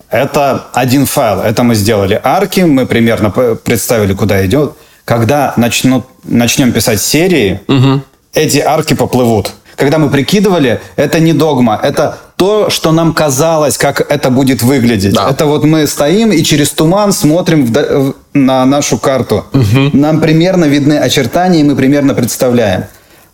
это 0.09 0.65
один 0.73 1.05
файл. 1.05 1.41
Это 1.41 1.63
мы 1.63 1.75
сделали 1.75 2.19
арки, 2.23 2.61
мы 2.61 2.85
примерно 2.85 3.29
представили, 3.31 4.13
куда 4.13 4.45
идет. 4.45 4.73
Когда 5.03 5.53
начнут, 5.57 6.05
начнем 6.23 6.71
писать 6.71 7.01
серии, 7.01 7.59
угу. 7.67 8.01
эти 8.33 8.59
арки 8.59 8.93
поплывут. 8.93 9.51
Когда 9.75 9.97
мы 9.97 10.09
прикидывали, 10.09 10.79
это 10.95 11.19
не 11.19 11.33
догма, 11.33 11.79
это 11.81 12.17
то, 12.43 12.69
что 12.69 12.91
нам 12.91 13.13
казалось, 13.13 13.77
как 13.77 14.01
это 14.01 14.29
будет 14.29 14.61
выглядеть. 14.63 15.13
Да. 15.13 15.29
Это 15.29 15.45
вот 15.45 15.63
мы 15.63 15.87
стоим 15.87 16.31
и 16.33 16.43
через 16.43 16.71
туман 16.71 17.13
смотрим 17.13 17.65
в, 17.65 18.15
на 18.33 18.65
нашу 18.65 18.97
карту. 18.97 19.45
Угу. 19.53 19.91
Нам 19.93 20.19
примерно 20.19 20.65
видны 20.65 20.97
очертания, 20.99 21.61
и 21.61 21.63
мы 21.63 21.75
примерно 21.77 22.13
представляем. 22.13 22.83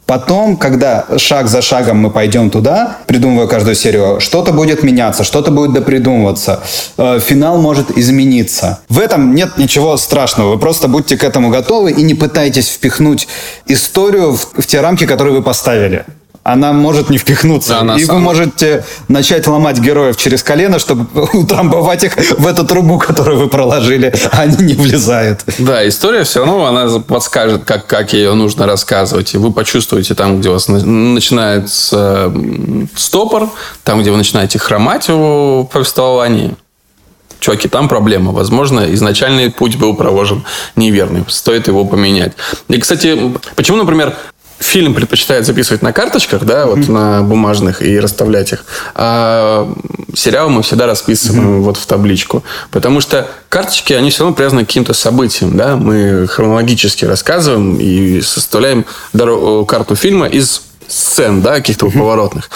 Потом, 0.05 0.57
когда 0.57 1.05
шаг 1.17 1.47
за 1.47 1.61
шагом 1.63 1.97
мы 1.97 2.11
пойдем 2.11 2.51
туда, 2.51 2.97
придумывая 3.07 3.47
каждую 3.47 3.75
серию, 3.75 4.19
что-то 4.19 4.53
будет 4.53 4.83
меняться, 4.83 5.23
что-то 5.23 5.49
будет 5.49 5.73
допридумываться, 5.73 6.59
э, 6.97 7.19
финал 7.19 7.59
может 7.59 7.97
измениться. 7.97 8.79
В 8.89 8.99
этом 8.99 9.33
нет 9.33 9.57
ничего 9.57 9.97
страшного. 9.97 10.53
Вы 10.53 10.59
просто 10.59 10.87
будьте 10.87 11.17
к 11.17 11.23
этому 11.23 11.49
готовы 11.49 11.91
и 11.91 12.03
не 12.03 12.13
пытайтесь 12.13 12.69
впихнуть 12.69 13.27
историю 13.65 14.33
в, 14.33 14.61
в 14.61 14.65
те 14.67 14.81
рамки, 14.81 15.07
которые 15.07 15.35
вы 15.37 15.41
поставили 15.41 16.05
она 16.43 16.73
может 16.73 17.09
не 17.09 17.17
впихнуться. 17.17 17.79
Она 17.79 17.97
и 17.97 18.03
сама. 18.03 18.17
вы 18.17 18.23
можете 18.23 18.85
начать 19.07 19.47
ломать 19.47 19.79
героев 19.79 20.17
через 20.17 20.41
колено, 20.41 20.79
чтобы 20.79 21.05
утрамбовать 21.33 22.03
их 22.03 22.15
в 22.15 22.47
эту 22.47 22.65
трубу, 22.65 22.97
которую 22.97 23.39
вы 23.39 23.47
проложили, 23.47 24.13
а 24.31 24.41
они 24.41 24.57
не 24.63 24.73
влезают. 24.73 25.41
Да, 25.57 25.87
история 25.87 26.23
все 26.23 26.39
равно, 26.39 26.65
она 26.65 26.99
подскажет, 26.99 27.65
как, 27.65 27.87
как 27.87 28.13
ее 28.13 28.33
нужно 28.33 28.65
рассказывать. 28.65 29.33
И 29.33 29.37
вы 29.37 29.51
почувствуете 29.51 30.15
там, 30.15 30.39
где 30.39 30.49
у 30.49 30.53
вас 30.53 30.67
начинается 30.67 32.33
стопор, 32.95 33.49
там, 33.83 34.01
где 34.01 34.11
вы 34.11 34.17
начинаете 34.17 34.59
хромать 34.59 35.07
в 35.07 35.65
повествовании. 35.71 36.55
Чуваки, 37.39 37.69
там 37.69 37.87
проблема. 37.87 38.31
Возможно, 38.33 38.93
изначальный 38.93 39.49
путь 39.49 39.77
был 39.77 39.95
проложен 39.95 40.43
неверный. 40.75 41.23
Стоит 41.29 41.67
его 41.67 41.85
поменять. 41.85 42.33
И, 42.67 42.79
кстати, 42.79 43.17
почему, 43.55 43.77
например, 43.77 44.15
фильм 44.59 44.93
предпочитает 44.93 45.45
записывать 45.45 45.81
на 45.81 45.93
карточках, 45.93 46.43
да, 46.43 46.65
вот 46.65 46.79
mm-hmm. 46.79 46.91
на 46.91 47.23
бумажных 47.23 47.81
и 47.81 47.99
расставлять 47.99 48.51
их, 48.51 48.65
а 48.93 49.73
сериал 50.13 50.49
мы 50.49 50.61
всегда 50.63 50.85
расписываем 50.85 51.59
mm-hmm. 51.59 51.61
вот 51.61 51.77
в 51.77 51.85
табличку, 51.85 52.43
потому 52.71 53.01
что 53.01 53.27
карточки 53.47 53.93
они 53.93 54.09
все 54.09 54.21
равно 54.23 54.35
привязаны 54.35 54.65
к 54.65 54.67
каким-то 54.67 54.93
событиям, 54.93 55.55
да, 55.55 55.75
мы 55.75 56.27
хронологически 56.27 57.05
рассказываем 57.05 57.77
и 57.79 58.21
составляем 58.21 58.85
дорогу, 59.13 59.65
карту 59.65 59.95
фильма 59.95 60.27
из 60.27 60.63
сцен, 60.87 61.41
да, 61.41 61.55
каких-то 61.55 61.87
mm-hmm. 61.87 61.97
поворотных. 61.97 62.49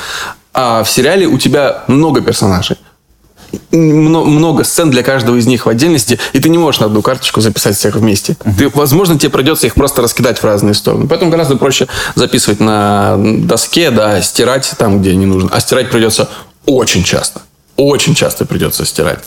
А 0.54 0.84
в 0.84 0.89
сериале 0.89 1.26
у 1.26 1.38
тебя 1.38 1.84
много 1.88 2.22
персонажей 2.22 2.78
много 3.72 4.64
сцен 4.64 4.89
для 4.89 5.04
каждого 5.04 5.36
из 5.36 5.45
них 5.45 5.66
в 5.66 5.70
отдельности, 5.70 6.20
и 6.34 6.39
ты 6.39 6.49
не 6.49 6.58
можешь 6.58 6.80
на 6.80 6.88
одну 6.88 7.01
карточку 7.01 7.41
записать 7.41 7.76
всех 7.76 7.95
вместе. 7.95 8.38
Uh-huh. 8.39 8.58
Ты, 8.58 8.70
возможно, 8.70 9.18
тебе 9.18 9.30
придется 9.30 9.68
их 9.68 9.74
просто 9.74 10.01
раскидать 10.01 10.39
в 10.39 10.43
разные 10.43 10.74
стороны. 10.74 11.08
Поэтому 11.08 11.32
гораздо 11.32 11.56
проще 11.56 11.88
записывать 12.16 12.60
на 12.60 13.16
доске, 13.18 13.91
да, 13.91 14.22
стирать 14.22 14.72
там, 14.78 15.01
где 15.01 15.16
не 15.16 15.26
нужно. 15.26 15.49
А 15.51 15.60
стирать 15.60 15.89
придется 15.89 16.30
очень 16.66 17.04
часто. 17.04 17.41
Очень 17.76 18.14
часто 18.14 18.45
придется 18.45 18.86
стирать. 18.86 19.20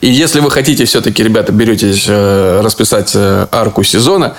И 0.00 0.08
если 0.08 0.40
вы 0.40 0.50
хотите 0.50 0.86
все-таки, 0.86 1.22
ребята, 1.22 1.52
беретесь 1.52 2.06
э, 2.08 2.60
расписать 2.62 3.12
э, 3.14 3.46
арку 3.52 3.82
сезона, 3.82 4.36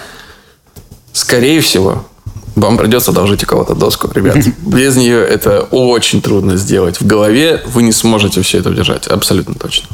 скорее 1.14 1.62
всего, 1.62 2.08
вам 2.56 2.78
придется 2.78 3.12
одолжить 3.12 3.43
у 3.43 3.47
кого-то 3.47 3.76
доску, 3.76 4.12
ребят. 4.14 4.38
Без 4.66 4.95
нее 4.95 5.20
это 5.20 5.62
очень 5.62 6.22
трудно 6.22 6.58
сделать. 6.58 6.99
В 6.99 7.06
голове 7.06 7.62
вы 7.66 7.84
не 7.84 7.91
сможете 7.91 8.41
все 8.41 8.60
это 8.60 8.70
удержать. 8.70 9.08
Абсолютно 9.08 9.56
точно. 9.56 9.89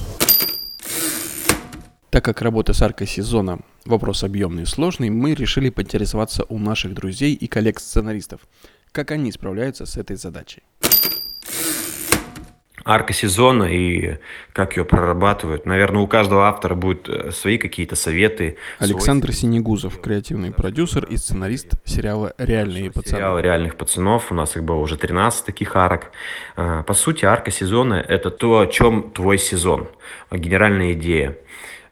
Так 2.09 2.25
как 2.25 2.41
работа 2.41 2.73
с 2.73 2.81
аркой 2.81 3.07
сезона 3.07 3.59
вопрос 3.85 4.23
объемный 4.23 4.63
и 4.63 4.65
сложный, 4.65 5.09
мы 5.09 5.35
решили 5.35 5.69
поинтересоваться 5.69 6.45
у 6.49 6.57
наших 6.57 6.93
друзей 6.93 7.33
и 7.33 7.47
коллег-сценаристов, 7.47 8.41
как 8.91 9.11
они 9.11 9.31
справляются 9.31 9.85
с 9.85 9.97
этой 9.97 10.15
задачей 10.15 10.63
арка 12.87 13.13
сезона 13.13 13.65
и 13.65 14.17
как 14.53 14.77
ее 14.77 14.85
прорабатывают. 14.85 15.65
Наверное, 15.65 16.01
у 16.01 16.07
каждого 16.07 16.47
автора 16.47 16.73
будут 16.73 17.09
э, 17.09 17.31
свои 17.31 17.57
какие-то 17.57 17.95
советы. 17.95 18.57
Александр 18.79 19.33
свой... 19.33 19.41
Синегузов, 19.41 19.99
креативный 19.99 20.51
продюсер 20.51 21.05
и 21.05 21.17
сценарист 21.17 21.73
сериала 21.83 22.33
«Реальные 22.37 22.91
пацаны». 22.91 23.17
Сериала 23.17 23.39
«Реальных 23.39 23.75
пацанов». 23.75 24.31
У 24.31 24.35
нас 24.35 24.55
их 24.55 24.63
было 24.63 24.77
уже 24.77 24.97
13 24.97 25.45
таких 25.45 25.75
арок. 25.75 26.11
А, 26.55 26.83
по 26.83 26.93
сути, 26.93 27.25
арка 27.25 27.51
сезона– 27.51 27.95
это 28.07 28.31
то, 28.31 28.59
о 28.59 28.67
чем 28.67 29.11
твой 29.11 29.37
сезон, 29.37 29.89
генеральная 30.31 30.93
идея. 30.93 31.37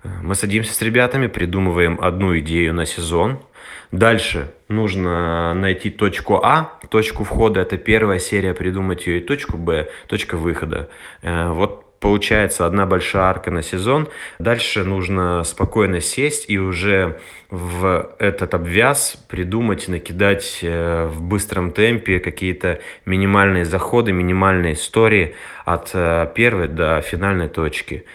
А, 0.03 0.07
мы 0.23 0.33
садимся 0.33 0.73
с 0.73 0.81
ребятами, 0.81 1.27
придумываем 1.27 1.99
одну 2.01 2.37
идею 2.39 2.73
на 2.73 2.85
сезон– 2.85 3.39
Дальше 3.91 4.51
нужно 4.67 5.53
найти 5.53 5.89
точку 5.89 6.41
А, 6.43 6.79
точку 6.89 7.23
входа 7.23 7.61
это 7.61 7.77
первая 7.77 8.19
серия, 8.19 8.53
придумать 8.53 9.07
ее, 9.07 9.19
и 9.19 9.21
точку 9.21 9.57
Б, 9.57 9.89
точка 10.07 10.37
выхода. 10.37 10.89
Э, 11.21 11.49
вот 11.49 11.99
получается 11.99 12.65
одна 12.65 12.85
большая 12.85 13.23
арка 13.23 13.51
на 13.51 13.63
сезон. 13.63 14.07
Дальше 14.37 14.83
нужно 14.83 15.43
спокойно 15.43 16.01
сесть 16.01 16.45
и 16.49 16.59
уже 16.59 17.19
в 17.49 18.15
этот 18.19 18.53
обвяз 18.53 19.17
придумать, 19.29 19.87
накидать 19.87 20.59
э, 20.61 21.07
в 21.07 21.21
быстром 21.21 21.71
темпе 21.71 22.19
какие-то 22.19 22.79
минимальные 23.05 23.65
заходы, 23.65 24.11
минимальные 24.11 24.73
истории 24.73 25.35
от 25.63 25.91
э, 25.93 26.29
первой 26.35 26.67
до 26.67 27.01
финальной 27.01 27.49
точки. 27.49 28.05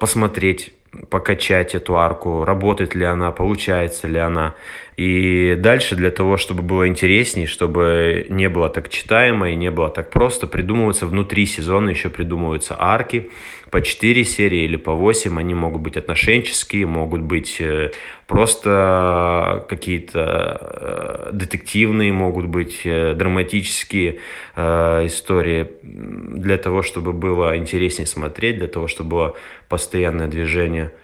Посмотреть, 0.00 0.72
покачать 1.10 1.74
эту 1.74 1.96
арку, 1.96 2.44
работает 2.44 2.94
ли 2.94 3.04
она, 3.04 3.32
получается 3.32 4.08
ли 4.08 4.18
она. 4.18 4.54
И 4.96 5.56
дальше 5.58 5.94
для 5.94 6.10
того, 6.10 6.36
чтобы 6.36 6.62
было 6.62 6.88
интересней, 6.88 7.46
чтобы 7.46 8.26
не 8.30 8.48
было 8.48 8.68
так 8.68 8.88
читаемо 8.88 9.50
и 9.50 9.56
не 9.56 9.70
было 9.70 9.90
так 9.90 10.10
просто, 10.10 10.46
придумываются 10.46 11.06
внутри 11.06 11.46
сезона 11.46 11.90
еще 11.90 12.08
придумываются 12.08 12.76
арки 12.78 13.30
по 13.70 13.80
4 13.80 14.24
серии 14.24 14.64
или 14.64 14.76
по 14.76 14.92
8. 14.92 15.38
Они 15.38 15.54
могут 15.54 15.82
быть 15.82 15.96
отношенческие, 15.96 16.86
могут 16.86 17.22
быть 17.22 17.60
э, 17.60 17.92
просто 18.26 19.64
какие-то 19.68 21.28
э, 21.30 21.30
детективные, 21.32 22.12
могут 22.12 22.46
быть 22.46 22.80
э, 22.84 23.14
драматические 23.14 24.18
истории 24.56 25.68
для 25.82 26.56
того, 26.56 26.82
чтобы 26.82 27.12
было 27.12 27.56
интереснее 27.56 28.06
смотреть, 28.06 28.58
для 28.58 28.68
того, 28.68 28.88
чтобы 28.88 29.10
было 29.10 29.34
постоянное 29.68 30.28
движение– 30.28 30.92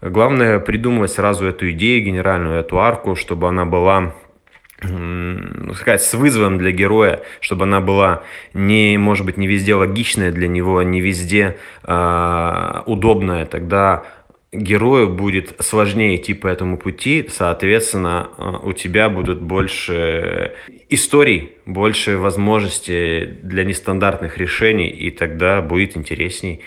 Главное 0.00 0.58
придумать 0.60 1.12
сразу 1.12 1.46
эту 1.46 1.70
идею 1.70 2.04
генеральную, 2.04 2.60
эту 2.60 2.78
арку, 2.78 3.16
чтобы 3.16 3.48
она 3.48 3.64
была 3.64 4.12
сказать, 5.74 6.02
с 6.02 6.14
вызовом 6.14 6.58
для 6.58 6.70
героя, 6.70 7.22
чтобы 7.40 7.64
она 7.64 7.80
была 7.80 8.22
не, 8.52 8.96
может 8.98 9.26
быть, 9.26 9.36
не 9.36 9.46
везде 9.46 9.74
логичная 9.74 10.32
для 10.32 10.48
него, 10.48 10.82
не 10.82 11.00
везде 11.00 11.56
э, 11.82 12.82
удобная, 12.86 13.46
тогда 13.46 14.04
герою 14.54 15.08
будет 15.08 15.54
сложнее 15.60 16.16
идти 16.16 16.34
по 16.34 16.46
этому 16.46 16.78
пути, 16.78 17.28
соответственно, 17.28 18.28
а, 18.38 18.58
у 18.58 18.72
тебя 18.72 19.08
будут 19.08 19.42
больше 19.42 20.54
историй, 20.88 21.52
больше 21.66 22.16
возможностей 22.18 23.26
для 23.42 23.64
нестандартных 23.64 24.38
решений, 24.38 24.88
и 24.88 25.10
тогда 25.10 25.60
будет 25.60 25.96
интересней. 25.96 26.60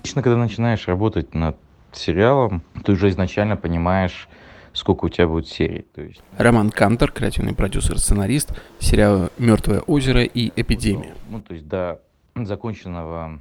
Обычно, 0.00 0.22
когда 0.22 0.36
начинаешь 0.36 0.86
работать 0.86 1.34
над 1.34 1.56
сериалом, 1.92 2.62
ты 2.84 2.92
уже 2.92 3.08
изначально 3.08 3.56
понимаешь, 3.56 4.28
сколько 4.76 5.06
у 5.06 5.08
тебя 5.08 5.26
будет 5.26 5.48
серий. 5.48 5.86
То 5.94 6.02
есть... 6.02 6.22
Роман 6.36 6.70
Кантор, 6.70 7.10
креативный 7.10 7.54
продюсер, 7.54 7.98
сценарист 7.98 8.52
сериала 8.78 9.30
«Мертвое 9.38 9.80
озеро» 9.80 10.22
и 10.22 10.52
«Эпидемия». 10.54 11.14
Ну, 11.30 11.40
то 11.40 11.54
есть 11.54 11.66
до 11.66 12.00
законченного 12.34 13.40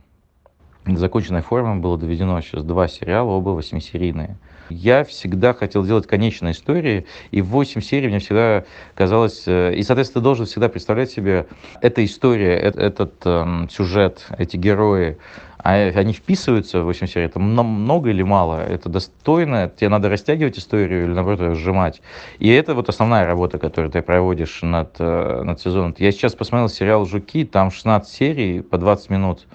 законченной 0.85 1.41
формы 1.41 1.81
было 1.81 1.97
доведено 1.97 2.39
сейчас 2.41 2.63
два 2.63 2.87
сериала, 2.87 3.31
оба 3.31 3.49
восьмисерийные. 3.49 4.37
Я 4.69 5.03
всегда 5.03 5.53
хотел 5.53 5.83
делать 5.83 6.07
конечные 6.07 6.53
истории, 6.53 7.05
и 7.31 7.41
в 7.41 7.47
8 7.47 7.81
серий 7.81 8.07
мне 8.07 8.19
всегда 8.19 8.65
казалось... 8.95 9.43
Э, 9.47 9.73
и, 9.73 9.83
соответственно, 9.83 10.21
ты 10.21 10.23
должен 10.23 10.45
всегда 10.45 10.69
представлять 10.69 11.11
себе, 11.11 11.47
эта 11.81 12.03
история, 12.03 12.55
этот 12.57 13.13
эм, 13.25 13.69
сюжет, 13.69 14.25
эти 14.37 14.57
герои, 14.57 15.17
а 15.65 15.73
они 15.73 16.13
вписываются 16.13 16.81
в 16.81 16.85
8 16.85 17.07
серий, 17.07 17.25
это 17.25 17.39
много 17.39 18.11
или 18.11 18.21
мало, 18.21 18.61
это 18.61 18.87
достойно, 18.87 19.71
тебе 19.75 19.89
надо 19.89 20.09
растягивать 20.09 20.59
историю 20.59 21.05
или, 21.05 21.11
наоборот, 21.11 21.39
ее 21.41 21.55
сжимать. 21.55 22.01
И 22.37 22.49
это 22.49 22.75
вот 22.75 22.87
основная 22.89 23.25
работа, 23.25 23.57
которую 23.57 23.91
ты 23.91 24.01
проводишь 24.01 24.61
над, 24.61 24.95
э, 24.99 25.41
над 25.43 25.59
сезоном. 25.59 25.95
Я 25.97 26.11
сейчас 26.11 26.33
посмотрел 26.33 26.69
сериал 26.69 27.05
«Жуки», 27.05 27.45
там 27.45 27.71
16 27.71 28.13
серий 28.13 28.61
по 28.61 28.77
20 28.77 29.09
минут. 29.09 29.47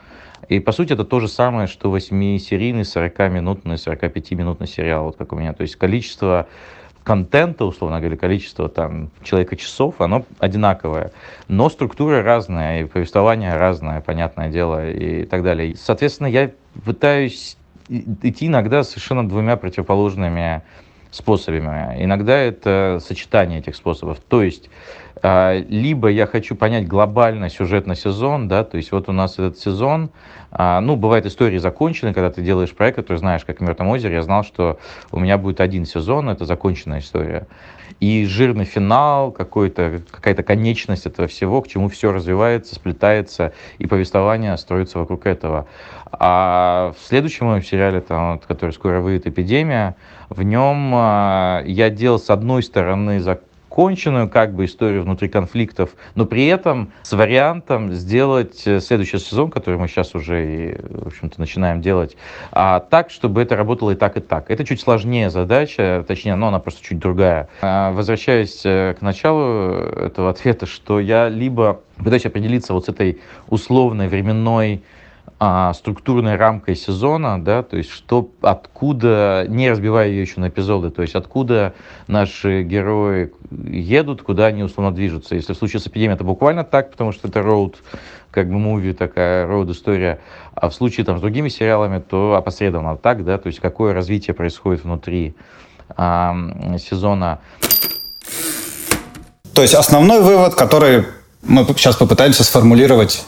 И, 0.51 0.59
по 0.59 0.72
сути, 0.72 0.94
это 0.94 1.05
то 1.05 1.20
же 1.20 1.28
самое, 1.28 1.68
что 1.68 1.96
8-серийный 1.96 2.82
40-минутный, 2.82 3.76
45-минутный 3.76 4.66
сериал, 4.66 5.05
вот 5.05 5.16
как 5.16 5.32
у 5.32 5.36
меня. 5.36 5.53
То 5.53 5.62
есть 5.62 5.76
количество 5.76 6.48
контента, 7.05 7.64
условно 7.64 8.01
говоря, 8.01 8.16
количество 8.16 8.68
там 8.68 9.11
человека 9.22 9.55
часов, 9.55 10.01
оно 10.01 10.24
одинаковое, 10.40 11.12
но 11.46 11.70
структура 11.70 12.24
разная, 12.24 12.82
и 12.82 12.84
повествование 12.84 13.55
разное, 13.55 14.01
понятное 14.01 14.51
дело, 14.51 14.90
и 14.90 15.24
так 15.24 15.44
далее. 15.44 15.76
Соответственно, 15.76 16.26
я 16.26 16.51
пытаюсь 16.84 17.57
идти 17.88 18.48
иногда 18.48 18.82
совершенно 18.82 19.28
двумя 19.28 19.57
противоположными 19.57 20.62
способами. 21.12 22.03
Иногда 22.03 22.36
это 22.36 22.98
сочетание 23.01 23.61
этих 23.61 23.76
способов. 23.76 24.18
То 24.28 24.42
есть 24.42 24.68
либо 25.23 26.09
я 26.09 26.27
хочу 26.27 26.55
понять 26.55 26.87
глобально 26.87 27.51
сюжетный 27.51 27.97
сезон, 27.97 28.49
да, 28.49 28.64
то 28.64 28.77
есть 28.77 28.93
вот 28.93 29.09
у 29.09 29.12
нас 29.12 29.35
этот 29.35 29.59
сезон, 29.59 30.11
а, 30.51 30.81
ну, 30.81 30.97
бывает 30.97 31.27
истории 31.27 31.59
закончены, 31.59 32.12
когда 32.12 32.31
ты 32.31 32.43
делаешь 32.43 32.75
проект, 32.75 32.97
который 32.97 33.18
знаешь, 33.18 33.45
как 33.45 33.59
в 33.59 33.61
«Мертвом 33.62 33.89
озере», 33.89 34.14
я 34.14 34.23
знал, 34.23 34.43
что 34.45 34.79
у 35.12 35.21
меня 35.21 35.39
будет 35.39 35.61
один 35.61 35.85
сезон, 35.85 36.29
это 36.29 36.45
законченная 36.45 37.01
история. 37.01 37.47
И 38.01 38.25
жирный 38.25 38.64
финал, 38.64 39.31
какой-то, 39.31 40.01
какая-то 40.11 40.43
конечность 40.43 41.07
этого 41.07 41.29
всего, 41.29 41.61
к 41.61 41.68
чему 41.68 41.89
все 41.89 42.12
развивается, 42.12 42.75
сплетается, 42.75 43.53
и 43.79 43.87
повествование 43.87 44.57
строится 44.57 44.99
вокруг 44.99 45.27
этого. 45.27 45.66
А 46.11 46.95
в 46.99 47.07
следующем 47.07 47.47
моем 47.47 47.62
сериале, 47.62 48.01
там, 48.01 48.33
вот, 48.33 48.47
который 48.47 48.71
скоро 48.71 49.01
выйдет 49.01 49.27
«Эпидемия», 49.27 49.97
в 50.31 50.43
нем 50.43 50.93
а, 50.95 51.62
я 51.66 51.91
делал, 51.91 52.18
с 52.18 52.31
одной 52.31 52.62
стороны, 52.62 53.21
за 53.21 53.41
конченую 53.71 54.29
как 54.29 54.53
бы 54.53 54.64
историю 54.66 55.05
внутри 55.05 55.29
конфликтов, 55.29 55.91
но 56.16 56.27
при 56.27 56.47
этом 56.47 56.93
с 57.03 57.12
вариантом 57.12 57.93
сделать 57.93 58.66
э, 58.66 58.81
следующий 58.81 59.18
сезон, 59.18 59.51
который 59.51 59.79
мы 59.79 59.87
сейчас 59.87 60.14
уже, 60.14 60.45
и, 60.45 60.77
в 60.77 61.07
общем-то, 61.07 61.41
начинаем 61.41 61.81
делать, 61.81 62.16
а, 62.51 62.81
так, 62.81 63.11
чтобы 63.11 63.41
это 63.41 63.57
работало 63.57 63.93
и 63.93 63.95
так, 63.95 64.16
и 64.16 64.21
так. 64.21 64.51
Это 64.51 64.64
чуть 64.64 64.81
сложнее 64.81 65.31
задача, 65.31 66.05
точнее, 66.07 66.35
но 66.35 66.49
она 66.49 66.59
просто 66.59 66.85
чуть 66.85 66.99
другая. 66.99 67.49
А, 67.62 67.93
возвращаясь 67.93 68.61
э, 68.64 68.97
к 68.99 69.03
началу 69.03 69.73
этого 69.73 70.31
ответа, 70.31 70.66
что 70.66 70.99
я 70.99 71.29
либо 71.29 71.81
пытаюсь 71.97 72.27
определиться 72.27 72.75
вот 72.75 72.87
с 72.87 72.89
этой 72.89 73.21
условной 73.49 74.09
временной 74.09 74.83
а, 75.43 75.72
структурной 75.72 76.36
рамкой 76.36 76.76
сезона, 76.76 77.43
да, 77.43 77.62
то 77.62 77.78
есть 77.78 77.88
что, 77.88 78.30
откуда, 78.43 79.47
не 79.49 79.70
разбивая 79.70 80.09
ее 80.09 80.20
еще 80.20 80.38
на 80.38 80.51
эпизоды, 80.51 80.91
то 80.91 81.01
есть 81.01 81.14
откуда 81.14 81.72
наши 82.09 82.62
герои 82.62 83.32
едут, 83.51 84.20
куда 84.20 84.47
они 84.47 84.62
условно 84.62 84.95
движутся. 84.95 85.36
Если 85.36 85.55
в 85.55 85.57
случае 85.57 85.80
с 85.80 85.86
эпидемией 85.86 86.16
это 86.16 86.24
буквально 86.24 86.62
так, 86.62 86.91
потому 86.91 87.12
что 87.12 87.28
это 87.28 87.41
роуд, 87.41 87.78
как 88.30 88.49
бы 88.49 88.59
муви, 88.59 88.93
такая 88.93 89.47
роуд 89.47 89.70
история, 89.70 90.20
а 90.55 90.68
в 90.68 90.74
случае 90.74 91.07
там 91.07 91.16
с 91.16 91.22
другими 91.22 91.49
сериалами, 91.49 92.01
то 92.01 92.34
опосредованно 92.34 92.99
так, 92.99 93.24
да, 93.24 93.38
то 93.38 93.47
есть 93.47 93.61
какое 93.61 93.95
развитие 93.95 94.34
происходит 94.34 94.84
внутри 94.84 95.34
а, 95.97 96.36
сезона. 96.78 97.38
То 99.55 99.62
есть 99.62 99.72
основной 99.72 100.20
вывод, 100.20 100.55
который 100.55 101.07
мы 101.43 101.64
сейчас 101.64 101.97
попытаемся 101.97 102.45
сформулировать 102.45 103.24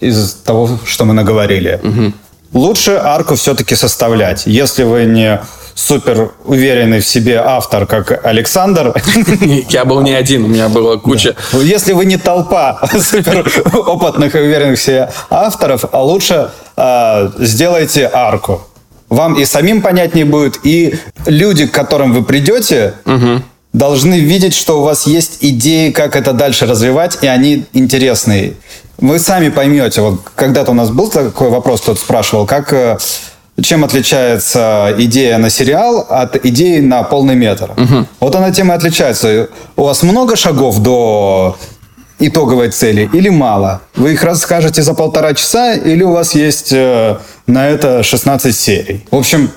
из 0.00 0.34
того, 0.44 0.78
что 0.84 1.04
мы 1.04 1.14
наговорили. 1.14 1.80
Угу. 1.82 2.12
Лучше 2.52 2.92
арку 2.92 3.34
все-таки 3.34 3.74
составлять. 3.74 4.44
Если 4.46 4.84
вы 4.84 5.04
не 5.04 5.40
супер 5.78 6.32
уверенный 6.44 7.00
в 7.00 7.06
себе 7.06 7.36
автор, 7.36 7.86
как 7.86 8.26
Александр. 8.26 8.94
Я 9.70 9.84
был 9.84 10.00
не 10.00 10.12
один, 10.12 10.44
у 10.44 10.48
меня 10.48 10.68
была 10.68 10.96
куча. 10.96 11.36
Если 11.52 11.92
вы 11.92 12.04
не 12.04 12.16
толпа 12.16 12.80
супер 13.00 13.48
опытных 13.86 14.34
и 14.34 14.38
уверенных 14.38 14.78
в 14.78 14.82
себе 14.82 15.10
авторов, 15.30 15.84
а 15.92 16.02
лучше 16.02 16.50
э, 16.76 17.30
сделайте 17.38 18.10
арку. 18.12 18.66
Вам 19.08 19.34
и 19.34 19.44
самим 19.44 19.80
понятнее 19.80 20.24
будет, 20.24 20.58
и 20.64 20.98
люди, 21.26 21.66
к 21.66 21.70
которым 21.70 22.12
вы 22.12 22.24
придете, 22.24 22.94
угу. 23.06 23.42
должны 23.72 24.18
видеть, 24.18 24.54
что 24.54 24.80
у 24.80 24.82
вас 24.82 25.06
есть 25.06 25.38
идеи, 25.40 25.92
как 25.92 26.16
это 26.16 26.32
дальше 26.32 26.66
развивать, 26.66 27.18
и 27.22 27.28
они 27.28 27.64
интересные. 27.72 28.54
Вы 28.98 29.20
сами 29.20 29.48
поймете, 29.48 30.00
вот 30.00 30.20
когда-то 30.34 30.72
у 30.72 30.74
нас 30.74 30.90
был 30.90 31.08
такой 31.08 31.50
вопрос, 31.50 31.80
кто-то 31.82 32.00
спрашивал, 32.00 32.46
как, 32.46 32.72
э, 32.72 32.98
чем 33.62 33.84
отличается 33.84 34.92
идея 34.98 35.38
на 35.38 35.50
сериал 35.50 36.04
от 36.08 36.44
идеи 36.44 36.80
на 36.80 37.04
полный 37.04 37.36
метр. 37.36 37.70
Угу. 37.76 38.06
Вот 38.18 38.34
она 38.34 38.50
тем 38.50 38.72
и 38.72 38.74
отличается. 38.74 39.48
У 39.76 39.84
вас 39.84 40.02
много 40.02 40.34
шагов 40.34 40.80
до 40.80 41.56
итоговой 42.18 42.70
цели 42.70 43.08
или 43.12 43.28
мало? 43.28 43.82
Вы 43.94 44.14
их 44.14 44.24
расскажете 44.24 44.82
за 44.82 44.94
полтора 44.94 45.32
часа 45.34 45.74
или 45.74 46.02
у 46.02 46.10
вас 46.10 46.34
есть 46.34 46.72
э, 46.72 47.18
на 47.46 47.68
это 47.68 48.02
16 48.02 48.56
серий? 48.56 49.06
В 49.12 49.16
общем, 49.16 49.50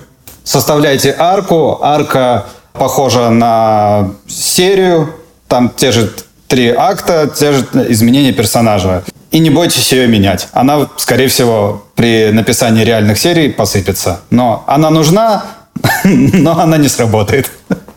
составляйте 0.43 1.15
арку. 1.17 1.79
Арка 1.81 2.45
похожа 2.73 3.31
на 3.31 4.11
серию. 4.27 5.15
Там 5.47 5.71
те 5.75 5.91
же 5.91 6.11
три 6.47 6.69
акта, 6.69 7.27
те 7.33 7.53
же 7.53 7.65
изменения 7.89 8.33
персонажа. 8.33 9.03
И 9.31 9.39
не 9.39 9.49
бойтесь 9.49 9.91
ее 9.93 10.07
менять. 10.07 10.49
Она, 10.51 10.89
скорее 10.97 11.27
всего, 11.27 11.85
при 11.95 12.31
написании 12.31 12.83
реальных 12.83 13.17
серий 13.17 13.49
посыпется. 13.49 14.19
Но 14.29 14.63
она 14.67 14.89
нужна, 14.89 15.45
но 16.03 16.59
она 16.59 16.77
не 16.77 16.89
сработает. 16.89 17.49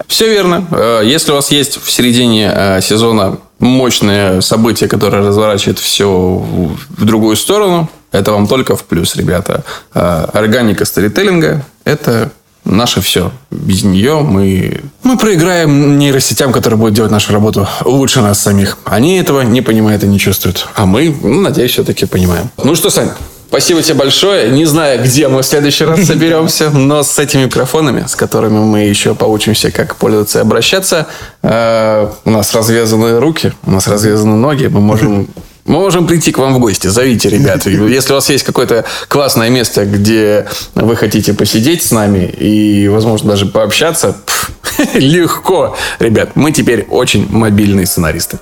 Все 0.07 0.29
верно. 0.29 0.65
Э, 0.71 1.03
если 1.05 1.33
у 1.33 1.35
вас 1.35 1.51
есть 1.51 1.83
в 1.83 1.91
середине 1.91 2.53
э, 2.55 2.81
сезона 2.81 3.39
мощное 3.59 4.41
событие, 4.41 4.89
которое 4.89 5.27
разворачивает 5.27 5.79
все 5.79 6.09
в 6.09 7.05
другую 7.05 7.37
сторону, 7.37 7.89
это 8.13 8.31
вам 8.33 8.47
только 8.47 8.77
в 8.77 8.85
плюс, 8.85 9.17
ребята. 9.17 9.65
Э, 9.93 10.27
органика 10.33 10.85
сторителлинга– 10.85 11.65
это 11.85 12.31
наше 12.65 13.01
все. 13.01 13.31
Без 13.51 13.83
нее 13.85 14.21
мы, 14.21 14.81
мы 15.03 15.17
проиграем 15.17 15.99
нейросетям, 15.99 16.53
которые 16.53 16.79
будут 16.79 16.95
делать 16.95 17.13
нашу 17.13 17.33
работу 17.33 17.69
лучше 17.85 18.21
нас 18.21 18.41
самих. 18.41 18.79
Они 18.85 19.19
этого 19.19 19.43
не 19.43 19.63
понимают 19.63 20.05
и 20.05 20.07
не 20.07 20.19
чувствуют. 20.19 20.69
А 20.75 20.87
мы, 20.87 21.15
ну, 21.23 21.41
надеюсь, 21.41 21.73
все-таки 21.73 22.07
понимаем. 22.07 22.51
Ну 22.63 22.75
что, 22.75 22.91
Сань, 22.91 23.11
Спасибо 23.55 23.83
тебе 23.83 23.95
большое. 23.95 24.51
Не 24.51 24.65
знаю, 24.65 25.01
где 25.05 25.29
мы 25.29 25.43
в 25.43 25.47
следующий 25.47 25.85
раз 25.85 26.01
соберемся, 26.07 26.71
но 26.71 27.05
с 27.05 27.17
этими 27.21 27.45
микрофонами, 27.45 28.05
с 28.09 28.17
которыми 28.17 28.59
мы 28.59 28.81
еще 28.81 29.15
поучимся, 29.15 29.71
как 29.71 29.95
пользоваться 29.95 30.41
и 30.41 30.43
обращаться, 30.43 31.07
э, 31.43 32.09
у 32.25 32.31
нас 32.31 32.53
развязаны 32.53 33.21
руки, 33.21 33.53
у 33.65 33.71
нас 33.71 33.87
развязаны 33.87 34.35
ноги, 34.35 34.67
мы 34.67 34.81
можем 34.81 35.29
мы 35.65 35.81
можем 35.81 36.07
прийти 36.07 36.31
к 36.33 36.39
вам 36.39 36.55
в 36.55 36.59
гости. 36.59 36.89
Зовите, 36.89 37.29
ребят. 37.29 37.67
Если 37.67 38.13
у 38.13 38.17
вас 38.17 38.29
есть 38.31 38.45
какое-то 38.45 38.85
классное 39.09 39.49
место, 39.49 39.85
где 39.85 40.47
вы 40.75 40.97
хотите 40.97 41.33
посидеть 41.35 41.83
с 41.83 41.91
нами 41.91 42.25
и, 42.27 42.89
возможно, 42.89 43.31
даже 43.31 43.47
пообщаться, 43.47 44.17
легко. 44.95 45.77
Ребят, 45.99 46.31
мы 46.35 46.53
теперь 46.53 46.87
очень 46.91 47.27
мобильные 47.31 47.87
сценаристы. 47.87 48.39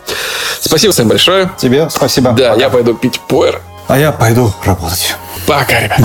Спасибо 0.60 0.92
всем 0.92 1.08
большое. 1.08 1.50
Тебе 1.58 1.88
спасибо. 1.90 2.32
Да, 2.32 2.50
Пока. 2.50 2.60
я 2.60 2.70
пойду 2.70 2.94
пить 2.94 3.20
пуэр. 3.28 3.60
А 3.88 3.98
я 3.98 4.12
пойду 4.12 4.52
работать. 4.64 5.14
Пока, 5.46 5.80
ребят. 5.80 6.00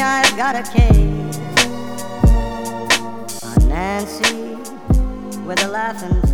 I've 0.00 0.36
got 0.36 0.56
a 0.56 0.62
case 0.62 1.38
on 3.42 3.68
Nancy 3.68 4.56
with 5.46 5.62
a 5.64 5.68
laughing. 5.68 6.25